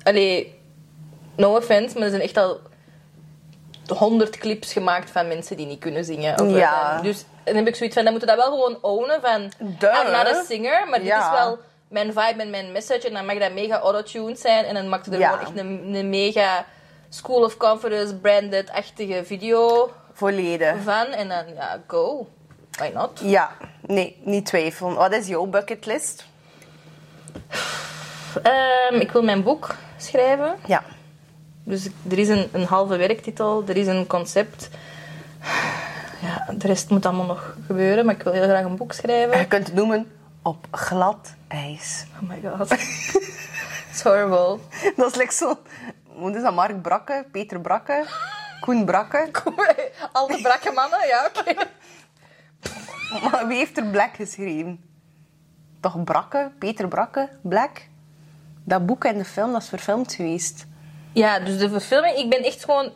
Allee, 0.03 0.59
no 1.35 1.55
offense, 1.55 1.93
maar 1.93 2.03
er 2.03 2.09
zijn 2.09 2.21
echt 2.21 2.37
al 2.37 2.59
honderd 3.89 4.37
clips 4.37 4.73
gemaakt 4.73 5.11
van 5.11 5.27
mensen 5.27 5.57
die 5.57 5.65
niet 5.65 5.79
kunnen 5.79 6.05
zingen. 6.05 6.39
Of 6.41 6.49
Ja. 6.55 7.01
Dus 7.01 7.25
dan 7.43 7.55
heb 7.55 7.67
ik 7.67 7.75
zoiets 7.75 7.95
van, 7.95 8.03
dan 8.03 8.13
moeten 8.13 8.29
we 8.31 8.35
dat 8.35 8.45
wel 8.49 8.57
gewoon 8.57 8.77
ownen 8.81 9.21
van... 9.21 9.51
Duh. 9.57 9.93
I'm 10.05 10.11
not 10.11 10.27
a 10.27 10.43
singer, 10.47 10.87
maar 10.89 10.99
dit 10.99 11.07
Ja. 11.07 11.31
is 11.33 11.39
wel 11.39 11.57
mijn 11.87 12.07
vibe 12.13 12.41
en 12.41 12.49
mijn 12.49 12.71
message. 12.71 13.07
En 13.07 13.13
dan 13.13 13.25
mag 13.25 13.37
dat 13.37 13.53
mega 13.53 13.79
autotuned 13.79 14.39
zijn. 14.39 14.65
En 14.65 14.73
dan 14.73 14.89
maakt 14.89 15.05
het 15.05 15.13
er 15.13 15.19
Ja. 15.19 15.29
gewoon 15.31 15.45
echt 15.45 15.57
een, 15.57 15.93
een 15.95 16.09
mega 16.09 16.65
School 17.09 17.43
of 17.43 17.57
Confidence 17.57 18.15
branded-achtige 18.15 19.21
video 19.25 19.91
Volledig. 20.13 20.75
van. 20.83 21.05
En 21.05 21.27
dan, 21.29 21.43
ja, 21.55 21.81
go. 21.87 22.27
Why 22.71 22.89
not? 22.93 23.19
Ja, 23.23 23.51
nee, 23.81 24.17
niet 24.23 24.45
twijfelen. 24.45 24.95
Wat 24.95 25.13
is 25.13 25.27
jouw 25.27 25.45
bucketlist? 25.45 26.25
Ehm, 28.43 28.95
ik 28.99 29.11
wil 29.11 29.23
mijn 29.23 29.43
boek 29.43 29.75
schrijven. 29.97 30.55
Ja. 30.65 30.83
Dus 31.67 31.89
er 32.09 32.17
is 32.17 32.27
een, 32.27 32.49
een 32.51 32.63
halve 32.63 32.97
werktitel, 32.97 33.63
er 33.67 33.77
is 33.77 33.87
een 33.87 34.07
concept. 34.07 34.69
Ja, 36.21 36.53
de 36.53 36.67
rest 36.67 36.89
moet 36.89 37.05
allemaal 37.05 37.25
nog 37.25 37.55
gebeuren, 37.65 38.05
maar 38.05 38.15
ik 38.15 38.21
wil 38.21 38.33
heel 38.33 38.43
graag 38.43 38.63
een 38.63 38.75
boek 38.75 38.93
schrijven. 38.93 39.39
Je 39.39 39.47
kunt 39.47 39.65
het 39.65 39.75
noemen 39.75 40.11
op 40.41 40.67
glad 40.71 41.33
ijs. 41.47 42.05
Oh 42.21 42.29
my 42.29 42.41
god. 42.49 42.71
It's 43.91 44.01
horrible. 44.01 44.59
Dat 44.97 45.11
is 45.11 45.15
like 45.15 45.33
zo... 45.33 45.59
Hoe 46.03 46.35
is 46.35 46.41
dat? 46.41 46.53
Mark 46.53 46.81
Brakke, 46.81 47.25
Peter 47.31 47.59
Brakke, 47.61 48.05
Koen 48.61 48.85
Brakke. 48.85 49.29
Al 50.13 50.27
de 50.27 50.39
brakke 50.41 50.71
mannen, 50.71 51.07
ja, 51.07 51.29
oké. 51.35 51.53
Maar 53.29 53.47
wie 53.47 53.57
heeft 53.57 53.77
er 53.77 53.85
Black 53.85 54.15
geschreven? 54.15 54.83
Toch 55.79 56.03
Brakke? 56.03 56.51
Peter 56.59 56.87
Brakke? 56.87 57.29
Black? 57.41 57.87
Dat 58.63 58.85
boek 58.85 59.03
en 59.03 59.17
de 59.17 59.25
film, 59.25 59.51
dat 59.51 59.61
is 59.61 59.69
verfilmd 59.69 60.13
geweest. 60.13 60.66
Ja, 61.17 61.39
dus 61.39 61.57
de 61.57 61.69
verfilming, 61.69 62.15
ik 62.17 62.29
ben 62.29 62.43
echt 62.43 62.63
gewoon 62.65 62.91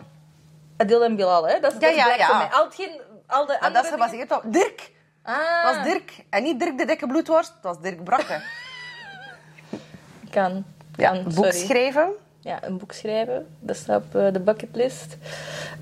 Adil 0.77 1.03
en 1.03 1.15
Bilal, 1.15 1.47
hè? 1.47 1.59
Dat, 1.59 1.73
is- 1.73 1.79
dat 1.79 1.95
ja, 1.95 2.03
Black 2.03 2.17
ja. 2.17 2.25
voor 2.25 2.35
mij. 2.37 2.47
Al, 2.51 2.63
hetgeen, 2.65 3.01
al 3.27 3.45
de 3.45 3.51
Maar 3.51 3.61
andere 3.61 3.73
dat 3.73 3.83
is 3.83 3.89
gebaseerd 3.91 4.31
op 4.31 4.41
Dirk. 4.45 4.91
Ah, 5.23 5.63
Dat 5.63 5.75
was 5.75 5.83
Dirk. 5.83 6.23
En 6.29 6.43
niet 6.43 6.59
Dirk 6.59 6.77
de 6.77 6.85
dikke 6.85 7.07
bloedworst, 7.07 7.53
dat 7.61 7.73
was 7.75 7.81
Dirk 7.83 8.03
Brakke. 8.03 8.41
Kan. 10.31 10.63
Ja, 10.95 11.09
kan, 11.09 11.17
een 11.17 11.23
boek 11.23 11.33
sorry. 11.33 11.51
schrijven. 11.65 12.09
Ja, 12.39 12.63
een 12.63 12.77
boek 12.77 12.91
schrijven. 12.91 13.55
Dat 13.59 13.75
staat 13.75 14.01
op 14.03 14.15
eh, 14.15 14.33
de 14.33 14.39
bucketlist. 14.39 15.17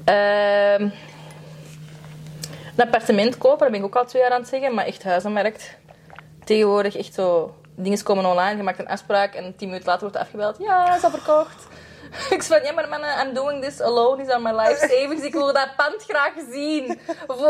Ehm 0.05 0.89
een 2.75 2.85
appartement 2.85 3.37
kopen, 3.37 3.59
dat 3.59 3.69
ben 3.71 3.79
ik 3.79 3.85
ook 3.85 3.95
al 3.95 4.05
twee 4.05 4.21
jaar 4.21 4.31
aan 4.31 4.39
het 4.39 4.49
zeggen. 4.49 4.73
Maar 4.73 4.85
echt 4.85 5.03
huizenmarkt. 5.03 5.75
Tegenwoordig 6.43 6.97
echt 6.97 7.13
zo... 7.13 7.55
Dingen 7.75 8.03
komen 8.03 8.25
online, 8.25 8.57
je 8.57 8.63
maakt 8.63 8.79
een 8.79 8.87
afspraak 8.87 9.33
en 9.33 9.55
tien 9.55 9.67
minuten 9.67 9.87
later 9.87 10.01
wordt 10.01 10.17
afgebeld. 10.17 10.57
Ja, 10.59 10.95
is 10.95 11.03
al 11.03 11.09
verkocht. 11.09 11.67
Ik 12.35 12.41
zei 12.41 12.59
van, 12.59 12.63
ja 12.63 12.71
maar 12.73 12.89
mannen, 12.89 13.27
I'm 13.27 13.33
doing 13.33 13.63
this 13.63 13.81
alone, 13.81 14.23
is 14.23 14.33
on 14.33 14.41
my 14.41 14.51
life 14.51 14.77
savings. 14.79 15.23
Ik 15.23 15.33
wil 15.33 15.53
dat 15.53 15.75
pand 15.75 16.03
graag 16.07 16.33
zien. 16.51 16.99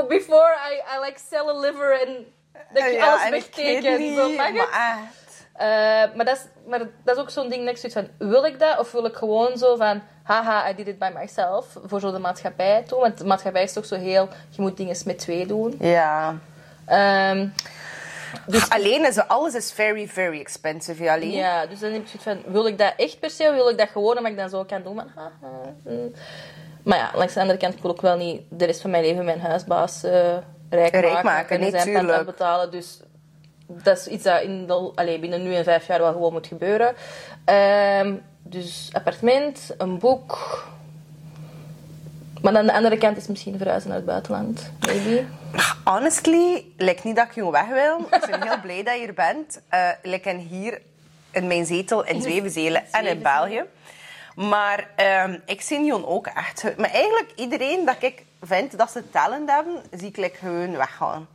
Before 0.08 0.56
I, 0.72 0.96
I 0.96 1.00
like 1.06 1.20
sell 1.30 1.48
a 1.48 1.60
liver 1.60 2.02
en 2.02 2.26
dat 2.74 2.92
je 2.92 3.04
alles 3.06 3.22
en 3.22 3.28
ik 3.28 3.32
wegtekent. 3.34 3.84
weet 3.84 4.00
niet, 4.00 4.18
Zo, 4.18 4.30
mag 4.30 4.48
het? 4.48 4.56
maar. 4.56 4.98
Eh, 5.54 5.68
maar, 6.16 6.26
dat 6.26 6.36
is, 6.36 6.44
maar 6.68 6.80
dat 6.80 7.16
is 7.16 7.22
ook 7.22 7.30
zo'n 7.30 7.50
ding 7.50 7.66
dat 7.66 7.70
ik 7.74 7.78
zoiets 7.78 8.00
van, 8.18 8.28
wil 8.30 8.46
ik 8.46 8.60
dat? 8.60 8.80
Of 8.80 8.92
wil 8.92 9.06
ik 9.06 9.16
gewoon 9.16 9.58
zo 9.58 9.76
van, 9.76 10.02
haha, 10.24 10.70
I 10.70 10.76
did 10.76 10.88
it 10.88 11.00
by 11.00 11.10
myself. 11.14 11.66
Voor 11.86 12.00
zo 12.00 12.12
de 12.12 12.20
maatschappij 12.20 12.84
toe. 12.88 13.00
Want 13.00 13.18
de 13.18 13.26
maatschappij 13.26 13.64
is 13.64 13.74
toch 13.74 13.86
zo 13.86 13.96
heel, 13.96 14.30
je 14.50 14.62
moet 14.62 14.78
dingen 14.78 14.96
met 15.06 15.20
twee 15.20 15.46
doen. 15.46 15.76
Ja. 15.80 16.36
Ehm, 16.86 17.48
Dus 18.48 18.70
alleen 18.70 19.06
is 19.06 19.18
alles 19.28 19.54
is 19.54 19.72
very, 19.72 20.08
very 20.08 20.40
expensive. 20.40 21.04
Ja, 21.04 21.14
alleen. 21.14 21.32
ja, 21.32 21.66
dus 21.66 21.80
dan 21.80 21.92
heb 21.92 22.02
ik 22.02 22.08
zoiets 22.08 22.24
van, 22.24 22.54
wil 22.54 22.68
ik 22.68 22.78
dat 22.78 22.94
echt 22.98 23.20
per 23.20 23.30
se? 23.30 23.44
Of 23.44 23.54
wil 23.54 23.70
ik 23.70 23.78
dat 23.78 23.90
gewoon 23.90 24.18
omdat 24.18 24.32
ik 24.32 24.38
dan 24.38 24.50
zo 24.50 24.64
kan 24.64 24.84
doen? 24.84 24.96
Van, 24.96 25.12
haha, 25.16 25.74
mm. 25.84 26.12
Maar 26.84 26.98
ja, 26.98 27.12
langs 27.16 27.34
de 27.34 27.40
andere 27.40 27.60
kant, 27.60 27.74
ik 27.74 27.82
wil 27.82 27.92
ook 27.92 28.02
wel 28.02 28.18
niet 28.18 28.42
de 28.50 28.66
rest 28.66 28.82
van 28.82 28.90
mijn 28.90 29.04
leven 29.04 29.26
mijn 29.26 29.40
huisbaas 29.40 30.04
eh 30.04 30.38
rijk, 30.70 30.92
Rijk 30.92 31.04
maken. 31.04 31.24
maken, 31.24 31.56
en 31.56 31.62
nee, 31.62 31.72
zijn 31.72 31.94
pand 31.94 32.10
afbetalen. 32.10 32.72
Dus 32.72 33.00
dat 33.68 33.98
is 33.98 34.08
iets 34.08 34.24
dat 34.24 34.42
in 34.42 34.68
de, 34.68 35.18
binnen 35.20 35.44
nu 35.44 35.56
en 35.56 35.64
vijf 35.64 35.88
jaar 35.88 36.00
wel 36.00 36.12
gewoon 36.12 36.34
moet 36.34 36.48
gebeuren. 36.48 36.96
Ehm, 37.46 38.16
dus 38.44 38.90
appartement, 38.94 39.76
een 39.78 40.00
boek. 40.00 40.64
Maar 42.42 42.58
aan 42.58 42.66
de 42.66 42.74
andere 42.74 42.98
kant 42.98 43.18
is 43.18 43.28
misschien 43.28 43.58
verhuizen 43.58 43.90
naar 43.90 43.98
het 43.98 44.08
buitenland. 44.08 44.72
Maybe. 44.80 45.26
Honestly, 45.84 46.66
lijkt 46.78 47.04
niet 47.04 47.16
dat 47.16 47.26
ik 47.26 47.36
je 47.36 47.52
weg 47.52 47.68
wil. 47.68 48.00
Ik 48.00 48.28
ben 48.30 48.44
heel 48.44 48.60
blij 48.62 48.84
dat 48.84 48.94
je 48.94 49.00
hier 49.00 49.14
bent. 49.14 49.62
Eh 49.70 49.90
ik 50.02 50.24
ben 50.24 50.38
hier 50.38 50.82
in 51.32 51.48
mijn 51.48 51.66
zetel 51.66 52.06
in 52.06 52.22
Zwevenzelen 52.22 52.84
en 52.92 53.06
in. 53.06 53.22
België. 53.22 53.64
Maar 54.36 54.88
ehm, 54.96 55.38
ik 55.46 55.62
zie 55.62 55.86
Jon 55.86 56.06
ook 56.06 56.28
echt... 56.28 56.78
Maar 56.78 56.90
eigenlijk 56.90 57.32
iedereen 57.36 57.86
dat 57.86 57.96
ik 58.00 58.26
vind 58.42 58.78
dat 58.78 58.92
ze 58.92 59.10
talent 59.10 59.50
hebben, 59.50 59.82
zie 59.92 60.08
ik 60.08 60.18
like, 60.18 60.38
gewoon 60.38 60.78
weggaan. 60.78 61.28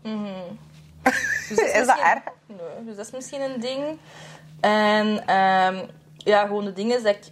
Dus 1.48 1.56
dat 1.58 1.66
Is 1.66 1.86
dat 1.86 1.98
erg? 1.98 2.22
Nee, 2.46 2.84
dus 2.84 2.96
dat 2.96 3.06
is 3.06 3.12
misschien 3.12 3.40
een 3.40 3.60
ding. 3.60 3.98
En 4.60 5.26
ehm, 5.26 5.86
ja, 6.16 6.46
gewoon 6.46 6.64
de 6.64 6.72
dingen 6.72 7.02
dat 7.02 7.14
ik 7.14 7.22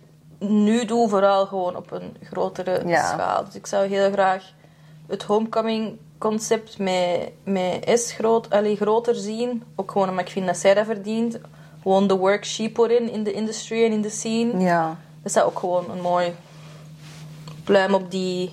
nu 0.48 0.84
doe, 0.84 1.08
vooral 1.08 1.46
gewoon 1.46 1.76
op 1.76 1.90
een 1.90 2.16
grotere 2.22 2.82
Ja. 2.86 3.06
schaal. 3.06 3.44
Dus 3.44 3.54
ik 3.54 3.66
zou 3.66 3.86
heel 3.86 4.12
graag 4.12 4.44
het 5.06 5.22
homecoming 5.22 5.98
concept 6.18 6.78
met, 6.78 7.30
met 7.44 7.90
S 8.00 8.12
groot, 8.12 8.50
allee, 8.50 8.76
groter 8.76 9.14
zien. 9.14 9.62
Ook 9.76 9.90
gewoon 9.90 10.08
omdat 10.08 10.24
ik 10.24 10.32
vind 10.32 10.46
dat 10.46 10.56
zij 10.56 10.74
dat 10.74 10.86
verdient. 10.86 11.38
Gewoon 11.82 12.06
de 12.06 12.16
work 12.16 12.44
she 12.44 12.70
put 12.70 12.90
in, 12.90 13.10
in 13.10 13.22
de 13.22 13.32
industry 13.32 13.84
en 13.84 13.92
in 13.92 14.00
de 14.02 14.10
scene. 14.10 14.58
Ja. 14.60 14.96
Dat 15.22 15.32
zou 15.32 15.46
ook 15.46 15.58
gewoon 15.58 15.90
een 15.90 16.00
mooi 16.00 16.34
pluim 17.64 17.94
op 17.94 18.10
die 18.10 18.52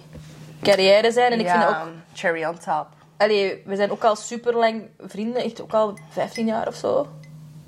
carrière 0.61 1.11
zijn. 1.11 1.31
En 1.31 1.39
ik 1.39 1.49
vind 1.49 1.61
dat 1.61 1.69
ook 1.69 1.87
Cherry 2.13 2.45
on 2.45 2.57
top. 2.57 2.87
Allee, 3.17 3.61
we 3.65 3.75
zijn 3.75 3.91
ook 3.91 4.03
al 4.03 4.15
super 4.15 4.55
lang 4.55 4.81
vrienden, 4.99 5.43
echt 5.43 5.61
ook 5.61 5.73
al 5.73 5.93
15 6.09 6.45
jaar 6.45 6.67
of 6.67 6.75
zo. 6.75 7.07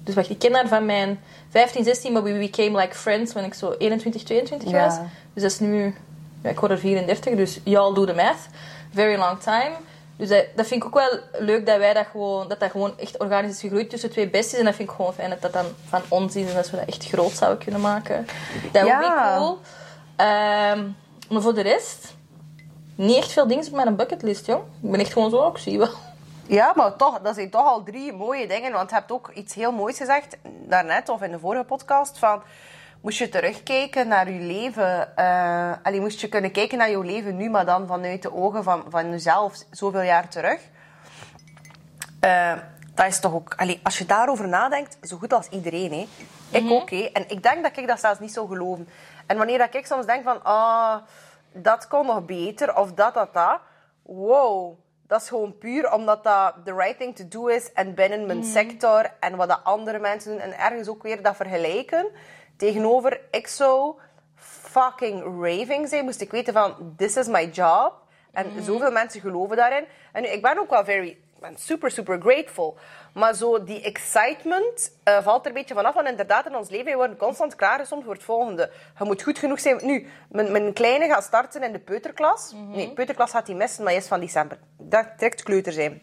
Dus 0.03 0.15
wacht, 0.15 0.29
ik 0.29 0.39
ken 0.39 0.53
haar 0.53 0.67
van 0.67 0.85
mijn 0.85 1.19
15, 1.49 1.83
16, 1.83 2.13
maar 2.13 2.23
we 2.23 2.33
became 2.33 2.79
like 2.79 2.95
friends 2.95 3.33
when 3.33 3.45
ik 3.45 3.53
zo 3.53 3.75
21, 3.77 4.23
22 4.23 4.69
Ja. 4.69 4.85
was. 4.85 4.95
Dus 5.33 5.43
dat 5.43 5.51
is 5.51 5.59
nu, 5.59 5.95
ja, 6.43 6.49
ik 6.49 6.59
word 6.59 6.71
er 6.71 6.77
34, 6.79 7.35
dus 7.35 7.59
y'all 7.63 7.93
do 7.93 8.05
the 8.05 8.13
math. 8.13 8.47
Very 8.93 9.17
long 9.19 9.39
time. 9.39 9.71
Dus 10.17 10.29
dat, 10.29 10.45
dat 10.55 10.67
vind 10.67 10.83
ik 10.83 10.87
ook 10.87 10.93
wel 10.93 11.19
leuk 11.45 11.65
dat 11.65 11.77
wij 11.77 11.93
dat 11.93 12.05
gewoon, 12.11 12.47
dat 12.47 12.59
dat 12.59 12.71
gewoon 12.71 12.93
echt 12.99 13.17
organisch 13.19 13.51
is 13.55 13.59
gegroeid 13.61 13.89
tussen 13.89 14.09
twee 14.11 14.29
besties. 14.29 14.59
En 14.59 14.65
dat 14.65 14.75
vind 14.75 14.89
ik 14.89 14.95
gewoon 14.95 15.13
fijn 15.13 15.29
dat 15.29 15.41
dat 15.41 15.53
dan 15.53 15.65
van 15.87 16.01
ons 16.07 16.35
is 16.35 16.49
en 16.49 16.55
dat 16.55 16.69
we 16.69 16.77
dat 16.77 16.87
echt 16.87 17.05
groot 17.07 17.31
zouden 17.31 17.63
kunnen 17.63 17.81
maken. 17.81 18.27
Dat 18.71 18.85
Ja. 18.85 18.99
would 18.99 19.15
be 19.15 19.37
cool. 19.37 19.59
Ehm, 20.15 20.87
maar 21.29 21.41
voor 21.41 21.53
de 21.53 21.61
rest, 21.61 22.15
niet 22.95 23.17
echt 23.17 23.31
veel 23.31 23.47
dingen 23.47 23.65
op 23.65 23.71
mijn 23.73 23.95
bucketlist, 23.95 24.45
joh. 24.45 24.59
Ik 24.81 24.91
ben 24.91 24.99
echt 24.99 25.13
gewoon 25.13 25.29
zo, 25.29 25.47
ik 25.47 25.57
zie 25.57 25.77
wel. 25.77 25.89
Ja, 26.47 26.73
maar 26.75 26.95
toch, 26.95 27.19
dat 27.19 27.35
zijn 27.35 27.49
toch 27.49 27.65
al 27.65 27.83
drie 27.83 28.13
mooie 28.13 28.47
dingen. 28.47 28.71
Want 28.71 28.89
je 28.89 28.95
hebt 28.95 29.11
ook 29.11 29.31
iets 29.33 29.53
heel 29.53 29.71
moois 29.71 29.97
gezegd, 29.97 30.37
daarnet 30.67 31.09
of 31.09 31.21
in 31.21 31.31
de 31.31 31.39
vorige 31.39 31.63
podcast, 31.63 32.17
van... 32.17 32.43
Moest 33.01 33.17
je 33.17 33.29
terugkijken 33.29 34.07
naar 34.07 34.31
je 34.31 34.39
leven... 34.39 35.15
eh 35.17 35.71
allee, 35.83 35.99
moest 35.99 36.21
je 36.21 36.29
kunnen 36.29 36.51
kijken 36.51 36.77
naar 36.77 36.89
je 36.89 37.03
leven 37.03 37.37
nu, 37.37 37.49
maar 37.49 37.65
dan 37.65 37.87
vanuit 37.87 38.21
de 38.21 38.33
ogen 38.33 38.63
van, 38.63 38.83
van 38.89 39.09
jezelf, 39.09 39.55
zoveel 39.71 40.01
jaar 40.01 40.29
terug. 40.29 40.61
Eh, 42.19 42.53
dat 42.93 43.05
is 43.05 43.19
toch 43.19 43.33
ook... 43.33 43.53
Allee, 43.57 43.79
als 43.83 43.97
je 43.97 44.05
daarover 44.05 44.47
nadenkt, 44.47 44.97
zo 45.01 45.17
goed 45.17 45.33
als 45.33 45.47
iedereen, 45.47 45.91
hè. 45.91 46.07
Ik 46.57 46.71
ook, 46.71 46.89
hè. 46.89 47.09
En 47.13 47.29
ik 47.29 47.43
denk 47.43 47.63
dat 47.63 47.77
ik 47.77 47.87
dat 47.87 47.99
zelfs 47.99 48.19
niet 48.19 48.33
zou 48.33 48.47
geloven. 48.47 48.87
En 49.25 49.37
wanneer 49.37 49.57
dat 49.57 49.75
ik 49.75 49.85
soms 49.85 50.05
denk 50.05 50.23
van... 50.23 50.43
Ah, 50.43 50.95
dat 51.53 51.87
kon 51.87 52.05
nog 52.05 52.25
beter, 52.25 52.75
of 52.75 52.93
dat, 52.93 53.13
dat, 53.13 53.33
dat. 53.33 53.59
Wow, 54.01 54.77
dat 55.11 55.21
is 55.21 55.27
gewoon 55.27 55.57
puur 55.57 55.93
omdat 55.93 56.23
dat 56.23 56.55
the 56.63 56.73
right 56.73 56.97
thing 56.97 57.15
to 57.15 57.27
do 57.27 57.47
is. 57.47 57.73
En 57.73 57.93
binnen 57.93 58.25
mijn 58.25 58.43
sector 58.43 59.13
en 59.19 59.35
wat 59.35 59.47
de 59.47 59.59
andere 59.59 59.99
mensen 59.99 60.31
doen. 60.31 60.41
En 60.41 60.59
ergens 60.59 60.87
ook 60.87 61.03
weer 61.03 61.21
dat 61.21 61.35
vergelijken. 61.35 62.07
Tegenover, 62.57 63.19
ik 63.31 63.47
zou 63.47 63.95
fucking 64.35 65.23
raving 65.23 65.89
zijn. 65.89 66.03
Moest 66.03 66.21
ik 66.21 66.31
weten 66.31 66.53
van, 66.53 66.93
this 66.97 67.15
is 67.15 67.27
my 67.27 67.45
job. 67.45 67.93
En 68.31 68.63
zoveel 68.63 68.91
mensen 68.91 69.21
geloven 69.21 69.57
daarin. 69.57 69.85
En 70.13 70.21
nu, 70.21 70.27
ik 70.27 70.41
ben 70.41 70.59
ook 70.59 70.69
wel 70.69 70.85
very... 70.85 71.20
Ik 71.41 71.47
ben 71.47 71.57
super, 71.57 71.91
super 71.91 72.21
grateful. 72.21 72.77
Maar 73.13 73.35
zo 73.35 73.63
die 73.63 73.81
excitement 73.81 74.97
eh, 75.03 75.23
valt 75.23 75.41
er 75.41 75.47
een 75.47 75.53
beetje 75.53 75.73
vanaf. 75.73 75.93
Want 75.93 76.07
inderdaad, 76.07 76.45
in 76.45 76.55
ons 76.55 76.69
leven 76.69 76.91
we 76.91 76.97
worden 76.97 77.17
constant 77.17 77.55
klaargestomd 77.55 78.03
voor 78.03 78.13
het 78.13 78.23
volgende. 78.23 78.71
Je 78.99 79.05
moet 79.05 79.21
goed 79.21 79.39
genoeg 79.39 79.59
zijn. 79.59 79.79
Nu, 79.85 80.07
mijn, 80.29 80.51
mijn 80.51 80.73
kleine 80.73 81.07
gaat 81.07 81.23
starten 81.23 81.63
in 81.63 81.71
de 81.71 81.79
peuterklas. 81.79 82.53
Nee, 82.55 82.93
peuterklas 82.93 83.31
gaat 83.31 83.47
hij 83.47 83.55
missen, 83.55 83.83
maar 83.83 83.91
hij 83.91 84.01
is 84.01 84.07
van 84.07 84.19
december. 84.19 84.57
Dat 84.77 85.07
trekt 85.17 85.43
kleuter 85.43 85.73
zijn. 85.73 86.01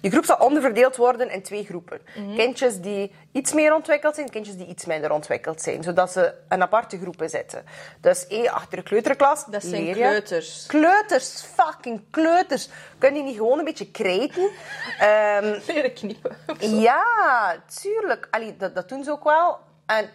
Die 0.00 0.10
groep 0.10 0.24
zal 0.24 0.36
onderverdeeld 0.36 0.96
worden 0.96 1.30
in 1.30 1.42
twee 1.42 1.64
groepen. 1.64 2.00
Kindjes 2.36 2.80
die 2.80 3.12
iets 3.32 3.52
meer 3.52 3.74
ontwikkeld 3.74 4.14
zijn, 4.14 4.30
kindjes 4.30 4.56
die 4.56 4.66
iets 4.66 4.84
minder 4.84 5.12
ontwikkeld 5.12 5.62
zijn. 5.62 5.82
Zodat 5.82 6.12
ze 6.12 6.34
in 6.48 6.62
aparte 6.62 6.98
groepen 6.98 7.30
zitten. 7.30 7.64
Dus 8.00 8.26
één 8.26 8.48
achter 8.52 8.76
de 8.78 8.82
kleuterklas 8.84 9.44
Dat 9.44 9.62
zijn 9.62 9.72
leer 9.84 9.88
je- 9.96 10.02
kleuters. 10.02 10.64
Kleuters, 10.66 11.42
fucking 11.54 12.00
kleuters. 12.10 12.68
Kun 12.98 13.14
je 13.14 13.22
niet 13.22 13.36
gewoon 13.36 13.58
een 13.58 13.64
beetje 13.64 13.90
kreten? 13.90 14.50
Ehm, 14.98 15.58
Leren 15.66 15.92
knippen. 15.92 16.36
ja, 16.58 17.54
tuurlijk. 17.80 18.28
Allee, 18.30 18.56
dat, 18.56 18.74
dat 18.74 18.88
doen 18.88 19.04
ze 19.04 19.10
ook 19.10 19.24
wel. 19.24 19.58
En 19.86 20.10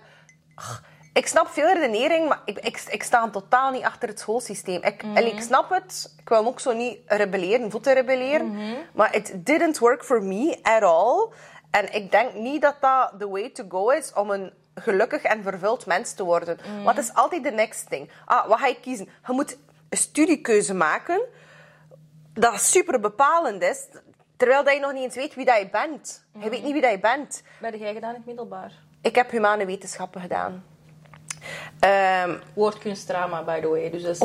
ach, 0.56 0.84
ik 1.14 1.28
snap 1.28 1.48
veel 1.48 1.74
redenering, 1.74 2.28
maar 2.28 2.42
ik, 2.46 2.60
ik, 2.60 2.84
ik 2.90 3.04
sta 3.04 3.30
totaal 3.30 3.72
niet 3.72 3.84
achter 3.84 4.10
het 4.10 4.20
schoolsysteem. 4.20 4.84
Ik, 4.84 5.04
allee, 5.04 5.32
ik 5.32 5.42
snap 5.42 5.70
het. 5.70 6.14
Ik 6.20 6.30
wil 6.30 6.46
ook 6.46 6.60
zo 6.60 6.74
niet 6.74 6.98
rebelleren, 7.06 7.72
voeten 7.72 7.94
rebelleren. 7.94 8.78
Maar 8.94 9.16
it 9.16 9.46
didn't 9.46 9.78
work 9.78 10.04
for 10.04 10.24
me 10.24 10.60
at 10.62 10.84
all. 10.84 11.30
En 11.72 11.94
ik 11.94 12.12
denk 12.12 12.34
niet 12.34 12.62
dat 12.62 12.76
dat 12.80 13.14
the 13.18 13.30
way 13.30 13.50
to 13.50 13.64
go 13.70 13.90
is 13.90 14.14
om 14.14 14.30
een 14.30 14.54
gelukkig 14.76 15.22
en 15.24 15.44
vervuld 15.44 15.86
mens 15.86 16.14
te 16.14 16.24
worden. 16.24 16.58
Want 16.84 16.98
het 16.98 17.06
is 17.06 17.14
altijd 17.14 17.44
the 17.44 17.50
next 17.50 17.90
thing. 17.90 18.12
Ah, 18.26 18.48
wat 18.48 18.60
ga 18.60 18.68
je 18.68 18.80
kiezen? 18.80 19.10
Je 19.28 19.34
moet 19.34 19.58
een 19.90 19.98
studiekeuze 19.98 20.74
maken 20.74 21.22
dat 22.34 22.62
super 22.62 23.00
bepalend 23.00 23.62
is. 23.62 23.88
Terwijl 24.38 24.64
dat 24.64 24.74
je 24.74 24.80
nog 24.80 24.94
niet 24.94 25.04
eens 25.04 25.16
weet 25.16 25.36
wie 25.36 25.46
dat 25.46 25.58
je 25.58 25.70
bent. 25.70 26.26
Je 26.40 26.50
weet 26.50 26.64
niet 26.64 26.72
wie 26.72 26.82
dat 26.82 26.92
je 26.92 27.00
bent. 27.00 27.44
Wat 27.60 27.72
heb 27.72 27.80
jij 27.80 27.94
gedaan 27.94 28.10
in 28.10 28.16
het 28.16 28.26
middelbaar? 28.26 28.72
Ik 29.02 29.16
heb 29.16 29.32
humane 29.32 29.66
wetenschappen 29.66 30.22
gedaan. 30.22 30.64
Ehm, 31.80 32.34
Woordkunstdrama, 32.54 33.44
by 33.44 33.60
the 33.62 33.68
way. 33.70 33.90
Dus 33.90 34.02
dat 34.04 34.12
is 34.12 34.20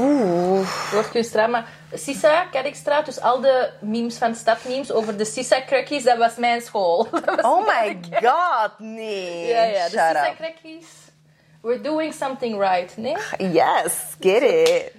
woordkunstdrama. 0.92 1.64
Sisa, 1.92 2.44
Kerkstraat, 2.50 3.04
dus 3.06 3.20
al 3.20 3.40
de 3.40 3.70
memes 3.80 4.16
van 4.18 4.34
stadmemes 4.34 4.92
over 4.92 5.16
de 5.16 5.24
Sisa-crackies, 5.24 6.04
dat 6.04 6.18
was 6.18 6.36
mijn 6.36 6.60
school. 6.62 7.08
Was 7.36 7.40
oh 7.44 7.66
mijn- 7.66 8.04
my 8.10 8.18
god, 8.28 8.70
nee. 8.78 9.46
Ja, 9.46 9.62
ja, 9.64 9.84
de. 9.84 9.90
Sisa-crackies. 9.90 10.86
We're 11.62 11.80
doing 11.80 12.14
something 12.14 12.60
right, 12.60 12.96
nee? 12.96 13.16
Yes, 13.38 13.92
get 14.20 14.42
it. 14.42 14.92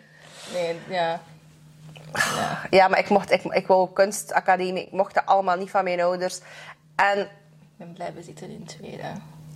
Nee, 0.53 0.76
ja. 0.89 1.20
Ja, 2.70 2.88
maar 2.88 2.99
ik, 2.99 3.09
mocht, 3.09 3.32
ik, 3.32 3.43
ik 3.43 3.68
wou 3.68 3.89
kunstacademie. 3.93 4.86
Ik 4.86 4.91
mocht 4.91 5.13
dat 5.13 5.26
allemaal 5.26 5.57
niet 5.57 5.70
van 5.70 5.84
mijn 5.84 6.01
ouders. 6.01 6.39
En 6.95 7.20
Ik 7.20 7.28
ben 7.78 7.93
blijven 7.93 8.24
zitten 8.24 8.49
in 8.49 8.66
tweede. 8.66 9.03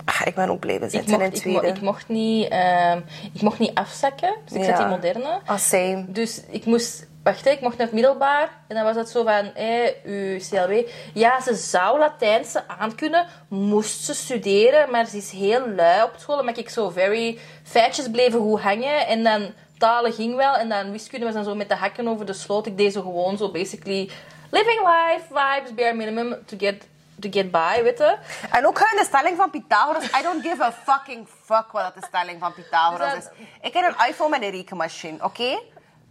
Ah, 0.04 0.20
ik 0.24 0.34
ben 0.34 0.48
ook 0.50 0.60
blijven 0.60 0.84
Ik 0.86 0.90
zitten 0.90 1.10
mocht, 1.10 1.22
in 1.24 1.32
ik, 1.32 1.44
mo- 1.44 1.58
tweede. 1.58 1.76
ik, 1.76 1.82
mocht 1.82 2.08
niet, 2.08 2.48
ehm, 2.48 3.00
ik 3.32 3.42
mocht 3.42 3.58
niet 3.58 3.74
afzakken, 3.74 4.34
dus 4.44 4.56
ik 4.58 4.64
zat 4.64 4.78
Ja. 4.78 4.84
in 4.84 4.88
moderne. 4.90 5.38
Ah, 5.46 5.58
same. 5.58 6.04
Dus 6.08 6.42
ik 6.50 6.64
moest, 6.64 7.06
wacht, 7.22 7.46
ik 7.46 7.60
mocht 7.60 7.76
naar 7.76 7.86
het 7.86 7.94
middelbaar 7.94 8.48
en 8.68 8.74
dan 8.76 8.84
was 8.84 8.96
het 8.96 9.08
zo 9.08 9.22
van, 9.24 9.50
hé, 9.54 9.92
uw 10.04 10.38
CLW. 10.38 10.86
Ja, 11.14 11.40
ze 11.40 11.54
zou 11.54 11.98
Latijnse 11.98 12.68
aankunnen, 12.68 13.26
moest 13.48 14.04
ze 14.04 14.14
studeren, 14.14 14.90
maar 14.90 15.06
ze 15.06 15.16
is 15.16 15.30
heel 15.30 15.68
lui 15.68 16.02
op 16.02 16.12
school. 16.16 16.36
Dan 16.36 16.44
ben 16.46 16.56
ik 16.58 16.68
zo 16.68 16.88
very 16.90 17.38
feitjes 17.62 18.10
bleven 18.10 18.40
goed 18.40 18.60
hangen 18.60 19.06
en 19.06 19.22
dan 19.24 19.50
talen 19.78 20.12
ging 20.12 20.36
wel 20.36 20.54
en 20.54 20.68
dan 20.68 20.90
wiskunde 20.90 21.24
was 21.26 21.34
dan 21.34 21.44
zo 21.44 21.54
met 21.54 21.68
de 21.68 21.74
hakken 21.74 22.08
over 22.08 22.26
de 22.26 22.32
sloot. 22.32 22.66
Ik 22.66 22.76
deed 22.76 22.92
zo 22.92 23.00
gewoon 23.02 23.36
zo 23.36 23.50
basically 23.50 24.10
living 24.50 24.80
life, 24.80 25.24
vibes, 25.28 25.74
bare 25.74 25.94
minimum 25.94 26.36
to 26.46 26.56
get, 26.58 26.86
to 27.20 27.28
get 27.32 27.50
by, 27.50 27.82
weet 27.82 27.98
je. 27.98 28.16
En 28.50 28.66
ook 28.66 28.78
gewoon 28.78 28.96
de 28.96 29.04
stelling 29.04 29.36
van 29.36 29.50
Pythagoras. 29.50 30.04
I 30.04 30.22
don't 30.22 30.42
give 30.42 30.62
a 30.62 30.72
fucking 30.72 31.28
fuck 31.44 31.72
wat 31.72 31.82
dat 31.82 31.94
de 31.94 32.06
stelling 32.06 32.40
van 32.40 32.52
Pythagoras 32.54 33.14
Dus 33.14 33.24
is. 33.24 33.46
Ik 33.60 33.72
heb 33.72 33.84
een 33.84 34.06
iPhone 34.08 34.30
met 34.30 34.42
een 34.42 34.50
rekenmachine, 34.50 35.24
oké? 35.24 35.60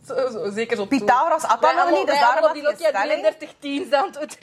Zo, 0.08 0.30
zo, 0.32 0.52
zeker 0.52 0.78
zo 0.78 0.86
Pythagoras 0.86 1.44
had 1.44 1.62
dat 1.62 1.76
nog 1.76 1.92
niet, 1.92 2.08
dus 2.08 2.20
daarom 2.20 2.44
had 2.44 2.54
die 2.54 2.64
Nokia 2.64 2.90
stelling. 2.90 3.22
3310 3.22 3.96
aan 3.96 4.16
het. 4.20 4.38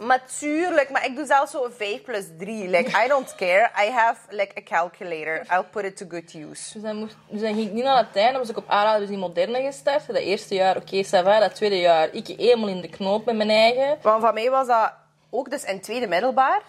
Maar 0.00 0.20
tuurlijk, 0.38 0.90
maar 0.90 1.06
ik 1.06 1.16
doe 1.16 1.26
zelfs 1.26 1.50
zo 1.50 1.70
5 1.76 2.02
plus 2.02 2.24
3. 2.38 2.68
Like, 2.68 3.04
I 3.04 3.08
don't 3.08 3.34
care. 3.34 3.70
I 3.86 3.90
have 3.90 4.18
like 4.28 4.52
a 4.58 4.62
calculator. 4.62 5.46
I'll 5.52 5.64
put 5.70 5.84
it 5.84 5.96
to 5.96 6.06
good 6.08 6.34
use. 6.34 6.72
Dus 6.72 6.82
dan, 6.82 6.96
moest, 6.96 7.16
dus 7.28 7.40
dan 7.40 7.54
ging 7.54 7.66
ik 7.66 7.72
niet 7.72 7.84
naar 7.84 7.94
Latijn, 7.94 8.30
dan 8.30 8.40
was 8.40 8.50
ik 8.50 8.56
op 8.56 8.68
aanraden 8.68 9.00
dus 9.00 9.10
in 9.10 9.18
moderne 9.18 9.62
gestart. 9.62 10.06
Dat 10.06 10.16
eerste 10.16 10.54
jaar, 10.54 10.76
oké, 10.76 11.04
ça 11.04 11.24
va. 11.24 11.38
Dat 11.38 11.54
tweede 11.54 11.78
jaar, 11.78 12.08
ik 12.12 12.26
helemaal 12.26 12.68
in 12.68 12.80
de 12.80 12.88
knoop 12.88 13.24
met 13.24 13.36
mijn 13.36 13.50
eigen. 13.50 13.98
Want 14.02 14.22
van 14.22 14.34
mij 14.34 14.50
was 14.50 14.66
dat 14.66 14.92
ook 15.30 15.50
dus 15.50 15.64
in 15.64 15.80
tweede 15.80 16.06
middelbaar. 16.06 16.60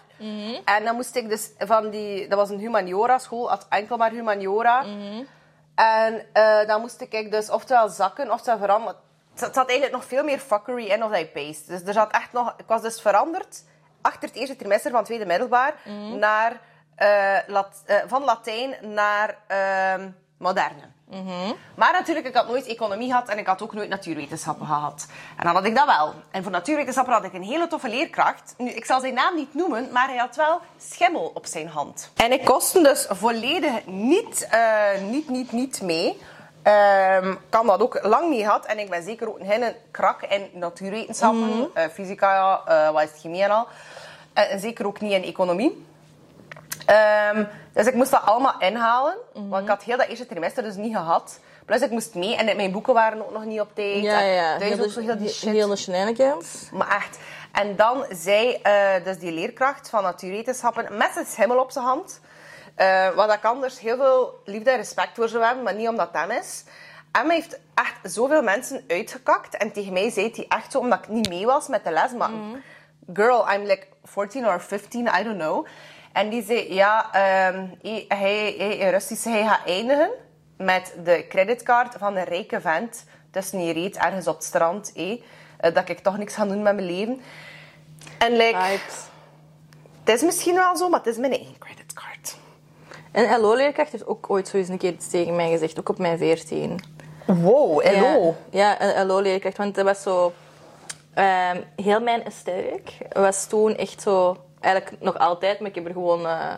En 0.64 0.84
dan 0.84 0.94
moest 0.94 1.16
ik 1.16 1.28
dus 1.28 1.50
van 1.58 1.90
die... 1.90 2.28
Dat 2.28 2.38
was 2.38 2.50
een 2.50 2.58
humaniora 2.58 3.18
school, 3.18 3.48
had 3.48 3.66
enkel 3.68 3.96
maar 3.96 4.10
humaniora. 4.10 4.84
En 5.74 6.26
eh, 6.32 6.66
dan 6.66 6.80
moest 6.80 7.00
ik 7.00 7.30
dus 7.30 7.50
oftewel 7.50 7.88
zakken, 7.88 8.32
oftewel 8.32 8.58
veranderen. 8.58 8.96
Het 9.34 9.54
zat 9.54 9.68
eigenlijk 9.68 9.92
nog 9.92 10.04
veel 10.04 10.24
meer 10.24 10.38
fuckery 10.38 10.86
in 10.86 11.04
of 11.04 11.10
dat 11.10 11.18
je 11.18 11.26
paste. 11.26 11.72
Dus 11.72 11.82
er 11.82 11.92
zat 11.92 12.12
echt 12.12 12.32
nog... 12.32 12.54
Ik 12.56 12.66
was 12.66 12.82
dus 12.82 13.00
veranderd 13.00 13.64
achter 14.02 14.28
het 14.28 14.38
eerste 14.38 14.56
trimester 14.56 14.90
van 14.90 15.04
tweede 15.04 15.26
middelbaar 15.26 15.74
naar, 16.18 16.60
eh, 16.94 17.36
Lat- 17.46 17.82
eh, 17.86 17.96
van 18.06 18.24
Latijn 18.24 18.76
naar 18.94 19.38
moderne. 21.12 21.54
Maar 21.74 21.92
natuurlijk, 21.92 22.26
ik 22.26 22.34
had 22.34 22.48
nooit 22.48 22.66
economie 22.66 23.08
gehad 23.08 23.28
en 23.28 23.38
ik 23.38 23.46
had 23.46 23.62
ook 23.62 23.74
nooit 23.74 23.88
natuurwetenschappen 23.88 24.66
gehad. 24.66 25.06
En 25.36 25.44
dan 25.44 25.54
had 25.54 25.64
ik 25.64 25.74
dat 25.76 25.86
wel. 25.86 26.14
En 26.30 26.42
voor 26.42 26.52
natuurwetenschappen 26.52 27.14
had 27.14 27.24
ik 27.24 27.32
een 27.32 27.42
hele 27.42 27.66
toffe 27.66 27.88
leerkracht. 27.88 28.54
Nu, 28.58 28.70
ik 28.70 28.84
zal 28.84 29.00
zijn 29.00 29.14
naam 29.14 29.34
niet 29.34 29.54
noemen, 29.54 29.88
maar 29.92 30.08
hij 30.08 30.16
had 30.16 30.36
wel 30.36 30.60
schimmel 30.78 31.30
op 31.34 31.46
zijn 31.46 31.68
hand. 31.68 32.10
En 32.16 32.32
ik 32.32 32.44
kostte 32.44 32.82
dus 32.82 33.06
volledig 33.10 33.86
niet, 33.86 34.46
eh, 34.50 35.00
niet, 35.10 35.28
niet, 35.28 35.52
niet 35.52 35.82
mee. 35.82 36.18
Ik 36.62 37.38
had 37.50 37.66
dat 37.66 37.80
ook 37.80 37.98
lang 38.02 38.30
niet 38.30 38.42
gehad. 38.44 38.66
En 38.66 38.78
ik 38.78 38.90
ben 38.90 39.02
zeker 39.02 39.28
ook 39.28 39.38
een 39.40 39.74
krak 39.90 40.22
in 40.22 40.50
natuurwetenschappen. 40.52 41.70
eh, 41.74 41.84
fysica, 41.92 42.60
eh 42.66 42.90
wat 42.90 43.02
is 43.02 43.10
het, 43.10 43.20
chemie 43.20 43.42
en 43.42 43.50
al. 43.50 43.66
En 44.32 44.60
zeker 44.60 44.86
ook 44.86 45.00
niet 45.00 45.12
in 45.12 45.22
economie. 45.22 45.86
Ehm, 46.86 47.44
dus 47.72 47.86
ik 47.86 47.94
moest 47.94 48.10
dat 48.10 48.22
allemaal 48.24 48.54
inhalen. 48.58 49.14
Want 49.32 49.62
ik 49.62 49.68
had 49.68 49.82
heel 49.82 49.96
dat 49.96 50.06
eerste 50.06 50.26
trimester 50.26 50.62
dus 50.62 50.76
niet 50.76 50.94
gehad. 50.96 51.38
Plus 51.64 51.80
ik 51.80 51.90
moest 51.90 52.14
mee 52.14 52.36
en 52.36 52.56
mijn 52.56 52.72
boeken 52.72 52.94
waren 52.94 53.24
ook 53.24 53.32
nog 53.32 53.44
niet 53.44 53.60
op 53.60 53.74
tijd. 53.74 54.04
En 54.52 54.58
Thuis 54.58 54.80
ook 54.80 54.90
zo 54.90 55.00
heel 55.00 55.18
die 55.18 55.28
shit. 55.28 55.50
Heel 55.50 55.68
de 55.68 55.76
shenanigans. 55.76 56.68
Maar 56.72 56.96
echt. 56.96 57.18
En 57.52 57.76
dan 57.76 58.04
zei 58.10 58.52
eh, 58.62 59.04
dus 59.04 59.18
die 59.18 59.32
leerkracht 59.32 59.88
van 59.88 60.02
natuurwetenschappen 60.02 60.96
met 60.96 61.10
zijn 61.12 61.26
schimmel 61.26 61.58
op 61.58 61.70
zijn 61.70 61.84
hand. 61.84 62.20
eh, 62.74 63.08
wat 63.10 63.32
ik 63.32 63.44
anders 63.44 63.80
heel 63.80 63.96
veel 63.96 64.40
liefde 64.44 64.70
en 64.70 64.76
respect 64.76 65.10
voor 65.14 65.28
zou 65.28 65.44
hebben, 65.44 65.62
maar 65.64 65.74
niet 65.74 65.88
omdat 65.88 66.12
dat 66.12 66.30
is. 66.30 66.64
En 67.12 67.26
hij 67.26 67.34
heeft 67.34 67.58
echt 67.74 68.12
zoveel 68.14 68.42
mensen 68.42 68.84
uitgekakt. 68.88 69.56
En 69.56 69.72
tegen 69.72 69.92
mij 69.92 70.10
zei 70.10 70.32
hij 70.34 70.44
echt 70.48 70.72
zo, 70.72 70.78
omdat 70.78 70.98
ik 70.98 71.08
niet 71.08 71.28
mee 71.28 71.46
was 71.46 71.68
met 71.68 71.84
de 71.84 71.90
les. 71.90 72.12
Maar 72.12 72.30
girl, 73.14 73.52
I'm 73.52 73.62
like 73.62 73.86
14 74.04 74.46
or 74.46 74.60
15, 74.60 75.06
I 75.20 75.22
don't 75.24 75.38
know. 75.38 75.66
En 76.12 76.28
die 76.28 76.42
zei, 76.44 76.74
ja, 76.74 77.12
ehm, 77.12 77.64
hij, 78.08 78.54
hij, 78.58 78.90
Russisch, 78.90 79.24
hij 79.24 79.44
gaat 79.44 79.66
eindigen 79.66 80.10
met 80.56 80.94
de 81.04 81.26
creditcard 81.28 81.94
van 81.98 82.16
een 82.16 82.24
rijke 82.24 82.60
vent 82.60 83.04
tussen 83.30 83.58
hier 83.58 83.72
reed, 83.72 83.96
ergens 83.96 84.26
op 84.26 84.34
het 84.34 84.44
strand. 84.44 84.92
eh, 84.94 85.74
dat 85.74 85.88
ik 85.88 85.98
toch 85.98 86.18
niks 86.18 86.34
ga 86.34 86.44
doen 86.46 86.62
met 86.62 86.74
mijn 86.74 86.86
leven. 86.86 87.20
En 88.18 88.32
like, 88.32 88.56
het 90.04 90.14
is 90.14 90.22
misschien 90.22 90.54
wel 90.54 90.76
zo, 90.76 90.88
maar 90.88 90.98
het 90.98 91.08
is 91.08 91.16
mijn 91.16 91.32
eigen 91.32 91.58
creditcard. 91.58 92.36
En 93.12 93.40
LO-leerkracht 93.40 93.92
heeft 93.92 94.06
ook 94.06 94.30
ooit 94.30 94.48
zo 94.48 94.56
eens 94.56 94.68
een 94.68 94.78
keer 94.78 94.92
iets 94.92 95.08
tegen 95.08 95.36
mij 95.36 95.50
gezegd, 95.50 95.78
ook 95.78 95.88
op 95.88 95.98
mijn 95.98 96.18
14. 96.18 96.80
Wow, 97.26 97.82
hello. 97.82 98.36
Ja, 98.50 98.76
ja 98.78 98.98
een 98.98 99.06
LO-leerkracht, 99.06 99.56
want 99.56 99.74
dat 99.74 99.84
was 99.84 100.02
zo... 100.02 100.32
ehm, 101.14 101.60
heel 101.76 102.00
mijn 102.00 102.24
aesthetic 102.24 102.98
was 103.12 103.46
toen 103.46 103.76
echt 103.76 104.02
zo... 104.02 104.36
Eigenlijk 104.62 105.02
nog 105.02 105.18
altijd, 105.18 105.58
maar 105.60 105.68
ik 105.68 105.74
heb 105.74 105.86
er 105.86 105.92
gewoon... 105.92 106.26
eh, 106.26 106.54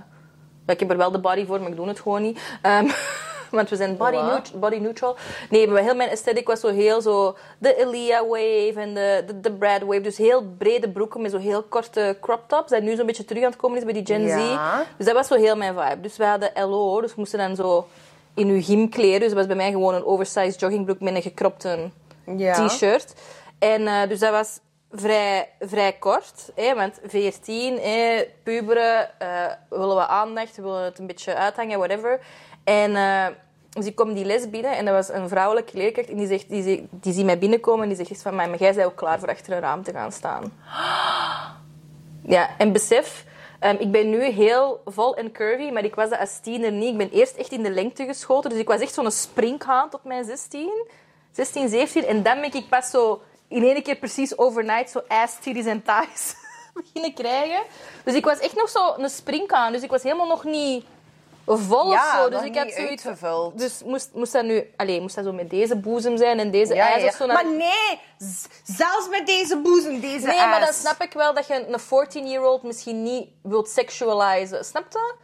ik 0.66 0.80
heb 0.80 0.90
er 0.90 0.96
wel 0.96 1.11
de 1.11 1.20
body 1.20 1.46
voor, 1.46 1.61
maar 1.61 1.70
ik 1.70 1.76
doe 1.76 1.88
het 1.88 2.00
gewoon 2.00 2.22
niet. 2.22 2.40
Ehm, 2.62 2.88
want 3.50 3.68
we 3.70 3.76
zijn 3.76 3.96
body, 3.96 4.16
Wat? 4.16 4.24
neut- 4.30 4.61
body 4.61 4.76
neutral. 4.76 5.16
Nee, 5.50 5.68
maar 5.68 5.82
heel 5.82 5.94
mijn 5.94 6.11
aesthetic 6.11 6.46
was 6.46 6.61
zo 6.61 6.68
heel 6.68 7.00
zo... 7.00 7.36
De 7.59 7.76
Elia 7.76 8.26
wave 8.26 8.72
en 8.76 8.94
de, 8.94 9.22
de, 9.26 9.40
de 9.40 9.52
Brad 9.52 9.80
wave. 9.82 10.00
Dus 10.00 10.16
heel 10.16 10.42
brede 10.59 10.90
broeken 10.90 11.22
met 11.22 11.30
zo 11.30 11.38
heel 11.38 11.62
korte 11.62 12.16
crop 12.20 12.44
tops. 12.46 12.70
Dat 12.70 12.82
nu 12.82 12.96
zo'n 12.96 13.07
beetje 13.07 13.24
terug 13.24 13.42
aan 13.44 13.50
het 13.50 13.59
komen 13.61 13.78
is 13.78 13.84
bij 13.84 13.92
die 13.92 14.07
Gen 14.07 14.22
Ja. 14.22 14.82
Z. 14.82 14.86
Dus 14.96 15.07
dat 15.07 15.14
was 15.14 15.26
zo 15.26 15.34
heel 15.34 15.57
mijn 15.57 15.74
vibe. 15.74 16.00
Dus 16.00 16.16
we 16.16 16.24
hadden 16.24 16.50
LO, 16.55 17.00
dus 17.00 17.11
we 17.11 17.16
moesten 17.20 17.38
dan 17.38 17.57
zo 17.57 17.86
in 18.34 18.48
uw 18.48 18.62
gymkleren. 18.62 19.18
Dus 19.20 19.28
dat 19.28 19.38
was 19.38 19.46
bij 19.46 19.57
mij 19.57 19.70
gewoon 19.70 19.94
een 19.94 20.05
oversized 20.05 20.61
joggingbroek 20.61 21.00
met 21.00 21.14
een 21.14 21.22
gekropte 21.22 21.90
Ja. 22.36 22.66
t-shirt. 22.66 23.14
En 23.59 23.86
eh, 23.86 24.09
dus 24.09 24.18
dat 24.18 24.30
was 24.30 24.59
vrij, 24.95 25.49
vrij 25.61 25.92
kort. 25.92 26.51
Hè, 26.55 26.74
want 26.74 27.01
14, 27.07 27.78
hè, 27.78 28.24
puberen, 28.42 29.20
eh, 29.20 29.53
willen 29.68 29.97
we 29.97 30.07
aandacht, 30.07 30.57
willen 30.57 30.82
het 30.84 30.99
een 30.99 31.07
beetje 31.07 31.34
uithangen, 31.34 31.78
whatever. 31.78 32.20
En 32.64 32.97
eh, 32.97 33.26
dus 33.70 33.86
ik 33.86 33.95
kom 33.95 34.14
die 34.14 34.24
les 34.24 34.51
binnen 34.51 34.76
en 34.76 34.84
dat 34.84 34.95
was 34.95 35.09
een 35.09 35.28
vrouwelijke 35.28 35.76
leerkracht. 35.76 36.09
En 36.09 36.16
die, 36.16 36.26
zegt, 36.26 36.49
die, 36.49 36.88
die 36.90 37.12
ziet 37.12 37.24
mij 37.24 37.38
binnenkomen 37.38 37.82
en 37.82 37.95
die 37.95 38.07
zegt 38.07 38.22
van... 38.22 38.34
Maar 38.34 38.57
jij 38.57 38.74
bent 38.74 38.86
ook 38.86 38.97
klaar 38.97 39.18
voor 39.18 39.28
achter 39.28 39.53
een 39.53 39.61
raam 39.61 39.82
te 39.82 39.92
gaan 39.92 40.12
staan. 40.12 40.53
Ja, 42.26 42.49
en 42.59 42.72
besef... 42.72 43.24
ehm, 43.61 43.76
ik 43.78 43.90
ben 43.90 44.11
nu 44.11 44.24
heel 44.24 44.82
vol 44.84 45.16
en 45.16 45.32
curvy, 45.32 45.70
maar 45.70 45.84
ik 45.84 45.95
was 45.95 46.11
dat 46.11 46.18
als 46.18 46.38
tiener 46.38 46.72
niet. 46.72 46.90
Ik 46.90 46.99
ben 46.99 47.11
eerst 47.11 47.36
echt 47.36 47.53
in 47.53 47.62
de 47.62 47.70
lengte 47.70 48.05
geschoten. 48.05 48.51
Dus 48.51 48.59
ik 48.59 48.68
was 48.68 48.80
echt 48.80 48.95
zo'n 48.95 49.11
springhaan 49.11 49.90
tot 49.90 50.05
mijn 50.05 50.24
16. 50.24 50.86
16, 51.32 51.68
17. 51.68 52.05
En 52.05 52.22
dan 52.22 52.40
ben 52.40 52.55
ik 52.55 52.68
pas 52.68 52.90
zo 52.90 53.22
in 53.55 53.64
één 53.64 53.82
keer 53.82 53.96
precies 53.96 54.38
overnight 54.38 54.90
zo 54.90 55.02
ass, 55.09 55.34
titties 55.40 55.66
en 55.66 55.82
thighs 55.82 56.34
beginnen 56.74 57.14
krijgen. 57.14 57.62
Dus 58.05 58.14
ik 58.14 58.24
was 58.24 58.38
echt 58.38 58.55
nog 58.57 58.68
zo 58.68 58.94
een 58.96 59.11
springhaan. 59.11 59.72
Dus 59.72 59.82
ik 59.82 59.90
was 59.90 60.02
helemaal 60.02 60.26
nog 60.26 60.44
niet 60.44 60.84
vol 61.46 61.90
Ja, 61.90 62.16
of 62.16 62.22
zo. 62.22 62.30
Dus 62.30 62.42
ik 62.42 62.64
niet 62.64 62.74
zoiets... 62.74 63.07
uitgevuld. 63.07 63.59
Dus 63.59 63.82
moest, 63.84 64.11
moest 64.14 64.32
dat 64.32 64.44
nu... 64.44 64.70
Allee, 64.76 65.00
moest 65.00 65.14
dat 65.14 65.24
zo 65.24 65.32
met 65.32 65.50
deze 65.50 65.76
boezem 65.76 66.16
zijn 66.16 66.38
en 66.38 66.50
deze 66.50 66.74
Ja, 66.74 66.90
ijs 66.90 67.02
ja. 67.02 67.09
of 67.09 67.14
zo? 67.14 67.26
Maar 67.26 67.46
nee, 67.46 68.00
zelfs 68.64 69.09
met 69.11 69.26
deze 69.26 69.57
boezem, 69.57 70.00
deze 70.00 70.26
Nee, 70.26 70.38
maar 70.38 70.61
dan 70.61 70.72
snap 70.72 71.02
ik 71.02 71.12
wel 71.12 71.34
dat 71.34 71.46
je 71.46 71.66
een 71.68 71.80
14-year-old 71.80 72.62
misschien 72.62 73.02
niet 73.02 73.28
wilt 73.42 73.68
sexualizen. 73.68 74.64
Snap 74.64 74.84
je? 74.90 75.14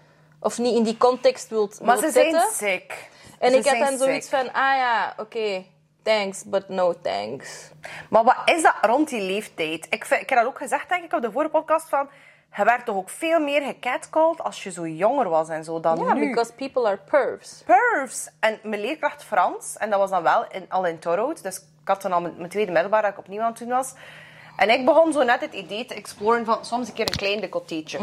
Of 0.40 0.58
niet 0.58 0.74
in 0.74 0.82
die 0.82 0.96
context 0.96 1.48
wilt, 1.48 1.80
Maar 1.80 2.00
wilt 2.00 2.12
ze 2.12 2.20
zijn 2.20 2.42
sick. 2.52 3.08
En 3.38 3.50
Ze 3.50 3.56
ik 3.56 3.62
zijn 3.64 3.80
dan 3.80 3.98
zoiets 3.98 4.28
sick. 4.28 4.38
van, 4.38 4.46
ah 4.52 4.76
ja, 4.76 5.14
oké, 5.16 5.64
thanks, 6.02 6.44
but 6.44 6.68
no 6.68 6.94
thanks. 7.02 7.70
Maar 8.10 8.24
wat 8.24 8.36
is 8.44 8.62
dat 8.62 8.74
rond 8.80 9.08
die 9.08 9.22
leeftijd? 9.22 9.86
Ik, 9.90 10.04
vind, 10.04 10.20
ik 10.22 10.28
heb 10.28 10.38
dat 10.38 10.48
ook 10.48 10.58
gezegd, 10.58 10.88
denk 10.88 11.04
ik, 11.04 11.12
op 11.12 11.22
de 11.22 11.32
vorige 11.32 11.50
podcast, 11.50 11.88
van... 11.88 12.08
Je 12.56 12.64
werd 12.64 12.84
toch 12.84 12.96
ook 12.96 13.10
veel 13.10 13.40
meer 13.40 13.62
gecatcalled 13.62 14.42
als 14.42 14.62
je 14.62 14.70
zo 14.70 14.86
jonger 14.86 15.28
was 15.28 15.48
en 15.48 15.64
zo 15.64 15.80
dan 15.80 15.98
Ja, 15.98 16.12
nu. 16.12 16.28
because 16.28 16.52
people 16.52 16.86
are 16.86 16.96
pervs. 17.10 17.62
Pervs. 17.66 18.28
En 18.40 18.58
mijn 18.62 18.80
leerkracht 18.80 19.24
Frans, 19.24 19.76
en 19.76 19.90
dat 19.90 19.98
was 19.98 20.10
dan 20.10 20.22
wel 20.22 20.44
in, 20.48 20.66
al 20.68 20.86
in 20.86 20.98
Torhout, 20.98 21.42
dus 21.42 21.56
ik 21.56 21.62
had 21.88 22.02
dan 22.02 22.12
al 22.12 22.20
mijn, 22.20 22.34
mijn 22.36 22.48
tweede 22.48 22.72
middelbaar 22.72 23.02
dat 23.02 23.10
ik 23.10 23.18
opnieuw 23.18 23.40
aan 23.40 23.50
het 23.50 23.58
doen 23.58 23.68
was. 23.68 23.94
En 24.60 24.70
ik 24.70 24.84
begon 24.84 25.12
zo 25.12 25.22
net 25.22 25.40
het 25.40 25.52
idee 25.52 25.84
te 25.84 25.94
exploren 25.94 26.44
van 26.44 26.64
soms 26.64 26.88
een 26.88 26.94
keer 26.94 27.06
een 27.08 27.16
klein 27.16 27.40
decolleteetje. 27.40 27.98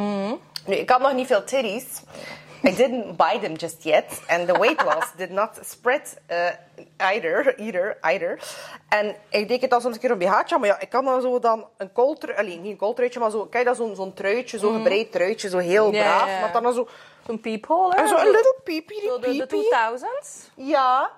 Nu, 0.65 0.75
ik 0.75 0.89
had 0.89 1.01
nog 1.01 1.13
niet 1.13 1.27
veel 1.27 1.43
titties. 1.43 2.01
I 2.63 2.75
didn't 2.75 3.17
buy 3.17 3.39
them 3.39 3.53
just 3.53 3.83
yet. 3.83 4.21
And 4.27 4.47
the 4.47 4.59
weight 4.59 4.83
loss 4.83 5.11
did 5.15 5.29
not 5.29 5.49
spread 5.65 6.17
uh, 6.31 6.49
either, 6.97 7.59
either, 7.59 7.97
either. 8.01 8.39
En 8.89 9.15
ik 9.29 9.47
deed 9.47 9.61
het 9.61 9.69
dan 9.69 9.81
soms 9.81 9.95
een 9.95 10.01
keer 10.01 10.11
op 10.11 10.19
BH'tje, 10.19 10.57
maar 10.57 10.67
ja, 10.67 10.79
ik 10.79 10.89
kan 10.89 11.05
dan 11.05 11.21
zo 11.21 11.39
dan 11.39 11.65
een 11.77 11.91
kooltrui, 11.91 12.37
alleen 12.37 12.61
niet 12.61 12.71
een 12.71 12.77
kooltruitje, 12.77 13.19
maar 13.19 13.31
zo, 13.31 13.45
kijk 13.45 13.65
dat 13.65 13.75
zo'n 13.75 13.95
zo'n 13.95 14.13
truitje, 14.13 14.57
zo'n 14.59 14.75
gebreid 14.75 15.11
truitje, 15.11 15.49
zo 15.49 15.57
heel 15.57 15.89
braaf. 15.89 16.41
Maar 16.41 16.61
dan, 16.61 16.73
zo, 16.73 16.87
Zo'n 17.27 17.39
peephole, 17.39 17.95
hè? 17.95 18.07
zo 18.07 18.15
een 18.15 18.25
little 18.25 18.55
peepie, 18.63 19.01
Zo 19.01 19.19
de, 19.19 19.37
de 19.37 19.45
peepie. 19.45 19.73
2000s. 19.73 20.53
Ja. 20.55 21.11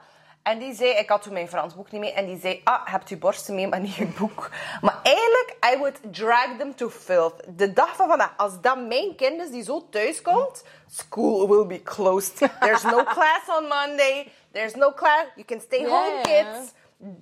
En 0.49 0.59
die 0.59 0.73
zei, 0.73 0.89
ik 0.89 1.09
had 1.09 1.21
toen 1.21 1.33
mijn 1.33 1.47
Frans 1.47 1.75
boek 1.75 1.91
niet 1.91 2.01
mee, 2.01 2.13
en 2.13 2.25
die 2.25 2.39
zei, 2.39 2.61
ah, 2.63 2.81
hebt 2.83 3.09
u 3.09 3.17
borsten 3.17 3.55
mee, 3.55 3.67
maar 3.67 3.79
niet 3.79 3.95
je 3.95 4.05
boek. 4.05 4.49
Maar 4.81 4.99
eigenlijk, 5.03 5.55
I 5.73 5.77
would 5.77 5.99
drag 6.11 6.57
them 6.57 6.75
to 6.75 6.89
filth. 6.89 7.33
De 7.47 7.73
dag 7.73 7.95
van 7.95 8.07
vandaag, 8.07 8.33
als 8.37 8.61
dat 8.61 8.87
mijn 8.87 9.15
kind 9.15 9.41
is 9.41 9.49
die 9.49 9.63
zo 9.63 9.87
thuis 9.89 10.21
komt, 10.21 10.63
school 10.87 11.47
will 11.49 11.65
be 11.65 11.83
closed. 11.83 12.37
There's 12.59 12.83
no 12.83 13.03
class 13.15 13.41
on 13.57 13.67
Monday. 13.67 14.31
There's 14.51 14.75
no 14.75 14.93
class. 14.93 15.25
You 15.35 15.45
can 15.45 15.61
stay 15.61 15.85
home, 15.85 16.21
kids. 16.21 16.73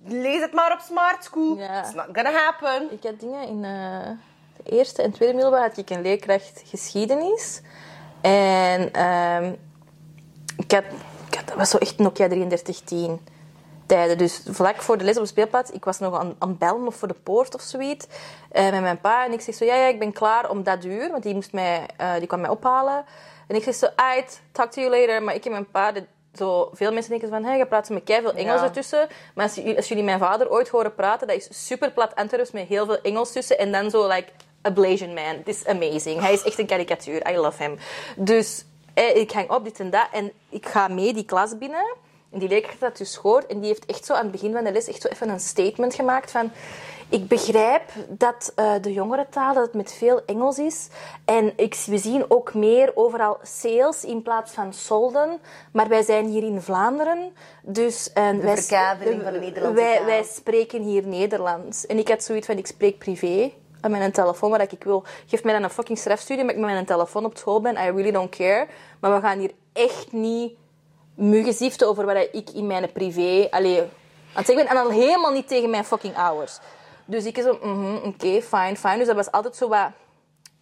Lees 0.04 0.42
het 0.42 0.54
maar 0.54 0.72
op 0.72 0.80
Smart 0.80 1.24
School. 1.24 1.58
It's 1.60 1.94
not 1.94 2.08
gonna 2.14 2.32
happen. 2.32 2.92
Ik 2.92 3.04
had 3.04 3.20
dingen 3.20 3.48
in 3.48 3.64
eh, 3.64 4.10
de 4.64 4.78
eerste 4.78 5.02
en 5.02 5.12
tweede 5.12 5.34
middelbaar 5.34 5.62
had 5.62 5.78
ik 5.78 5.90
een 5.90 6.02
leerkracht 6.02 6.64
geschiedenis. 6.66 7.62
En 8.22 8.94
ehm, 8.94 9.54
ik 10.58 10.72
had, 10.72 10.84
dat 11.46 11.56
was 11.56 11.70
zo 11.70 11.78
echt 11.78 11.98
Nokia 11.98 12.28
3310 12.28 13.20
tijden. 13.86 14.18
Dus 14.18 14.42
vlak 14.50 14.82
voor 14.82 14.98
de 14.98 15.04
les 15.04 15.16
op 15.18 15.22
de 15.22 15.28
speelplaats, 15.30 15.72
ik 15.72 15.86
was 15.86 16.00
nog 16.00 16.20
aan, 16.20 16.36
aan 16.40 16.50
het 16.50 16.58
bellen 16.60 16.88
of 16.88 16.96
voor 16.96 17.08
de 17.08 17.14
poort 17.24 17.56
of 17.56 17.62
zoiets. 17.62 18.08
eh, 18.52 18.70
met 18.72 18.82
mijn 18.82 19.02
pa. 19.02 19.26
En 19.26 19.32
ik 19.34 19.42
zeg 19.42 19.56
zo, 19.56 19.66
ja, 19.66 19.76
ja, 19.76 19.88
ik 19.88 20.00
ben 20.00 20.12
klaar 20.14 20.50
om 20.50 20.64
dat 20.64 20.86
uur. 20.86 21.12
Want 21.12 21.24
die, 21.24 21.34
moest 21.34 21.54
mij, 21.54 21.86
eh, 21.98 22.14
die 22.18 22.28
kwam 22.28 22.42
mij 22.42 22.50
ophalen. 22.50 23.06
En 23.48 23.56
ik 23.56 23.64
zeg 23.64 23.76
zo, 23.76 23.88
aight, 23.96 24.42
talk 24.52 24.72
to 24.72 24.82
you 24.82 25.00
later. 25.00 25.24
Maar 25.24 25.36
ik 25.36 25.46
en 25.46 25.52
mijn 25.52 25.70
pa, 25.72 25.92
dit- 25.92 26.06
zo, 26.34 26.70
veel 26.74 26.92
mensen 26.92 27.12
denken 27.12 27.30
van, 27.30 27.44
hey, 27.44 27.58
je 27.58 27.66
praat 27.66 27.90
met 27.90 28.02
veel 28.06 28.34
Engels 28.34 28.60
Ja. 28.60 28.64
ertussen. 28.64 29.08
Maar 29.36 29.46
als, 29.46 29.56
jullie- 29.56 29.76
als 29.76 29.88
jullie 29.88 30.04
mijn 30.04 30.20
vader 30.20 30.50
ooit 30.52 30.68
horen 30.70 30.96
praten, 30.96 31.28
dat 31.28 31.36
is 31.38 31.66
super 31.68 31.92
plat 31.92 32.16
Antwerps 32.16 32.52
met 32.52 32.68
heel 32.68 32.86
veel 32.86 33.02
Engels 33.02 33.32
tussen. 33.32 33.58
En 33.58 33.72
dan 33.72 33.90
zo, 33.90 34.08
like, 34.08 34.28
a 34.68 34.72
Blasian 34.72 35.14
man. 35.14 35.24
Het 35.38 35.48
is 35.48 35.66
amazing. 35.66 36.22
Hij 36.22 36.34
is 36.34 36.44
echt 36.44 36.60
een 36.60 36.66
karikatuur. 36.66 37.32
I 37.32 37.38
love 37.38 37.64
him. 37.64 37.78
Dus 38.16 38.66
ik 38.98 39.32
hang 39.32 39.50
op 39.52 39.64
dit 39.64 39.80
en 39.80 39.90
dat. 39.90 40.08
En 40.12 40.32
ik 40.50 40.66
ga 40.66 40.88
mee 40.88 41.14
die 41.14 41.26
klas 41.26 41.58
binnen. 41.58 41.96
En 42.32 42.40
die 42.40 42.50
leerkracht 42.50 42.80
dat 42.80 42.98
dus 42.98 43.18
gehoord. 43.18 43.46
En 43.46 43.60
die 43.60 43.68
heeft 43.68 43.86
echt 43.86 44.06
zo 44.06 44.14
aan 44.14 44.22
het 44.22 44.32
begin 44.32 44.54
van 44.54 44.64
de 44.64 44.72
les 44.72 44.88
echt 44.88 45.02
zo 45.02 45.08
even 45.08 45.30
een 45.30 45.40
statement 45.40 45.94
gemaakt 45.94 46.32
van... 46.32 46.52
Ik 47.10 47.28
begrijp 47.28 47.92
dat 48.10 48.52
eh, 48.56 48.74
de 48.82 48.94
jongerentaal 48.94 49.54
dat 49.54 49.66
het 49.66 49.74
met 49.74 49.94
veel 49.94 50.22
Engels 50.26 50.60
is. 50.60 50.88
En 51.26 51.54
ik, 51.56 51.84
we 51.86 51.98
zien 51.98 52.26
ook 52.28 52.54
meer 52.54 52.92
overal 52.96 53.38
sales 53.42 54.04
in 54.04 54.22
plaats 54.22 54.52
van 54.52 54.74
solden. 54.74 55.40
Maar 55.72 55.88
wij 55.88 56.04
zijn 56.04 56.28
hier 56.28 56.44
in 56.44 56.62
Vlaanderen. 56.62 57.34
Dus 57.62 58.14
eh, 58.14 58.30
wij, 58.30 58.58
van 59.24 59.34
de 59.34 59.40
Nederlandse 59.40 59.82
wij, 59.84 59.96
taal. 59.98 60.06
wij 60.06 60.24
spreken 60.24 60.82
hier 60.82 61.08
Nederlands. 61.08 61.86
En 61.86 61.98
ik 61.98 62.08
had 62.08 62.24
zoiets 62.24 62.46
van, 62.46 62.58
ik 62.58 62.68
spreek 62.68 62.98
privé 62.98 63.52
aan 63.94 64.00
mijn 64.00 64.12
telefoon 64.12 64.50
waar 64.50 64.62
ik 64.62 64.84
wil. 64.84 65.04
Geef 65.26 65.44
mij 65.44 65.54
dan 65.54 65.64
een 65.64 65.70
fucking 65.70 65.98
strafstudie, 65.98 66.44
maar 66.44 66.54
ik 66.54 66.60
met 66.60 66.70
mijn 66.70 66.86
telefoon 66.86 67.26
op 67.26 67.38
school 67.38 67.62
ben. 67.62 67.74
I 67.74 67.92
really 67.92 68.12
don't 68.12 68.36
care. 68.36 68.68
Maar 69.00 69.16
we 69.16 69.22
gaan 69.22 69.40
hier 69.40 69.52
echt 69.74 70.12
niet 70.12 70.54
muggenziften 71.16 71.88
over 71.88 72.06
wat 72.06 72.28
ik 72.32 72.50
in 72.50 72.68
mijn 72.68 72.92
privé... 72.92 73.48
Allee, 73.50 73.84
want 74.34 74.50
ik 74.50 74.56
ben 74.56 74.68
en 74.68 74.78
al 74.78 74.90
helemaal 74.90 75.32
niet 75.32 75.48
tegen 75.48 75.70
mijn 75.70 75.86
fucking 75.86 76.18
ouders. 76.18 76.60
Dus 77.06 77.26
ik 77.26 77.38
zo, 77.38 77.58
mhm, 77.62 77.96
oké, 77.96 78.42
fine, 78.42 78.76
fine. 78.76 78.98
Dus 78.98 79.08
dat 79.08 79.16
was 79.16 79.32
altijd 79.32 79.56
zo 79.56 79.68
wat 79.68 79.90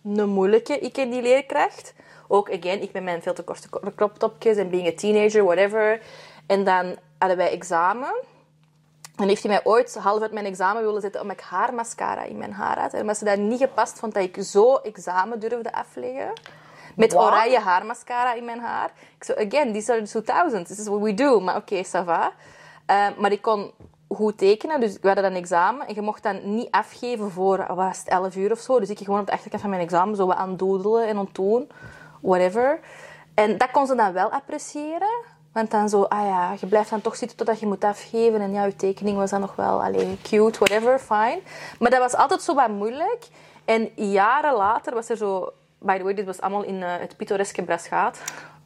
een 0.03 0.29
moeilijke, 0.29 0.79
ik 0.79 0.97
en 0.97 1.09
die 1.09 1.21
leerkracht. 1.21 1.93
Ook, 2.27 2.51
again, 2.51 2.81
ik 2.81 2.91
met 2.91 3.03
mijn 3.03 3.21
veel 3.21 3.33
te 3.33 3.43
korte 3.43 3.69
crop 3.95 4.17
topjes 4.17 4.57
en 4.57 4.69
being 4.69 4.87
a 4.87 4.93
teenager, 4.95 5.43
whatever. 5.43 6.01
En 6.47 6.63
dan 6.63 6.95
hadden 7.17 7.37
wij 7.37 7.51
examen. 7.51 8.15
En 9.17 9.27
heeft 9.27 9.43
hij 9.43 9.51
mij 9.51 9.61
ooit 9.63 9.95
half 9.95 10.21
uit 10.21 10.31
mijn 10.31 10.45
examen 10.45 10.83
willen 10.83 11.01
zetten 11.01 11.21
omdat 11.21 11.37
ik 11.37 11.43
haar 11.43 11.73
mascara 11.73 12.23
in 12.23 12.37
mijn 12.37 12.53
haar 12.53 12.79
had. 12.79 12.93
En 12.93 13.01
omdat 13.01 13.17
ze 13.17 13.25
dat 13.25 13.37
niet 13.37 13.59
gepast 13.59 13.99
vond 13.99 14.13
dat 14.13 14.23
ik 14.23 14.37
zo 14.43 14.75
examen 14.75 15.39
durfde 15.39 15.73
afleggen. 15.73 16.33
Met 16.95 17.13
Wat? 17.13 17.23
oranje 17.23 17.59
haarmascara 17.59 18.33
in 18.33 18.45
mijn 18.45 18.59
haar. 18.59 18.91
Ik 19.17 19.23
zo, 19.23 19.33
again, 19.33 19.73
these 19.73 19.91
are 19.91 20.01
the 20.01 20.23
2000s. 20.23 20.67
This 20.67 20.79
is 20.79 20.87
what 20.87 21.01
we 21.01 21.13
do. 21.13 21.39
Maar 21.39 21.55
oké, 21.55 21.83
ça 21.85 22.05
va. 22.05 22.31
Eh, 22.85 23.07
maar 23.17 23.31
ik 23.31 23.41
kon 23.41 23.71
goed 24.07 24.37
tekenen, 24.37 24.79
dus 24.79 24.97
we 25.01 25.07
hadden 25.07 25.23
dan 25.23 25.41
examen. 25.41 25.87
En 25.87 25.95
je 25.95 26.01
mocht 26.01 26.23
dan 26.23 26.55
niet 26.55 26.71
afgeven 26.71 27.31
voor, 27.31 27.65
was 27.75 27.97
het, 27.97 28.07
11 28.07 28.35
uur 28.35 28.51
of 28.51 28.59
zo. 28.59 28.79
Dus 28.79 28.89
ik 28.89 28.97
gewoon 28.97 29.19
op 29.19 29.25
de 29.25 29.31
achterkant 29.31 29.61
van 29.61 29.69
mijn 29.69 29.81
examen 29.81 30.15
zo 30.15 30.25
wat 30.25 30.37
aan 30.37 30.57
doodelen 30.57 31.07
en 31.07 31.17
ontdoen. 31.17 31.69
Whatever. 32.21 32.79
En 33.33 33.57
dat 33.57 33.71
kon 33.71 33.87
ze 33.87 33.95
dan 33.95 34.13
wel 34.13 34.31
appreciëren. 34.31 35.23
Want 35.55 35.71
dan 35.71 35.89
zo, 35.89 36.01
ah 36.03 36.25
ja, 36.25 36.55
je 36.59 36.67
blijft 36.67 36.89
dan 36.89 37.01
toch 37.01 37.15
zitten 37.15 37.37
totdat 37.37 37.59
je 37.59 37.65
moet 37.65 37.83
afgeven. 37.83 38.41
En 38.41 38.51
ja, 38.51 38.65
je 38.65 38.75
tekening 38.75 39.17
was 39.17 39.29
dan 39.29 39.39
nog 39.39 39.55
wel, 39.55 39.83
allee, 39.83 40.17
cute, 40.21 40.59
whatever, 40.59 40.99
fine. 40.99 41.39
Maar 41.79 41.89
dat 41.89 41.99
was 41.99 42.15
altijd 42.15 42.41
zo 42.41 42.53
wat 42.53 42.69
moeilijk. 42.69 43.27
En 43.65 43.89
jaren 43.95 44.53
later 44.53 44.93
was 44.93 45.09
er 45.09 45.17
zo... 45.17 45.53
By 45.79 45.97
the 45.97 46.03
way, 46.03 46.13
dit 46.13 46.25
was 46.25 46.41
allemaal 46.41 46.63
in 46.63 46.83
eh, 46.83 46.93
het 46.99 47.17
pittoreske 47.17 47.63
Braschaat. 47.63 48.21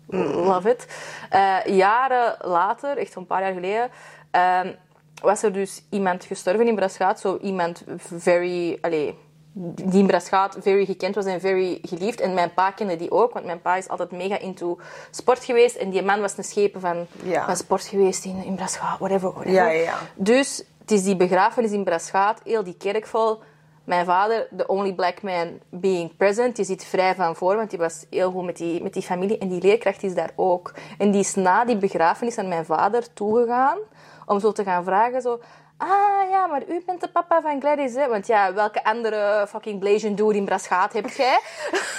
Love 0.08 0.70
it. 0.70 0.88
Eh, 1.30 1.58
jaren 1.66 2.36
later, 2.42 2.98
echt 2.98 3.12
zo'n 3.12 3.26
paar 3.26 3.42
jaar 3.42 3.54
geleden... 3.54 3.90
ehm, 4.32 4.74
was 5.22 5.44
er 5.44 5.54
dus 5.54 5.84
iemand 5.90 6.24
gestorven 6.24 6.68
in 6.68 6.76
Braschaat. 6.76 7.20
Zo 7.20 7.38
iemand 7.42 7.84
very... 7.98 8.78
Allee, 8.82 9.18
die 9.62 9.99
in 9.99 10.07
Braschaat 10.07 10.57
very 10.60 10.86
gekend 10.86 11.16
was 11.16 11.26
en 11.26 11.39
very 11.39 11.80
geliefd. 11.82 12.20
En 12.20 12.34
mijn 12.34 12.53
pa 12.53 12.72
kende 12.72 12.95
die 12.95 13.12
ook, 13.12 13.34
want 13.34 13.45
mijn 13.45 13.62
pa 13.62 13.76
is 13.76 13.88
altijd 13.88 14.12
mega 14.12 14.39
into 14.39 14.80
sport 15.12 15.43
geweest. 15.43 15.76
En 15.76 15.89
die 15.89 16.03
man 16.03 16.22
was 16.22 16.38
een 16.38 16.43
schepen 16.43 16.82
van, 16.82 17.07
Ja. 17.24 17.45
van 17.45 17.55
sport 17.55 17.84
geweest 17.84 18.26
in, 18.26 18.43
in 18.43 18.55
Braschaat, 18.55 18.99
whatever, 18.99 19.30
whatever. 19.32 19.53
Ja, 19.53 19.68
ja. 19.70 19.97
Dus 20.16 20.64
het 20.80 20.91
is 20.91 21.03
die 21.03 21.16
begrafenis 21.16 21.72
in 21.72 21.84
Braschaat, 21.84 22.41
heel 22.43 22.64
die 22.64 22.76
kerk 22.78 23.05
vol. 23.07 23.39
Mijn 23.84 24.05
vader, 24.05 24.47
the 24.57 24.68
only 24.68 24.93
black 24.93 25.22
man 25.22 25.60
being 25.70 26.16
present, 26.18 26.55
die 26.55 26.66
zit 26.66 26.86
vrij 26.86 27.16
van 27.16 27.36
voor, 27.36 27.55
want 27.55 27.70
die 27.70 27.80
was 27.80 28.05
heel 28.10 28.32
goed 28.32 28.45
met 28.45 28.57
die, 28.57 28.84
met 28.84 28.93
die 28.93 29.01
familie. 29.03 29.38
En 29.38 29.47
die 29.47 29.62
leerkracht 29.62 30.03
is 30.03 30.14
daar 30.14 30.32
ook. 30.36 30.74
En 30.97 31.12
die 31.12 31.20
is 31.22 31.36
na 31.36 31.66
die 31.66 31.78
begrafenis 31.78 32.36
naar 32.36 32.45
mijn 32.45 32.66
vader 32.66 33.14
toegegaan, 33.14 33.78
om 34.26 34.39
zo 34.39 34.51
te 34.51 34.64
gaan 34.64 34.84
vragen, 34.84 35.22
zo... 35.22 35.39
Ah, 35.82 36.30
ja, 36.30 36.48
maar 36.48 36.64
u 36.68 36.84
bent 36.86 37.02
de 37.02 37.08
papa 37.10 37.42
van 37.42 37.60
Gladys, 37.62 37.94
hè? 37.96 38.08
Want 38.08 38.28
ja, 38.28 38.54
welke 38.54 38.84
andere 38.84 39.46
fucking 39.50 39.80
Blasian 39.80 40.16
dude 40.16 40.36
in 40.36 40.46
Braschaat 40.46 40.94
heb 40.94 41.10
jij? 41.10 41.40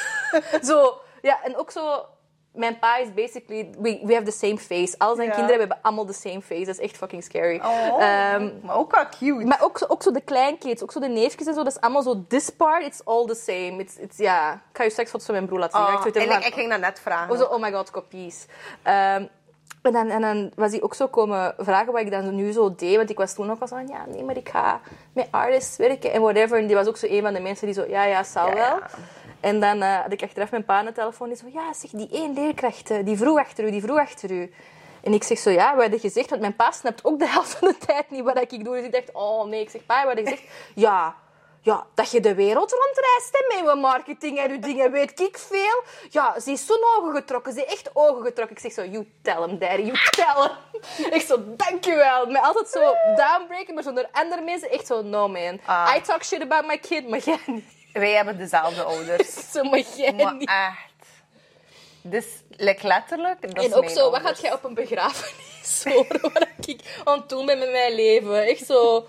zo, 0.69 1.01
ja, 1.23 1.39
en 1.43 1.57
ook 1.57 1.71
zo... 1.71 2.05
Mijn 2.53 2.79
pa 2.79 2.97
is 2.97 3.15
basically... 3.15 3.71
We, 3.79 4.01
we 4.05 4.13
have 4.13 4.25
the 4.25 4.31
same 4.31 4.59
face. 4.59 4.95
Al 4.99 5.15
zijn 5.15 5.29
Ja. 5.29 5.35
kinderen 5.35 5.59
hebben 5.61 5.79
allemaal 5.83 6.05
the 6.05 6.13
same 6.13 6.43
face. 6.43 6.65
Dat 6.65 6.75
is 6.75 6.79
echt 6.79 6.97
fucking 6.97 7.23
scary. 7.25 7.57
Oh, 7.65 8.03
Ehm, 8.03 8.51
maar 8.63 8.77
ook 8.77 8.95
wel 8.95 9.05
cute. 9.19 9.45
maar 9.47 9.61
ook 9.63 9.79
zo, 9.79 9.85
ook 9.89 10.03
zo 10.03 10.11
de 10.11 10.21
kleinkids, 10.21 10.83
ook 10.83 10.93
zo 10.93 11.01
de 11.01 11.09
neefjes 11.09 11.47
en 11.47 11.55
zo, 11.55 11.63
dat 11.63 11.73
is 11.73 11.81
allemaal 11.81 12.03
zo, 12.03 12.25
this 12.29 12.51
part, 12.51 12.85
it's 12.85 13.01
all 13.05 13.27
the 13.27 13.35
same. 13.35 13.77
It's, 13.79 13.97
it's, 13.97 14.17
ja, 14.17 14.53
ik 14.53 14.77
ga 14.77 14.83
je 14.85 14.91
straks 14.91 15.11
foto's 15.11 15.27
van 15.27 15.35
mijn 15.35 15.47
broer 15.47 15.59
laten 15.59 15.79
zien. 15.79 15.87
Oh, 15.97 16.07
Ik 16.07 16.15
en 16.17 16.29
van- 16.29 16.39
ik, 16.41 16.47
ik 16.47 16.55
ging 16.55 16.71
dat 16.71 16.81
net 16.81 17.01
vragen. 17.01 17.31
Oh, 17.33 17.39
zo, 17.39 17.45
oh 17.45 17.61
my 17.61 17.73
god, 17.73 17.91
kopies. 17.91 18.47
Ehm, 18.83 19.27
en, 19.83 19.93
dan, 19.93 20.09
en 20.09 20.21
dan 20.21 20.51
was 20.55 20.71
hij 20.71 20.83
ook 20.83 20.95
zo 20.95 21.07
komen 21.07 21.55
vragen 21.59 21.93
wat 21.93 22.01
ik 22.03 22.11
dan 22.11 22.35
nu 22.35 22.53
zo 22.53 22.75
deed. 22.75 22.97
Want 22.97 23.11
ik 23.11 23.17
was 23.19 23.35
toen 23.35 23.51
ook 23.51 23.61
al 23.61 23.69
zo 23.69 23.77
van, 23.77 23.89
ja, 23.89 24.05
nee, 24.09 24.25
maar 24.25 24.37
ik 24.37 24.49
ga 24.49 24.81
met 25.13 25.29
artists 25.31 25.77
werken 25.77 26.13
en 26.13 26.21
whatever. 26.21 26.59
En 26.59 26.67
die 26.67 26.77
was 26.77 26.87
ook 26.87 26.97
zo 26.97 27.07
een 27.09 27.23
van 27.23 27.33
de 27.33 27.41
mensen 27.41 27.67
die 27.67 27.75
zo, 27.75 27.85
ja, 27.89 28.05
ja, 28.05 28.23
zal 28.23 28.47
Ja, 28.47 28.55
wel. 28.55 28.63
ja. 28.79 28.87
En 29.41 29.61
dan 29.61 29.83
eh, 29.83 29.99
had 30.01 30.13
ik 30.13 30.23
achteraf 30.23 30.51
mijn 30.51 30.65
pa 30.65 30.79
aan 30.79 30.85
de 30.85 30.93
telefoon. 30.93 31.29
Die 31.29 31.37
zo, 31.37 31.47
ja, 31.53 31.73
zeg, 31.73 31.91
die 31.91 32.09
één 32.13 32.35
leerkracht, 32.35 32.91
eh, 32.91 33.05
die 33.05 33.17
vroeg 33.17 33.39
achter 33.39 33.65
u, 33.65 33.71
die 33.71 33.83
vroeg 33.83 33.99
achter 33.99 34.31
u. 34.31 34.53
En 35.03 35.13
ik 35.13 35.23
zeg 35.23 35.39
zo, 35.39 35.51
ja, 35.51 35.75
we 35.77 35.81
hadden 35.83 36.01
gezegd, 36.01 36.29
want 36.31 36.41
mijn 36.41 36.57
pa 36.57 36.71
snapt 36.71 37.05
ook 37.05 37.19
de 37.19 37.29
helft 37.29 37.51
van 37.59 37.69
de 37.69 37.87
tijd 37.87 38.11
niet 38.11 38.25
wat 38.25 38.39
ik 38.53 38.65
doe. 38.65 38.75
Dus 38.77 38.85
ik 38.85 38.93
dacht, 38.93 39.13
oh 39.13 39.45
nee, 39.47 39.61
ik 39.61 39.71
zeg, 39.71 39.87
pa, 39.87 40.01
we 40.01 40.07
hadden 40.07 40.25
gezegd, 40.25 40.43
ja, 40.75 41.15
ja, 41.63 41.87
dat 41.95 42.11
je 42.11 42.21
de 42.21 42.35
wereld 42.35 42.71
rondreist 42.71 43.29
hè, 43.33 43.63
met 43.63 43.71
je 43.71 43.81
marketing 43.81 44.39
en 44.39 44.53
je 44.53 44.59
dingen, 44.59 44.93
weet 44.93 45.21
ik 45.21 45.39
veel. 45.39 45.83
Ja, 46.11 46.41
ze 46.41 46.51
is 46.51 46.67
zo'n 46.67 46.85
ogen 46.97 47.15
getrokken, 47.15 47.53
ze 47.53 47.59
heeft 47.59 47.73
echt 47.73 47.91
ogen 47.93 48.23
getrokken. 48.23 48.57
Ik 48.57 48.63
zeg 48.63 48.73
zo, 48.73 48.85
you 48.85 49.09
tell 49.23 49.37
him, 49.37 49.59
daddy, 49.59 49.83
you 49.83 49.99
tell 50.11 50.35
him. 50.43 51.13
ik 51.17 51.23
zo, 51.23 51.39
dankjewel. 51.47 52.27
Maar 52.27 52.43
altijd 52.43 52.69
zo 52.69 52.95
downbreken, 53.17 53.75
maar 53.75 53.83
zonder 53.83 54.09
andere 54.13 54.43
mensen 54.43 54.71
echt 54.71 54.87
zo, 54.87 55.03
no 55.03 55.29
man. 55.29 55.61
Ah. 55.65 55.95
I 55.97 56.01
talk 56.01 56.25
shit 56.25 56.43
about 56.43 56.67
my 56.67 56.79
kid, 56.79 57.09
maar 57.09 57.19
jij 57.19 57.39
niet. 57.47 57.79
Wij 57.93 58.13
hebben 58.13 58.39
dezelfde 58.39 58.83
ouders. 58.83 59.35
Zo, 59.53 59.63
maar 59.63 59.83
jij 59.97 60.13
maar 60.13 60.35
niet. 60.35 60.49
echt. 60.49 60.89
Dus 62.03 62.27
like, 62.51 62.87
letterlijk, 62.87 63.41
dat 63.41 63.57
is 63.57 63.71
En 63.71 63.75
ook 63.75 63.85
mijn 63.85 63.97
zo, 63.97 64.11
wat 64.11 64.21
gaat 64.21 64.41
jij 64.41 64.53
op 64.53 64.65
een 64.65 64.75
begrafenis 64.75 65.85
horen? 65.95 66.21
Wat 66.21 66.47
ik 66.65 67.01
aan 67.05 67.19
het 67.19 67.29
doen 67.29 67.47
ben 67.47 67.59
met 67.59 67.71
mijn 67.71 67.95
leven? 67.95 68.43
Echt 68.47 68.67
zo, 68.67 69.07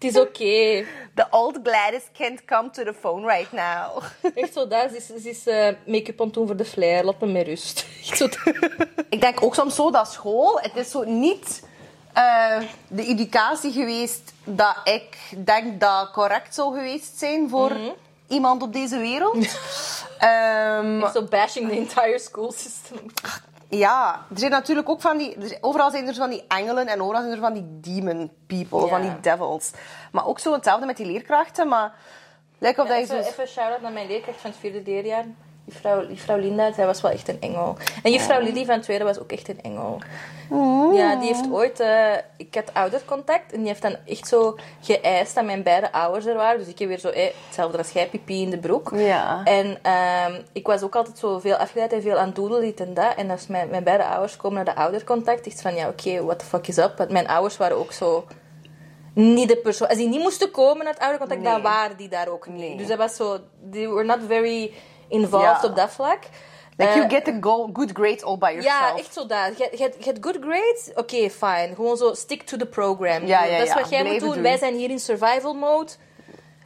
het 0.00 0.14
is 0.14 0.20
oké. 0.20 0.84
The 1.14 1.26
old 1.30 1.58
Gladys 1.62 2.02
can't 2.18 2.44
come 2.44 2.70
to 2.70 2.84
the 2.84 2.94
phone 3.00 3.26
right 3.26 3.52
now. 3.52 4.02
Echt 4.34 4.52
zo, 4.52 4.68
daar 4.68 4.88
ze 4.88 4.96
is, 4.96 5.06
ze 5.06 5.28
is 5.30 5.46
eh, 5.46 5.68
make-up 5.86 6.20
aan 6.20 6.30
doen 6.30 6.46
voor 6.46 6.56
de 6.56 6.64
flair. 6.64 7.04
Laat 7.04 7.20
me 7.20 7.26
met 7.26 7.46
rust. 7.46 7.86
Ik 9.08 9.20
denk 9.20 9.42
ook 9.42 9.54
soms 9.54 9.74
zo 9.74 9.90
dat 9.90 10.12
school, 10.12 10.58
het 10.60 10.76
is 10.76 10.90
zo 10.90 11.04
niet 11.04 11.62
eh, 12.12 12.58
de 12.88 13.06
educatie 13.06 13.72
geweest 13.72 14.32
dat 14.44 14.76
ik 14.84 15.16
denk 15.44 15.80
dat 15.80 16.10
correct 16.10 16.54
zou 16.54 16.74
geweest 16.74 17.18
zijn 17.18 17.48
voor 17.48 17.70
Mhm. 17.70 17.90
iemand 18.28 18.62
op 18.62 18.72
deze 18.72 18.98
wereld. 18.98 19.36
Echt 20.18 21.12
zo 21.14 21.22
bashing 21.30 21.68
the 21.68 21.76
entire 21.76 22.18
school 22.18 22.52
system. 22.52 22.98
Ja, 23.70 24.26
er 24.30 24.38
zijn 24.38 24.50
natuurlijk 24.50 24.88
ook 24.88 25.00
van 25.00 25.18
die... 25.18 25.36
er 25.36 25.58
overal 25.60 25.90
zijn 25.90 26.06
er 26.06 26.14
van 26.14 26.30
die 26.30 26.44
engelen 26.48 26.86
en 26.86 27.02
overal 27.02 27.20
zijn 27.20 27.34
er 27.34 27.40
van 27.40 27.52
die 27.52 27.66
demon 27.80 28.30
people, 28.46 28.88
van 28.88 29.00
die 29.00 29.20
devils. 29.20 29.70
Maar 30.12 30.26
ook 30.26 30.38
zo 30.38 30.52
hetzelfde 30.52 30.86
met 30.86 30.96
die 30.96 31.06
leerkrachten, 31.06 31.68
maar... 31.68 31.92
Lijkt 32.58 32.78
of 32.78 32.86
dat 32.86 32.96
je 32.96 33.02
even, 33.02 33.24
zo... 33.24 33.30
even 33.30 33.48
shout-out 33.48 33.80
naar 33.80 33.92
mijn 33.92 34.06
leerkracht 34.06 34.40
van 34.40 34.50
het 34.50 34.58
vierde 34.58 34.82
leerjaar. 34.84 35.24
Juffrouw, 35.70 36.06
juffrouw 36.08 36.38
Linda, 36.38 36.72
zij 36.72 36.86
was 36.86 37.00
wel 37.00 37.10
echt 37.10 37.28
een 37.28 37.40
engel. 37.40 37.76
En 38.02 38.12
juffrouw 38.12 38.40
Liddy 38.40 38.64
van 38.64 38.74
het 38.74 38.82
tweede 38.82 39.04
was 39.04 39.18
ook 39.20 39.32
echt 39.32 39.48
een 39.48 39.60
engel. 39.62 39.98
Ja, 40.92 41.16
die 41.16 41.26
heeft 41.26 41.50
ooit... 41.52 41.80
eh, 41.80 42.12
ik 42.36 42.54
had 42.54 42.74
oudercontact 42.74 43.52
en 43.52 43.58
die 43.58 43.68
heeft 43.68 43.82
dan 43.82 43.96
echt 44.06 44.28
zo 44.28 44.56
geëist 44.80 45.34
dat 45.34 45.44
mijn 45.44 45.62
beide 45.62 45.92
ouders 45.92 46.26
er 46.26 46.34
waren. 46.34 46.58
Dus 46.58 46.68
ik 46.68 46.78
heb 46.78 46.88
weer 46.88 46.98
zo 46.98 47.08
eh, 47.08 47.30
hetzelfde 47.46 47.78
als 47.78 47.90
jij, 47.90 48.08
pipi 48.08 48.42
in 48.42 48.50
de 48.50 48.58
broek. 48.58 48.92
Ja. 48.94 49.40
En 49.44 49.78
ehm, 49.82 50.40
ik 50.52 50.66
was 50.66 50.82
ook 50.82 50.96
altijd 50.96 51.18
zo 51.18 51.38
veel 51.38 51.54
afgeleid 51.56 51.92
en 51.92 52.02
veel 52.02 52.16
aan 52.16 52.32
doodelen, 52.34 52.60
dit 52.60 52.80
en 52.80 52.94
dat. 52.94 53.14
En 53.16 53.30
als 53.30 53.46
mijn, 53.46 53.68
mijn 53.68 53.84
beide 53.84 54.04
ouders 54.04 54.36
komen 54.36 54.64
naar 54.64 54.74
de 54.74 54.80
oudercontact, 54.80 55.46
ik 55.46 55.58
van 55.58 55.74
ja, 55.74 55.88
oké, 55.88 56.24
what 56.24 56.38
the 56.38 56.44
fuck 56.44 56.66
is 56.68 56.78
up? 56.78 56.94
Want 56.98 57.10
mijn 57.10 57.28
ouders 57.28 57.56
waren 57.56 57.76
ook 57.76 57.92
zo 57.92 58.24
niet 59.14 59.48
de 59.48 59.56
persoon. 59.56 59.88
Als 59.88 59.98
die 59.98 60.08
niet 60.08 60.22
moesten 60.22 60.50
komen 60.50 60.84
naar 60.84 60.92
het 60.92 61.02
oudercontact, 61.02 61.40
Nee. 61.40 61.52
dan 61.52 61.62
waren 61.62 61.96
die 61.96 62.08
daar 62.08 62.28
ook 62.28 62.46
niet. 62.48 62.58
Nee. 62.58 62.76
Dus 62.76 62.86
dat 62.86 62.98
was 62.98 63.16
zo, 63.16 63.38
they 63.72 63.88
were 63.88 64.04
not 64.04 64.18
very 64.26 64.72
involved 65.10 65.62
Ja. 65.62 65.68
op 65.68 65.76
dat 65.76 65.90
vlak. 65.90 66.18
Like, 66.76 66.90
Eh, 66.92 66.96
you 66.96 67.08
get 67.08 67.28
a 67.28 67.36
go 67.40 67.68
good 67.72 67.90
grade 67.92 68.22
all 68.24 68.38
by 68.38 68.46
yourself. 68.50 68.90
ja, 68.90 68.96
echt 68.96 69.12
zo 69.12 69.26
dat. 69.26 69.58
Je 69.58 69.90
hebt 70.04 70.18
good 70.20 70.36
grades, 70.40 70.90
oké, 70.94 71.30
fine. 71.30 71.70
Gewoon 71.74 71.96
zo 71.96 72.14
stick 72.14 72.42
to 72.42 72.56
the 72.56 72.66
program. 72.66 73.26
Ja, 73.26 73.44
ja, 73.44 73.58
dat 73.58 73.66
is 73.66 73.74
wat 73.74 73.90
jij 73.90 74.04
moet 74.04 74.20
doen. 74.20 74.42
Wij 74.42 74.56
zijn 74.58 74.74
hier 74.74 74.90
in 74.90 74.98
survival 75.00 75.54
mode. 75.54 75.90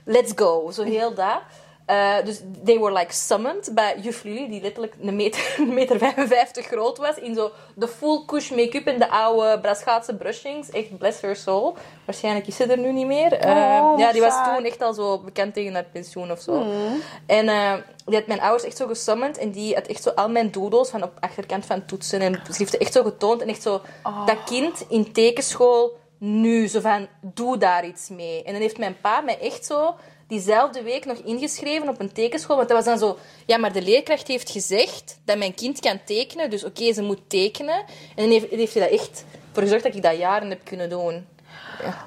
Let's 0.05 0.33
go. 0.37 0.71
Zo 0.71 0.83
heel 0.83 1.15
dat. 1.15 1.41
Eh, 1.87 2.17
dus 2.25 2.41
they 2.65 2.79
were 2.79 2.93
like 2.93 3.13
summoned 3.13 3.71
bij 3.75 3.99
juf 4.01 4.23
die 4.23 4.61
letterlijk 4.61 4.95
een 5.01 5.17
meter, 5.17 5.55
een 5.59 5.75
meter 5.75 5.99
55 5.99 6.67
groot 6.67 6.99
was. 6.99 7.17
In 7.17 7.35
zo 7.35 7.51
de 7.75 7.89
full 7.89 8.23
kush 8.27 8.51
make-up 8.51 8.87
en 8.87 8.99
de 8.99 9.09
oude 9.09 9.59
Braschaatse 9.61 10.15
brushings. 10.15 10.71
Echt 10.71 10.99
bless 10.99 11.21
her 11.21 11.37
soul. 11.37 11.77
Waarschijnlijk 12.05 12.47
is 12.47 12.57
ze 12.57 12.65
er 12.65 12.79
nu 12.79 12.93
niet 12.93 13.07
meer. 13.07 13.33
Eh, 13.33 13.83
Oh, 13.83 13.99
ja, 13.99 14.13
die 14.13 14.21
was 14.21 14.35
toen 14.45 14.65
echt 14.65 14.83
al 14.83 14.95
zo 14.95 15.19
bekend 15.19 15.55
tegen 15.55 15.75
haar 15.75 15.87
pensioen 15.93 16.31
of 16.31 16.41
zo. 16.41 16.65
En 17.27 17.49
eh, 17.49 17.73
die 18.05 18.15
had 18.15 18.27
mijn 18.27 18.41
ouders 18.41 18.65
echt 18.65 18.77
zo 18.77 18.87
gesummoned. 18.87 19.39
En 19.39 19.51
die 19.51 19.75
had 19.75 19.87
echt 19.87 20.03
zo 20.03 20.11
al 20.11 20.29
mijn 20.29 20.51
doodles 20.51 20.89
van 20.89 21.03
op 21.03 21.13
achterkant 21.21 21.67
van 21.67 21.85
toetsen. 21.85 22.21
En 22.21 22.33
het 22.33 22.77
echt 22.77 22.93
zo 22.93 23.03
getoond. 23.03 23.43
En 23.43 23.49
echt 23.49 23.63
zo, 23.63 23.81
dat 24.27 24.45
kind 24.45 24.85
in 24.89 25.13
tekenschool 25.13 25.97
nu. 26.25 26.67
Zo 26.67 26.81
van, 26.81 27.09
doe 27.21 27.59
daar 27.59 27.87
iets 27.87 28.09
mee. 28.09 28.43
En 28.43 28.53
dan 28.53 28.63
heeft 28.63 28.79
mijn 28.79 29.01
pa 29.01 29.21
mij 29.21 29.41
echt 29.41 29.65
zo 29.65 29.95
diezelfde 30.29 30.83
week 30.83 31.05
nog 31.05 31.19
ingeschreven 31.19 31.89
op 31.89 32.01
een 32.01 32.13
tekenschool. 32.13 32.57
Want 32.57 32.69
dat 32.69 32.77
was 32.77 32.87
dan 32.87 32.99
zo... 32.99 33.19
Ja, 33.47 33.57
maar 33.57 33.73
de 33.73 33.83
leerkracht 33.83 34.29
heeft 34.29 34.51
gezegd 34.51 35.19
dat 35.25 35.39
mijn 35.39 35.55
kind 35.55 35.81
kan 35.81 36.01
tekenen. 36.05 36.51
Dus 36.51 36.65
oké, 36.65 36.93
ze 36.93 37.03
moet 37.03 37.21
tekenen. 37.29 37.77
En 37.77 38.23
dan 38.23 38.31
heeft, 38.31 38.51
heeft 38.51 38.75
hij 38.75 38.83
dat 38.83 39.01
echt 39.01 39.25
voor 39.53 39.63
gezorgd 39.63 39.85
dat 39.85 39.95
ik 39.95 40.03
dat 40.03 40.17
jaren 40.17 40.49
heb 40.49 40.65
kunnen 40.65 40.89
doen. 40.89 41.27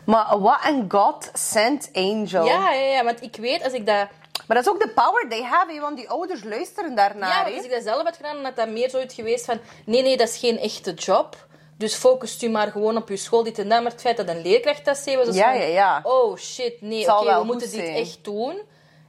Maar 0.05 0.39
what 0.39 0.65
een 0.65 0.85
God 0.87 1.29
sent 1.33 1.89
angel. 1.93 2.45
Ja, 2.45 2.71
ja, 2.71 2.93
ja. 2.93 3.03
Want 3.03 3.21
ik 3.21 3.35
weet, 3.35 3.63
als 3.63 3.73
ik 3.73 3.85
dat... 3.85 4.07
Maar 4.47 4.57
dat 4.57 4.65
is 4.65 4.71
ook 4.71 4.81
de 4.81 4.89
power 4.89 5.25
they 5.29 5.43
have, 5.43 5.79
want 5.79 5.97
die 5.97 6.09
ouders 6.09 6.43
luisteren 6.43 6.95
daarnaar. 6.95 7.49
Ja, 7.49 7.55
als 7.55 7.65
ik 7.65 7.71
dat 7.71 7.83
zelf 7.83 8.03
had 8.03 8.15
gedaan, 8.15 8.35
dan 8.35 8.43
had 8.43 8.55
dat 8.55 8.69
meer 8.69 8.89
zoiets 8.89 9.15
geweest 9.15 9.45
van... 9.45 9.59
Nee, 9.85 10.01
nee, 10.01 10.17
dat 10.17 10.27
is 10.27 10.37
geen 10.37 10.59
echte 10.59 10.93
job. 10.93 11.46
Dus 11.77 11.93
focust 11.95 12.43
u 12.43 12.49
maar 12.49 12.71
gewoon 12.71 12.97
op 12.97 13.09
uw 13.09 13.15
school, 13.17 13.43
dit 13.43 13.59
en 13.59 13.69
dat. 13.69 13.81
Maar 13.83 13.91
het 13.91 14.01
feit 14.01 14.17
dat 14.17 14.27
een 14.27 14.41
leerkracht 14.41 14.85
dat 14.85 14.97
zei, 14.97 15.15
was 15.17 15.25
dus 15.25 15.35
Ja, 15.35 15.51
van... 15.51 15.59
ja, 15.61 15.65
ja. 15.67 15.99
Oh, 16.03 16.37
shit, 16.37 16.81
nee, 16.81 17.13
oké, 17.15 17.39
we 17.39 17.43
moeten 17.45 17.69
dit 17.71 17.79
zijn. 17.79 17.95
echt 17.95 18.17
doen. 18.21 18.57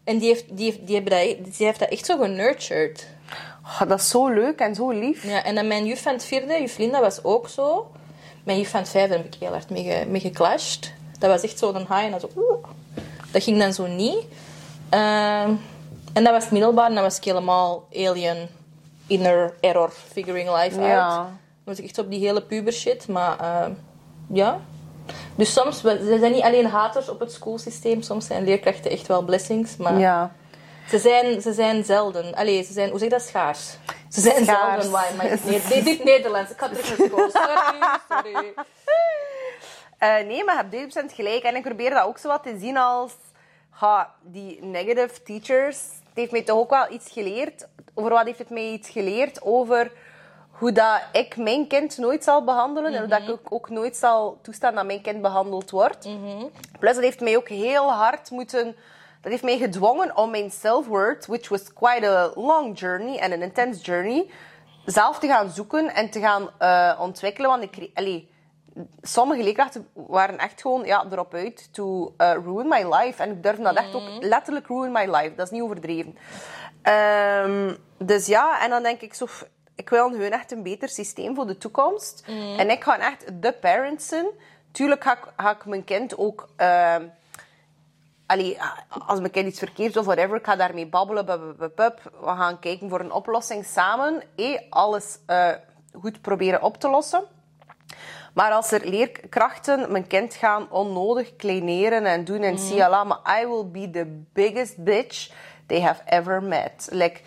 En 0.04 0.18
die 0.18 0.28
heeft, 0.28 0.44
die 0.56 0.64
heeft, 0.64 0.86
die 0.86 0.94
hebben 0.94 1.12
dat, 1.12 1.54
die 1.56 1.66
heeft 1.66 1.78
dat 1.78 1.88
echt 1.88 2.06
zo 2.06 2.16
genurtured. 2.18 3.06
Oh, 3.64 3.88
dat 3.88 4.00
is 4.00 4.08
zo 4.08 4.28
leuk 4.28 4.58
en 4.58 4.74
zo 4.74 4.90
lief. 4.90 5.24
Ja, 5.24 5.44
en 5.44 5.54
dan 5.54 5.66
mijn 5.66 5.86
juf 5.86 6.02
van 6.02 6.12
het 6.12 6.24
vierde, 6.24 6.60
juf 6.60 6.78
Linda, 6.78 7.00
was 7.00 7.24
ook 7.24 7.48
zo. 7.48 7.90
Mijn 8.44 8.58
juf 8.58 8.70
van 8.70 8.80
het 8.80 8.88
vijfde 8.88 9.16
heb 9.16 9.24
ik 9.24 9.34
heel 9.40 9.50
hard 9.50 9.70
mee, 9.70 9.84
ge, 9.84 10.06
mee 10.06 10.20
geclashed. 10.20 10.92
Dat 11.18 11.30
was 11.30 11.42
echt 11.42 11.58
zo 11.58 11.68
een 11.68 11.76
high 11.78 11.92
en 12.04 12.10
dan 12.10 12.20
zo... 12.20 12.28
oeh. 12.36 12.64
Dat 13.30 13.42
ging 13.42 13.58
dan 13.58 13.72
zo 13.72 13.86
niet. 13.86 14.24
Ehm, 14.88 15.52
en 16.12 16.24
dat 16.24 16.32
was 16.32 16.42
het 16.42 16.52
middelbaar 16.52 16.88
en 16.88 16.94
dat 16.94 17.02
was 17.04 17.16
ik 17.16 17.24
helemaal 17.24 17.86
alien, 17.92 18.48
inner 19.06 19.54
error, 19.60 19.92
figuring 20.12 20.56
life 20.62 20.80
Ja. 20.80 21.06
out. 21.16 21.26
Was 21.68 21.78
ik 21.78 21.84
echt 21.84 21.98
op 21.98 22.10
die 22.10 22.26
hele 22.26 22.42
puber 22.42 22.72
shit, 22.72 23.08
maar 23.08 23.38
ehm, 23.40 23.72
ja. 24.32 24.60
Dus 25.34 25.52
soms, 25.52 25.80
ze 25.80 26.16
zijn 26.20 26.32
niet 26.32 26.42
alleen 26.42 26.66
haters 26.66 27.08
op 27.08 27.20
het 27.20 27.32
schoolsysteem, 27.32 28.02
soms 28.02 28.26
zijn 28.26 28.44
leerkrachten 28.44 28.90
echt 28.90 29.06
wel 29.06 29.22
blessings, 29.22 29.76
maar 29.76 29.98
Ja. 29.98 30.32
ze, 30.88 30.98
zijn, 30.98 31.40
ze 31.40 31.52
zijn 31.52 31.84
zelden. 31.84 32.34
Allee, 32.34 32.62
ze 32.62 32.72
zijn, 32.72 32.90
hoe 32.90 32.98
zeg 32.98 33.08
je 33.08 33.14
dat, 33.14 33.26
schaars? 33.26 33.76
Ze 34.08 34.20
zijn 34.20 34.44
Schaars. 34.44 34.82
zelden. 34.82 34.90
Maar, 35.16 35.38
nee, 35.44 35.60
dit, 35.68 35.84
dit 35.84 36.04
Nederlands. 36.04 36.50
Ik 36.50 36.58
ga 36.58 36.68
terug 36.68 36.98
naar 36.98 37.08
school. 37.08 37.30
Sorry, 37.30 37.98
sorry. 38.08 38.52
Eh, 39.98 40.14
nee, 40.26 40.44
maar 40.44 40.66
je 40.70 40.76
hebt 40.78 40.96
1000% 41.12 41.14
gelijk. 41.14 41.42
En 41.42 41.56
ik 41.56 41.62
probeer 41.62 41.90
dat 41.90 42.04
ook 42.04 42.18
zo 42.18 42.28
wat 42.28 42.42
te 42.42 42.56
zien 42.60 42.76
als... 42.76 43.12
Ha, 43.70 44.14
die 44.22 44.62
negative 44.62 45.22
teachers. 45.22 45.76
Het 45.76 46.14
heeft 46.14 46.30
mij 46.32 46.42
toch 46.42 46.58
ook 46.58 46.70
wel 46.70 46.92
iets 46.92 47.10
geleerd. 47.10 47.66
Over 47.94 48.10
wat 48.10 48.24
heeft 48.24 48.38
het 48.38 48.50
mij 48.50 48.68
iets 48.70 48.88
geleerd? 48.88 49.42
Over 49.42 49.92
hoe 50.59 50.72
dat 50.72 51.00
ik 51.12 51.36
mijn 51.36 51.66
kind 51.66 51.98
nooit 51.98 52.24
zal 52.24 52.44
behandelen. 52.44 52.92
En 52.92 52.98
hoe 52.98 53.09
dat 53.09 53.22
ik 53.22 53.30
ook, 53.30 53.46
ook 53.48 53.70
nooit 53.70 53.96
zal 53.96 54.38
toestaan 54.42 54.74
dat 54.74 54.86
mijn 54.86 55.02
kind 55.02 55.22
behandeld 55.22 55.70
wordt. 55.70 56.09
Plus, 56.78 56.94
dat 56.94 57.02
heeft 57.02 57.20
mij 57.20 57.36
ook 57.36 57.48
heel 57.48 57.92
hard 57.92 58.30
moeten... 58.30 58.76
Dat 59.20 59.30
heeft 59.30 59.44
mij 59.44 59.59
gedwongen 59.59 60.16
om 60.16 60.30
mijn 60.30 60.50
self-worth, 60.50 61.26
which 61.26 61.48
was 61.48 61.72
quite 61.72 62.06
a 62.06 62.30
long 62.34 62.78
journey 62.78 63.20
and 63.20 63.32
an 63.32 63.42
intense 63.42 63.80
journey, 63.80 64.30
zelf 64.84 65.18
te 65.18 65.26
gaan 65.26 65.50
zoeken 65.50 65.94
en 65.94 66.11
te 66.11 66.20
gaan 66.20 66.50
eh, 66.59 67.00
ontwikkelen. 67.00 67.50
Want 67.50 67.62
ik... 67.62 67.90
Allee, 67.94 68.30
sommige 69.02 69.42
leerkrachten 69.42 69.88
waren 69.92 70.38
echt 70.38 70.61
gewoon 70.61 70.84
ja, 70.84 71.06
erop 71.11 71.34
uit 71.34 71.68
to 71.72 72.14
eh, 72.16 72.32
ruin 72.44 72.68
my 72.68 72.94
life. 72.94 73.22
En 73.22 73.30
ik 73.30 73.42
durf 73.42 73.56
dat 73.56 73.76
echt 73.76 73.94
ook 73.94 74.09
letterlijk 74.20 74.68
ruin 74.68 74.92
my 74.92 75.16
life. 75.16 75.34
Dat 75.34 75.46
is 75.46 75.52
niet 75.52 75.62
overdreven. 75.62 76.16
Ehm, 76.82 77.74
dus 77.98 78.26
ja, 78.26 78.62
en 78.62 78.70
dan 78.70 78.82
denk 78.82 79.00
ik 79.00 79.14
zo... 79.14 79.26
Ik 79.79 79.89
wil 79.89 80.09
gewoon 80.09 80.31
echt 80.31 80.53
een 80.53 80.62
beter 80.62 80.89
systeem 80.89 81.35
voor 81.35 81.47
de 81.47 81.59
toekomst. 81.59 82.24
En 82.57 82.70
ik 82.70 82.83
ga 82.85 82.99
echt 82.99 83.43
de 83.43 83.53
parent 83.53 84.03
zijn. 84.03 84.26
Tuurlijk 84.72 85.03
ga 85.03 85.12
ik, 85.12 85.33
ga 85.37 85.51
ik 85.51 85.64
mijn 85.64 85.85
kind 85.85 86.18
ook... 86.18 86.49
Allee, 88.26 88.59
als 89.07 89.18
mijn 89.18 89.31
kind 89.31 89.49
iets 89.49 89.59
verkeerd 89.59 89.97
of 89.97 90.05
whatever, 90.05 90.37
ik 90.37 90.45
ga 90.45 90.57
daarmee 90.57 90.87
babbelen. 90.87 91.26
We 91.59 92.01
gaan 92.22 92.59
kijken 92.59 92.89
voor 92.89 93.01
een 93.01 93.12
oplossing 93.12 93.64
samen. 93.64 94.22
Eh, 94.37 94.61
alles 94.70 95.18
eh, 95.26 95.51
goed 96.01 96.20
proberen 96.20 96.62
op 96.62 96.76
te 96.76 96.89
lossen. 96.89 97.24
Maar 98.35 98.53
als 98.53 98.70
er 98.70 98.89
leerkrachten 98.89 99.93
mijn 99.93 100.07
kind 100.07 100.35
gaan 100.35 100.70
onnodig 100.70 101.37
kleineren 101.37 102.05
en 102.07 102.24
doen 102.24 102.43
en 102.43 102.59
zie 102.59 102.85
Allah, 102.85 103.07
maar 103.07 103.41
I 103.41 103.47
will 103.47 103.66
be 103.66 103.91
the 103.91 104.22
biggest 104.33 104.85
bitch 104.85 105.31
they 105.66 105.81
have 105.81 106.03
ever 106.05 106.43
met. 106.43 106.89
Like, 106.91 107.20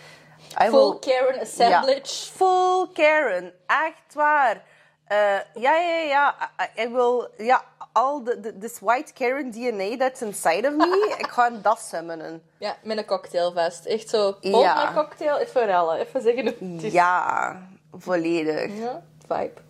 I 0.59 0.69
Full 0.69 0.89
will, 0.91 0.99
Karen 0.99 1.39
assemblage. 1.41 2.25
ja, 2.25 2.31
full 2.35 2.87
Karen, 2.93 3.53
echt 3.67 4.13
waar. 4.13 4.63
Eh, 5.07 5.17
ja, 5.53 5.75
ja, 5.75 5.97
ja. 5.97 6.35
I, 6.59 6.81
I 6.83 6.87
will, 6.87 7.27
ja, 7.37 7.63
the, 7.93 8.39
the, 8.41 8.57
this 8.59 8.79
white 8.79 9.13
Karen 9.13 9.51
DNA 9.51 9.97
that's 9.97 10.21
inside 10.21 10.65
of 10.65 10.73
me, 10.73 11.15
ik 11.19 11.27
ga 11.27 11.49
dat 11.49 11.79
summonen. 11.79 12.41
Ja, 12.57 12.75
met 12.83 12.97
een 12.97 13.05
cocktail 13.05 13.51
vast. 13.51 13.85
Echt 13.85 14.09
zo. 14.09 14.37
Ja. 14.41 14.59
Ja. 14.59 14.87
een 14.87 14.93
cocktail, 14.93 15.37
even 15.37 15.65
rellen. 15.65 15.99
Even 15.99 16.21
zeggen. 16.21 16.79
Ja, 16.91 17.57
volledig. 17.91 18.77
Ja, 18.77 19.01
vibe. 19.27 19.61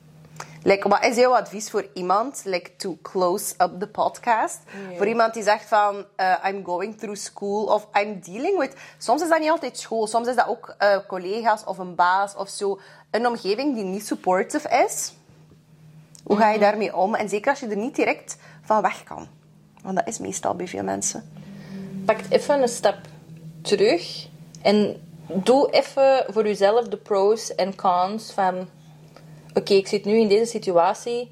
Like, 0.63 0.89
wat 0.89 1.05
is 1.05 1.15
jouw 1.15 1.35
advies 1.35 1.69
voor 1.69 1.87
iemand, 1.93 2.41
like 2.45 2.75
to 2.75 2.97
close 3.01 3.53
up 3.57 3.79
the 3.79 3.87
podcast? 3.87 4.59
Voor 4.97 5.07
iemand 5.07 5.33
die 5.33 5.43
zegt 5.43 5.65
van, 5.65 6.05
eh, 6.15 6.33
I'm 6.47 6.65
going 6.65 6.97
through 6.97 7.19
school 7.19 7.65
of 7.65 7.87
I'm 7.99 8.19
dealing 8.19 8.57
with... 8.57 8.75
Soms 8.97 9.21
is 9.21 9.29
dat 9.29 9.39
niet 9.39 9.49
altijd 9.49 9.77
school, 9.77 10.07
soms 10.07 10.27
is 10.27 10.35
dat 10.35 10.47
ook 10.47 10.75
eh, 10.77 10.97
collega's 11.07 11.63
of 11.63 11.77
een 11.77 11.95
baas 11.95 12.35
of 12.35 12.49
zo. 12.49 12.79
Een 13.11 13.27
omgeving 13.27 13.75
die 13.75 13.83
niet 13.83 14.05
supportive 14.05 14.83
is. 14.87 15.13
Hoe 16.23 16.37
ga 16.37 16.49
je 16.49 16.59
daarmee 16.59 16.95
om? 16.95 17.15
En 17.15 17.29
zeker 17.29 17.49
als 17.49 17.59
je 17.59 17.67
er 17.67 17.77
niet 17.77 17.95
direct 17.95 18.37
van 18.61 18.81
weg 18.81 19.03
kan. 19.03 19.27
Want 19.81 19.95
dat 19.95 20.07
is 20.07 20.19
meestal 20.19 20.55
bij 20.55 20.67
veel 20.67 20.83
mensen. 20.83 21.29
Pak 22.05 22.19
even 22.29 22.61
een 22.61 22.67
stap 22.67 22.97
terug 23.61 24.27
en 24.61 25.01
doe 25.33 25.69
even 25.69 26.25
voor 26.27 26.43
jezelf 26.43 26.87
de 26.87 26.97
pros 26.97 27.55
en 27.55 27.75
cons 27.75 28.31
van... 28.31 28.67
Oké, 29.53 29.73
ik 29.73 29.87
zit 29.87 30.05
nu 30.05 30.19
in 30.19 30.27
deze 30.27 30.45
situatie. 30.45 31.29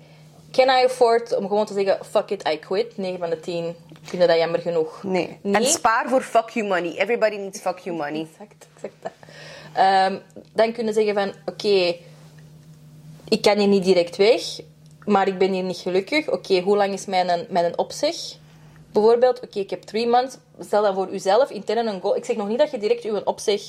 Can 0.52 0.70
I 0.70 0.84
afford 0.86 1.36
om 1.36 1.48
gewoon 1.48 1.66
te 1.66 1.74
zeggen, 1.74 2.06
fuck 2.06 2.30
it, 2.30 2.48
I 2.48 2.60
quit? 2.60 2.98
9 2.98 3.20
van 3.20 3.30
de 3.30 3.40
10 3.40 3.76
vinden 4.02 4.28
dat 4.28 4.38
jammer 4.38 4.60
genoeg. 4.60 5.04
Nee. 5.04 5.38
Nee. 5.42 5.64
En 5.64 5.70
spaar 5.70 6.10
voor 6.10 6.22
fuck 6.22 6.50
you 6.50 6.68
money. 6.68 6.98
Everybody 6.98 7.36
needs 7.36 7.60
fuck 7.60 7.80
you 7.80 7.96
money. 7.96 8.20
Exact, 8.32 8.68
exact 8.76 8.94
dat. 9.02 9.12
Ehm, 9.74 10.18
dan 10.54 10.72
kunnen 10.72 10.94
zeggen 10.94 11.14
van, 11.14 11.34
oké, 11.46 11.96
ik 13.30 13.42
kan 13.42 13.58
hier 13.58 13.68
niet 13.68 13.84
direct 13.84 14.16
weg. 14.16 14.42
maar 15.06 15.28
ik 15.28 15.38
ben 15.38 15.52
hier 15.52 15.64
niet 15.64 15.78
gelukkig. 15.78 16.30
Oké, 16.30 16.60
hoe 16.60 16.78
lang 16.78 16.94
is 16.94 17.06
mijn, 17.06 17.46
mijn 17.50 17.78
opzeg? 17.78 18.16
Bijvoorbeeld, 18.92 19.40
oké, 19.40 19.60
ik 19.60 19.70
heb 19.70 19.82
drie 19.82 20.08
months. 20.08 20.38
Stel 20.60 20.82
dan 20.82 20.94
voor 20.94 21.10
uzelf 21.10 21.50
intern 21.50 21.88
een 21.88 22.02
goal. 22.02 22.16
Ik 22.16 22.26
zeg 22.26 22.36
nog 22.36 22.48
niet 22.48 22.58
dat 22.58 22.72
je 22.72 22.78
direct 22.78 23.04
uw 23.04 23.20
opzeg 23.24 23.62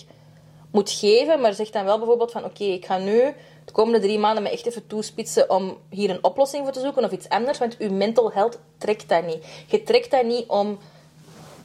moet 0.72 0.90
geven, 0.90 1.40
maar 1.40 1.54
zeg 1.54 1.70
dan 1.70 1.84
wel 1.84 1.98
bijvoorbeeld 1.98 2.30
van 2.32 2.44
oké, 2.44 2.64
ik 2.64 2.86
ga 2.86 2.98
nu 2.98 3.34
de 3.64 3.72
komende 3.72 4.00
drie 4.00 4.18
maanden 4.18 4.42
me 4.42 4.50
echt 4.50 4.66
even 4.66 4.86
toespitsen 4.86 5.50
om 5.50 5.76
hier 5.90 6.10
een 6.10 6.24
oplossing 6.24 6.64
voor 6.64 6.72
te 6.72 6.80
zoeken 6.80 7.04
of 7.04 7.10
iets 7.10 7.28
anders, 7.28 7.58
want 7.58 7.76
uw 7.78 7.90
mental 7.92 8.32
health 8.32 8.58
trekt 8.78 9.08
dat 9.08 9.26
niet. 9.26 9.44
Je 9.66 9.82
trekt 9.82 10.10
dat 10.10 10.24
niet 10.24 10.46
om 10.46 10.78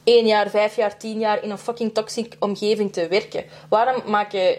één 0.04 0.26
jaar, 0.26 0.50
vijf 0.50 0.76
jaar, 0.76 0.96
tien 0.98 1.18
jaar 1.18 1.42
in 1.42 1.50
een 1.50 1.58
fucking 1.58 1.94
toxic 1.94 2.36
omgeving 2.40 2.92
te 2.92 3.08
werken. 3.08 3.44
Waarom 3.68 4.02
maken 4.10 4.58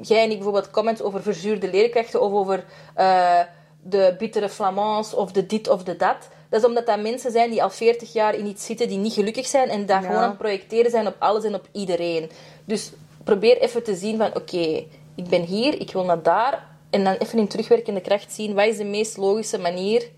jij 0.00 0.22
en 0.22 0.30
ik 0.30 0.34
bijvoorbeeld 0.34 0.70
comments 0.70 1.02
over 1.02 1.22
verzuurde 1.22 1.70
leerkrachten 1.70 2.20
of 2.20 2.32
over 2.32 2.64
eh, 2.94 3.40
de 3.82 4.14
bittere 4.18 4.48
flamands 4.48 5.14
of 5.14 5.32
de 5.32 5.46
dit 5.46 5.68
of 5.68 5.82
de 5.82 5.96
dat? 5.96 6.28
Dat 6.48 6.60
is 6.60 6.66
omdat 6.66 6.86
dat 6.86 7.00
mensen 7.00 7.30
zijn 7.32 7.50
die 7.50 7.62
al 7.62 7.70
40 7.70 8.12
jaar 8.12 8.34
in 8.34 8.46
iets 8.46 8.66
zitten 8.66 8.88
die 8.88 8.98
niet 8.98 9.12
gelukkig 9.12 9.46
zijn 9.46 9.68
en 9.68 9.86
daar 9.86 10.00
Ja. 10.02 10.06
gewoon 10.06 10.22
aan 10.22 10.28
het 10.28 10.38
projecteren 10.38 10.90
zijn 10.90 11.06
op 11.06 11.16
alles 11.18 11.44
en 11.44 11.54
op 11.54 11.68
iedereen. 11.72 12.30
Dus 12.64 12.92
probeer 13.24 13.60
even 13.60 13.82
te 13.82 13.94
zien 13.94 14.16
van 14.16 14.34
oké, 14.34 14.84
ik 15.14 15.28
ben 15.28 15.42
hier, 15.42 15.80
ik 15.80 15.92
wil 15.92 16.04
naar 16.04 16.22
daar. 16.22 16.66
En 16.90 17.04
dan 17.04 17.14
even 17.14 17.38
in 17.38 17.48
terugwerkende 17.48 18.00
kracht 18.00 18.32
zien 18.32 18.54
wat 18.54 18.66
is 18.66 18.76
de 18.76 18.84
meest 18.84 19.16
logische 19.16 19.58
manier 19.58 20.10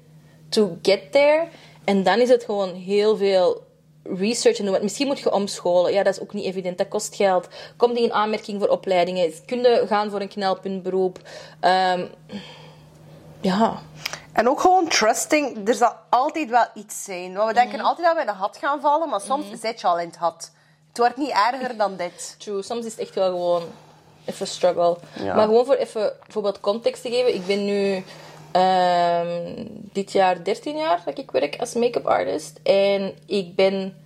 to 0.49 0.79
get 0.83 1.13
there. 1.13 1.49
En 1.85 2.03
dan 2.03 2.21
is 2.21 2.29
het 2.29 2.45
gewoon 2.45 2.75
heel 2.75 3.17
veel 3.17 3.65
research 4.03 4.57
en 4.57 4.63
doen. 4.63 4.73
Want 4.73 4.83
misschien 4.83 5.07
moet 5.07 5.19
je 5.19 5.33
omscholen. 5.33 5.93
Ja, 5.93 6.03
dat 6.03 6.15
is 6.15 6.21
ook 6.21 6.33
niet 6.33 6.45
evident. 6.45 6.79
Dat 6.79 6.89
kost 6.89 7.15
geld. 7.15 7.49
Komt 7.77 7.95
die 7.95 8.05
in 8.05 8.13
aanmerking 8.13 8.61
voor 8.61 8.69
opleidingen? 8.69 9.33
Kun 9.47 9.61
je 9.61 9.85
gaan 9.87 10.11
voor 10.11 10.21
een 10.21 10.29
knelpuntberoep? 10.29 11.19
Ehm, 11.61 12.07
ja. 13.41 13.83
En 14.33 14.49
ook 14.49 14.61
gewoon 14.61 14.89
trusting. 14.89 15.69
Er 15.69 15.75
zal 15.75 15.93
altijd 16.11 16.51
wel 16.51 16.67
iets 16.75 17.05
zijn. 17.05 17.35
Want 17.35 17.49
we 17.49 17.55
denken 17.55 17.81
altijd 17.81 18.07
dat 18.07 18.17
we 18.17 18.23
in 18.23 18.29
een 18.29 18.35
gat 18.35 18.57
gaan 18.57 18.81
vallen, 18.81 19.09
maar 19.09 19.21
soms 19.21 19.47
zit 19.61 19.81
je 19.81 19.87
al 19.87 19.99
in 19.99 20.07
het 20.07 20.17
gat. 20.17 20.53
Het 20.97 21.05
wordt 21.05 21.21
niet 21.21 21.37
erger 21.53 21.77
dan 21.77 21.97
dit. 21.97 22.35
True. 22.39 22.63
Soms 22.63 22.85
is 22.85 22.91
het 22.91 23.01
echt 23.01 23.15
wel 23.15 23.31
gewoon 23.31 23.63
even 24.25 24.47
struggle. 24.47 24.97
Ja. 25.23 25.35
Maar 25.35 25.45
gewoon 25.47 25.65
voor 25.65 25.75
even 25.75 26.13
bijvoorbeeld 26.23 26.61
context 26.61 27.03
te 27.03 27.11
geven. 27.11 27.35
Ik 27.35 27.47
ben 27.47 27.65
nu 27.65 28.05
ehm, 28.53 29.67
dit 29.93 30.13
jaar 30.13 30.45
13 30.45 30.77
jaar 30.77 31.03
dat 31.05 31.19
ik 31.19 31.31
werk 31.31 31.57
als 31.61 31.75
make-up 31.75 32.07
artist. 32.07 32.61
En 32.63 33.15
ik 33.27 33.55
ben 33.55 33.97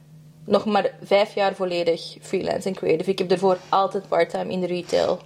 nog 0.45 0.65
maar 0.65 0.91
vijf 1.03 1.35
jaar 1.35 1.55
volledig 1.55 2.17
freelance 2.21 2.69
en 2.69 2.75
creative. 2.75 3.11
Ik 3.11 3.19
heb 3.19 3.29
daarvoor 3.29 3.59
altijd 3.69 4.09
part-time 4.09 4.53
in 4.53 4.61
de 4.61 4.67
retail 4.67 5.19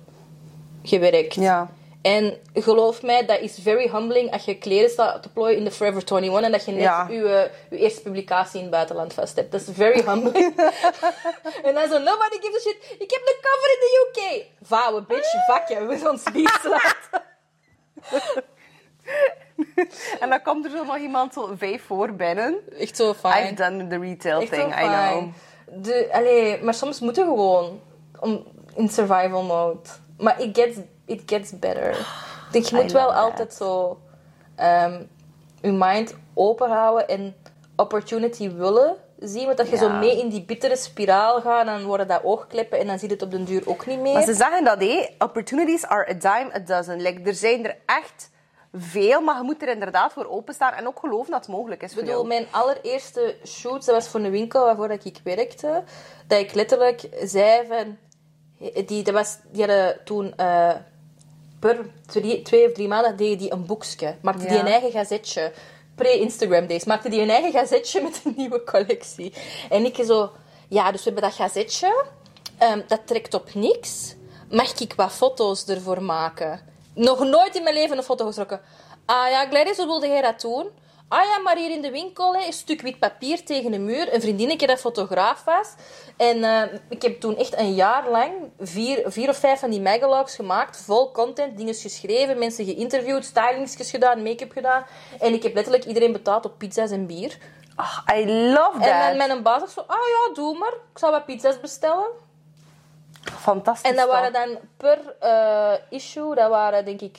gewerkt. 0.82 1.34
Ja. 1.34 1.70
En 2.04 2.38
geloof 2.54 3.02
mij, 3.02 3.26
dat 3.26 3.40
is 3.40 3.58
very 3.62 3.88
humbling 3.88 4.32
als 4.32 4.44
je 4.44 4.58
kleren 4.58 4.90
staat 4.90 5.22
te 5.22 5.32
plooien 5.32 5.56
in 5.56 5.64
de 5.64 5.70
Forever 5.70 6.02
21 6.12 6.42
en 6.42 6.52
dat 6.52 6.64
je 6.64 6.72
net 6.72 6.80
Ja. 6.80 7.06
je, 7.10 7.50
je 7.70 7.76
eerste 7.78 8.02
publicatie 8.02 8.56
in 8.56 8.62
het 8.62 8.70
buitenland 8.70 9.12
vast 9.12 9.36
hebt. 9.36 9.52
Dat 9.52 9.60
is 9.60 9.66
very 9.72 10.02
humbling. 10.02 10.56
en 11.66 11.74
dan 11.74 11.88
zo, 11.88 11.98
nobody 11.98 12.36
gives 12.40 12.66
a 12.66 12.70
shit. 12.70 12.76
Ik 12.98 13.10
heb 13.10 13.22
de 13.24 13.38
cover 13.40 13.70
in 13.72 13.80
de 13.80 14.06
UK. 14.08 14.44
Vouwen, 14.66 15.04
bitch, 15.08 15.46
vakje, 15.46 15.86
we 15.86 16.08
ons 16.10 16.22
biest 16.32 16.64
laten. 16.64 17.22
En 20.20 20.28
dan 20.28 20.42
komt 20.42 20.64
er 20.64 20.70
zo 20.70 20.84
nog 20.84 20.98
iemand 20.98 21.32
zo 21.32 21.52
vijf 21.56 21.82
voor 21.84 22.12
binnen. 22.12 22.58
Echt 22.78 22.96
zo 22.96 23.10
I've 23.10 23.18
fijn. 23.18 23.54
done 23.54 23.86
the 23.86 23.98
retail 23.98 24.40
Echt 24.40 24.52
thing, 24.52 24.80
I 24.80 24.86
know. 24.86 25.32
De, 25.84 26.08
allee, 26.12 26.62
maar 26.62 26.74
soms 26.74 27.00
moet 27.00 27.16
je 27.16 27.22
gewoon 27.22 27.80
om, 28.20 28.46
in 28.74 28.88
survival 28.88 29.42
mode. 29.42 29.88
Maar 30.18 30.40
it 30.40 30.58
gets, 30.58 30.76
it 31.06 31.22
gets 31.26 31.58
better. 31.58 31.90
Ik 31.90 32.52
denk, 32.52 32.64
je 32.64 32.76
moet 32.76 32.92
wel 32.92 33.14
altijd 33.14 33.54
zo 33.54 34.00
ehm, 34.56 35.02
je 35.60 35.72
mind 35.72 36.14
open 36.34 36.70
houden 36.70 37.08
en 37.08 37.34
opportunity 37.76 38.50
willen 38.50 38.96
zien. 39.18 39.44
Want 39.46 39.56
dat 39.56 39.68
je 39.68 39.76
zo 39.76 39.90
mee 39.90 40.18
in 40.20 40.28
die 40.28 40.44
bittere 40.44 40.76
spiraal 40.76 41.40
gaat, 41.40 41.66
dan 41.66 41.84
worden 41.84 42.08
dat 42.08 42.24
oogkleppen 42.24 42.78
en 42.78 42.86
dan 42.86 42.98
zie 42.98 43.08
je 43.08 43.14
het 43.14 43.22
op 43.22 43.30
den 43.30 43.44
duur 43.44 43.62
ook 43.68 43.86
niet 43.86 44.00
meer. 44.00 44.12
Maar 44.12 44.22
ze 44.22 44.34
zeggen 44.34 44.64
dat, 44.64 44.80
hé, 44.80 45.08
opportunities 45.18 45.86
are 45.86 46.08
a 46.08 46.12
dime 46.12 46.54
a 46.54 46.58
dozen. 46.58 47.00
Like, 47.00 47.22
er 47.22 47.34
zijn 47.34 47.66
er 47.66 47.76
echt 47.86 48.30
veel, 48.72 49.20
maar 49.20 49.36
je 49.36 49.42
moet 49.42 49.62
er 49.62 49.68
inderdaad 49.68 50.12
voor 50.12 50.26
openstaan 50.26 50.72
en 50.72 50.86
ook 50.86 50.98
geloven 50.98 51.30
dat 51.30 51.46
het 51.46 51.54
mogelijk 51.54 51.82
is 51.82 51.90
Ik 51.90 52.04
bedoel, 52.04 52.24
mijn 52.24 52.46
allereerste 52.50 53.36
shoot, 53.46 53.84
dat 53.84 53.94
was 53.94 54.08
voor 54.08 54.20
een 54.20 54.30
winkel 54.30 54.64
waarvoor 54.64 54.88
dat 54.88 55.04
ik 55.04 55.20
werkte. 55.24 55.82
Dat 56.26 56.38
ik 56.40 56.54
letterlijk 56.54 57.08
zei 57.22 57.66
van... 57.68 57.96
Die, 58.86 59.02
dat 59.02 59.14
was, 59.14 59.38
die 59.50 59.66
hadden 59.66 60.00
toen... 60.04 60.36
eh, 60.36 60.70
per 61.64 61.90
twee, 62.06 62.42
twee 62.42 62.66
of 62.66 62.72
drie 62.72 62.88
maanden 62.88 63.16
deden 63.16 63.38
die 63.38 63.52
een 63.52 63.66
boekje. 63.66 64.16
Maakte 64.22 64.46
die 64.46 64.58
een 64.58 64.66
eigen 64.66 64.90
gazetje. 64.90 65.52
Pre-Instagram 65.94 66.66
days. 66.66 66.84
Maakte 66.84 67.08
die 67.08 67.20
een 67.20 67.30
eigen 67.30 67.52
gazetje 67.52 68.02
met 68.02 68.20
een 68.24 68.34
nieuwe 68.36 68.64
collectie. 68.64 69.32
En 69.70 69.84
ik 69.84 70.04
zo... 70.06 70.32
Ja, 70.68 70.90
dus 70.90 71.04
we 71.04 71.10
hebben 71.10 71.30
dat 71.30 71.38
gazetje. 71.38 72.04
Ehm, 72.58 72.80
dat 72.86 73.06
trekt 73.06 73.34
op 73.34 73.54
niks. 73.54 74.14
Mag 74.50 74.80
ik 74.80 74.94
wat 74.94 75.12
foto's 75.12 75.66
ervoor 75.66 76.02
maken? 76.02 76.60
Nog 76.94 77.18
nooit 77.24 77.56
in 77.56 77.62
mijn 77.62 77.74
leven 77.74 77.96
een 77.96 78.02
foto 78.02 78.26
getrokken. 78.26 78.60
Ah 79.04 79.30
ja, 79.30 79.46
Gladys, 79.46 79.76
hoe 79.76 79.86
wilde 79.86 80.06
jij 80.06 80.22
dat 80.22 80.40
doen? 80.40 80.66
Ah 81.08 81.24
ja, 81.24 81.38
maar 81.38 81.56
hier 81.56 81.70
in 81.70 81.82
de 81.82 81.90
winkel, 81.90 82.36
hè, 82.36 82.46
een 82.46 82.52
stuk 82.52 82.80
wit 82.80 82.98
papier 82.98 83.44
tegen 83.44 83.70
de 83.70 83.78
muur. 83.78 84.14
Een 84.14 84.20
vriendinnetje 84.20 84.66
dat 84.66 84.80
fotograaf 84.80 85.44
was. 85.44 85.74
En 86.16 86.44
eh, 86.44 86.62
ik 86.88 87.02
heb 87.02 87.20
toen 87.20 87.36
echt 87.36 87.56
een 87.58 87.74
jaar 87.74 88.10
lang 88.10 88.32
vier, 88.58 89.02
vier 89.04 89.28
of 89.28 89.36
vijf 89.36 89.60
van 89.60 89.70
die 89.70 89.80
megalogs 89.80 90.34
gemaakt. 90.34 90.76
Vol 90.76 91.10
content, 91.10 91.56
dingen 91.56 91.74
geschreven, 91.74 92.38
mensen 92.38 92.64
geïnterviewd, 92.64 93.24
stylingsjes 93.24 93.90
gedaan, 93.90 94.22
make-up 94.22 94.52
gedaan. 94.52 94.86
En 95.20 95.32
ik 95.32 95.42
heb 95.42 95.54
letterlijk 95.54 95.84
iedereen 95.84 96.12
betaald 96.12 96.44
op 96.44 96.58
pizza's 96.58 96.90
en 96.90 97.06
bier. 97.06 97.38
Ah, 97.76 97.98
I 98.18 98.26
love 98.26 98.78
that. 98.78 98.88
En 98.88 99.16
mijn 99.16 99.42
baas 99.42 99.60
zegt 99.60 99.72
zo, 99.72 99.80
ah 99.80 99.96
ja, 99.96 100.34
doe 100.34 100.58
maar. 100.58 100.72
Ik 100.92 100.98
zal 100.98 101.10
wat 101.10 101.24
pizza's 101.24 101.60
bestellen. 101.60 102.06
Fantastisch. 103.32 103.90
En 103.90 103.96
dat 103.96 104.08
waren 104.08 104.32
dan 104.32 104.58
per 104.76 104.98
eh, 105.20 105.72
issue, 105.90 106.34
dat 106.34 106.48
waren 106.50 106.84
denk 106.84 107.00
ik 107.00 107.18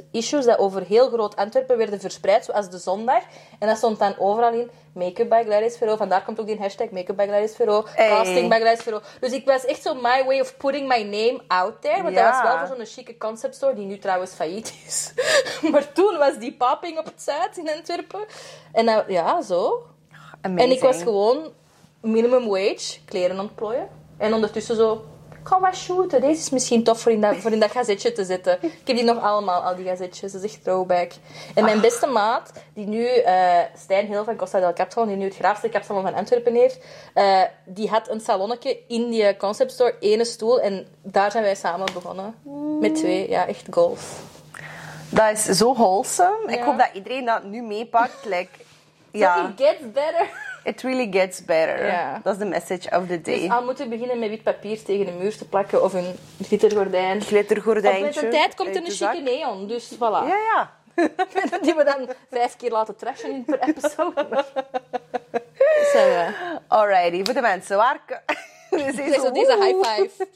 60.000 0.00 0.10
issues 0.10 0.44
dat 0.44 0.58
over 0.58 0.82
heel 0.82 1.08
groot 1.08 1.36
Antwerpen 1.36 1.76
werden 1.76 2.00
verspreid, 2.00 2.44
zoals 2.44 2.70
de 2.70 2.78
zondag. 2.78 3.22
En 3.58 3.68
dat 3.68 3.76
stond 3.76 3.98
dan 3.98 4.14
overal 4.18 4.52
in 4.52 4.70
Make-up 4.92 5.28
by 5.28 5.42
Gladys 5.44 5.76
Vero. 5.76 5.96
Vandaar 5.96 6.22
komt 6.24 6.40
ook 6.40 6.46
die 6.46 6.58
hashtag 6.58 6.90
Make-up 6.90 7.16
by 7.16 7.26
Gladys 7.26 7.56
Vero. 7.56 7.84
Hey. 7.94 8.08
Casting 8.08 8.48
by 8.48 8.56
Gladys 8.56 8.82
Vero. 8.82 9.00
Dus 9.20 9.32
ik 9.32 9.46
was 9.46 9.64
echt 9.64 9.82
zo 9.82 9.94
my 9.94 10.24
way 10.24 10.40
of 10.40 10.56
putting 10.56 10.88
my 10.88 11.02
name 11.02 11.40
out 11.46 11.82
there. 11.82 12.02
Want 12.02 12.14
Ja. 12.14 12.22
dat 12.24 12.32
was 12.42 12.50
wel 12.52 12.66
voor 12.66 12.76
zo'n 12.76 12.86
chique 12.94 13.18
concept 13.18 13.54
store, 13.54 13.74
die 13.74 13.86
nu 13.86 13.98
trouwens 13.98 14.32
failliet 14.32 14.74
is. 14.86 15.12
maar 15.72 15.92
toen 15.92 16.18
was 16.18 16.38
die 16.38 16.52
popping 16.56 16.98
op 16.98 17.04
het 17.04 17.22
Zuid 17.22 17.56
in 17.56 17.70
Antwerpen. 17.76 18.24
En 18.72 18.86
dat, 18.86 19.04
ja, 19.08 19.42
zo. 19.42 19.86
En 20.40 20.70
ik 20.70 20.80
was 20.80 21.02
gewoon 21.02 21.52
minimum 22.00 22.48
wage, 22.48 22.98
kleren 23.04 23.40
ontplooien. 23.40 23.88
En 24.18 24.34
ondertussen 24.34 24.76
zo, 24.76 25.04
ga 25.42 25.60
wat 25.60 25.76
shooten. 25.76 26.20
Deze 26.20 26.40
is 26.40 26.50
misschien 26.50 26.84
tof 26.84 27.00
voor 27.00 27.12
in 27.12 27.20
dat, 27.20 27.36
voor 27.36 27.52
in 27.52 27.60
dat 27.60 27.70
gazetje 27.70 28.12
te 28.12 28.24
zetten. 28.24 28.58
Ik 28.62 28.86
heb 28.86 28.96
die 28.96 29.04
nog 29.04 29.22
allemaal, 29.22 29.62
al 29.62 29.76
die 29.76 29.84
gazetjes. 29.84 30.32
Dat 30.32 30.42
is 30.42 30.52
echt 30.52 30.64
throwback. 30.64 31.12
En 31.54 31.64
mijn 31.64 31.80
beste 31.80 32.06
maat, 32.06 32.52
die 32.74 32.86
nu, 32.86 33.06
eh 33.06 33.58
Stijn 33.76 34.06
Heel 34.06 34.24
van 34.24 34.36
Costa 34.36 34.60
del 34.60 34.72
Capsalon, 34.72 35.08
die 35.08 35.16
nu 35.16 35.24
het 35.24 35.36
graafste 35.36 35.68
kapsalon 35.68 36.02
van 36.02 36.14
Antwerpen 36.14 36.54
heeft, 36.54 36.78
eh, 37.14 37.40
die 37.64 37.88
had 37.88 38.10
een 38.10 38.20
salonnetje 38.20 38.78
in 38.88 39.10
die 39.10 39.36
concept 39.36 39.72
store, 39.72 39.96
ene 40.00 40.24
stoel. 40.24 40.60
En 40.60 40.86
daar 41.02 41.30
zijn 41.30 41.42
wij 41.42 41.54
samen 41.54 41.86
begonnen. 41.92 42.34
Met 42.80 42.94
twee, 42.94 43.28
ja, 43.28 43.46
echt 43.46 43.66
goals. 43.70 44.00
Dat 45.08 45.32
is 45.32 45.44
zo 45.44 45.74
wholesome. 45.74 46.52
Ik 46.52 46.60
hoop 46.60 46.78
dat 46.78 46.90
iedereen 46.92 47.24
dat 47.24 47.44
nu 47.44 47.62
meepakt. 47.62 48.24
Like, 48.24 48.48
So 49.16 49.22
ja, 49.22 49.48
it 49.48 49.56
gets 49.56 49.92
better. 49.92 50.28
It 50.66 50.82
really 50.82 51.12
gets 51.12 51.44
better. 51.44 51.86
Ja. 51.86 52.20
Dat 52.22 52.32
is 52.32 52.38
de 52.38 52.44
message 52.44 52.96
of 52.96 53.06
the 53.06 53.20
day. 53.20 53.40
Dus 53.40 53.50
al 53.50 53.64
moeten 53.64 53.88
beginnen 53.88 54.18
met 54.18 54.28
wit 54.28 54.42
papier 54.42 54.82
tegen 54.82 55.06
de 55.06 55.12
muur 55.12 55.36
te 55.36 55.48
plakken 55.48 55.82
of 55.82 55.92
een 55.92 56.16
glittergordijn. 56.42 57.16
Op 57.16 57.26
Glittergordijntje. 57.26 58.04
met 58.04 58.22
een 58.22 58.30
tijd 58.30 58.54
komt 58.54 58.68
er 58.68 58.76
een 58.76 58.84
de 58.84 58.90
chique 58.90 59.20
neon, 59.20 59.66
dus 59.66 59.94
voilà. 59.94 59.98
Ja, 59.98 60.36
ja. 60.36 60.70
Die 61.62 61.74
we 61.74 61.84
dan 61.84 62.08
vijf 62.30 62.56
keer 62.56 62.70
laten 62.70 62.96
trashen 62.96 63.30
in 63.30 63.44
per 63.44 63.60
episode. 63.60 64.26
Zo, 65.92 65.98
eh, 65.98 66.28
Alrighty, 66.66 67.24
voor 67.24 67.34
de 67.34 67.40
mensen. 67.40 67.76
Waar, 67.76 68.00
Deze, 68.70 69.30
deze 69.32 69.56
high 69.60 69.88
five. 69.88 70.26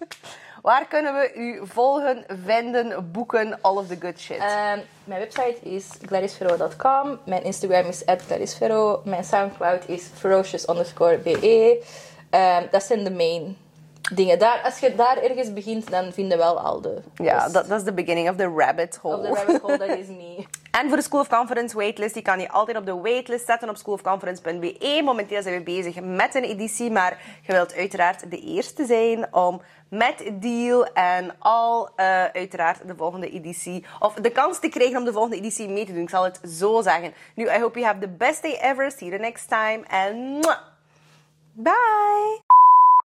Waar 0.63 0.87
kunnen 0.87 1.15
we 1.15 1.33
u 1.35 1.61
volgen, 1.67 2.25
vinden, 2.45 3.11
boeken, 3.13 3.59
all 3.61 3.77
of 3.77 3.87
the 3.87 3.97
good 4.01 4.21
shit? 4.21 4.39
Ehm, 4.39 4.79
mijn 5.05 5.21
website 5.21 5.57
is 5.63 5.89
gladysfero.com. 6.07 7.19
Mijn 7.25 7.43
Instagram 7.43 7.87
is 7.87 8.03
gladysfero. 8.27 9.03
Mijn 9.05 9.25
Soundcloud 9.25 9.89
is 9.89 10.11
ferocious 10.15 10.69
underscore 10.69 11.19
be. 11.19 11.85
Ehm, 12.31 12.67
dat 12.71 12.83
zijn 12.83 13.05
de 13.05 13.11
main 13.11 13.57
dingen. 14.15 14.39
Daar, 14.39 14.61
als 14.65 14.79
je 14.79 14.95
daar 14.95 15.17
ergens 15.17 15.53
begint, 15.53 15.91
dan 15.91 16.13
vind 16.13 16.33
je 16.33 16.39
wel 16.39 16.61
al 16.61 16.81
de... 16.81 17.03
Ja, 17.15 17.49
dat 17.49 17.71
is 17.71 17.83
de 17.83 17.93
beginning 17.93 18.31
of 18.31 18.37
the 18.37 18.53
rabbit 18.57 18.99
hole. 19.03 19.17
Of 19.17 19.23
de 19.23 19.35
rabbit 19.35 19.61
hole, 19.61 19.79
dat 19.79 19.89
is 19.89 20.09
niet... 20.09 20.47
En 20.71 20.89
voor 20.89 20.97
de 20.97 21.03
School 21.03 21.21
of 21.21 21.29
Conference 21.29 21.77
waitlist, 21.77 22.15
die 22.15 22.23
kan 22.23 22.41
je 22.41 22.51
altijd 22.51 22.77
op 22.77 22.87
de 22.87 22.95
waitlist 22.95 23.47
zetten 23.47 23.69
op 23.69 23.77
schoolofconference.be. 23.77 25.01
Momenteel 25.05 25.43
zijn 25.43 25.55
we 25.55 25.63
bezig 25.63 26.01
met 26.01 26.35
een 26.35 26.45
editie, 26.45 26.91
maar 26.91 27.19
je 27.43 27.53
wilt 27.53 27.75
uiteraard 27.75 28.31
de 28.31 28.41
eerste 28.41 28.85
zijn 28.85 29.35
om 29.35 29.61
met 29.89 30.31
deal 30.33 30.85
en 30.85 31.35
al 31.39 31.89
eh, 31.97 32.25
uiteraard 32.25 32.87
de 32.87 32.97
volgende 32.97 33.31
editie, 33.31 33.85
of 33.99 34.15
de 34.15 34.31
kans 34.31 34.59
te 34.61 34.69
krijgen 34.69 34.99
om 34.99 35.05
de 35.05 35.13
volgende 35.13 35.37
editie 35.37 35.69
mee 35.69 35.87
te 35.87 35.93
doen. 35.93 36.03
Ik 36.03 36.11
zal 36.11 36.25
het 36.25 36.41
zo 36.49 36.83
zeggen. 36.83 37.13
Nu, 37.35 37.45
I 37.45 37.61
hope 37.61 37.79
you 37.79 37.93
have 37.93 38.01
the 38.01 38.09
best 38.09 38.43
day 38.43 38.59
ever. 38.61 38.91
See 38.91 39.09
you 39.09 39.19
the 39.19 39.25
next 39.25 39.49
time. 39.49 39.83
And 39.89 40.45
mwah, 40.45 40.59
bye! 41.53 42.50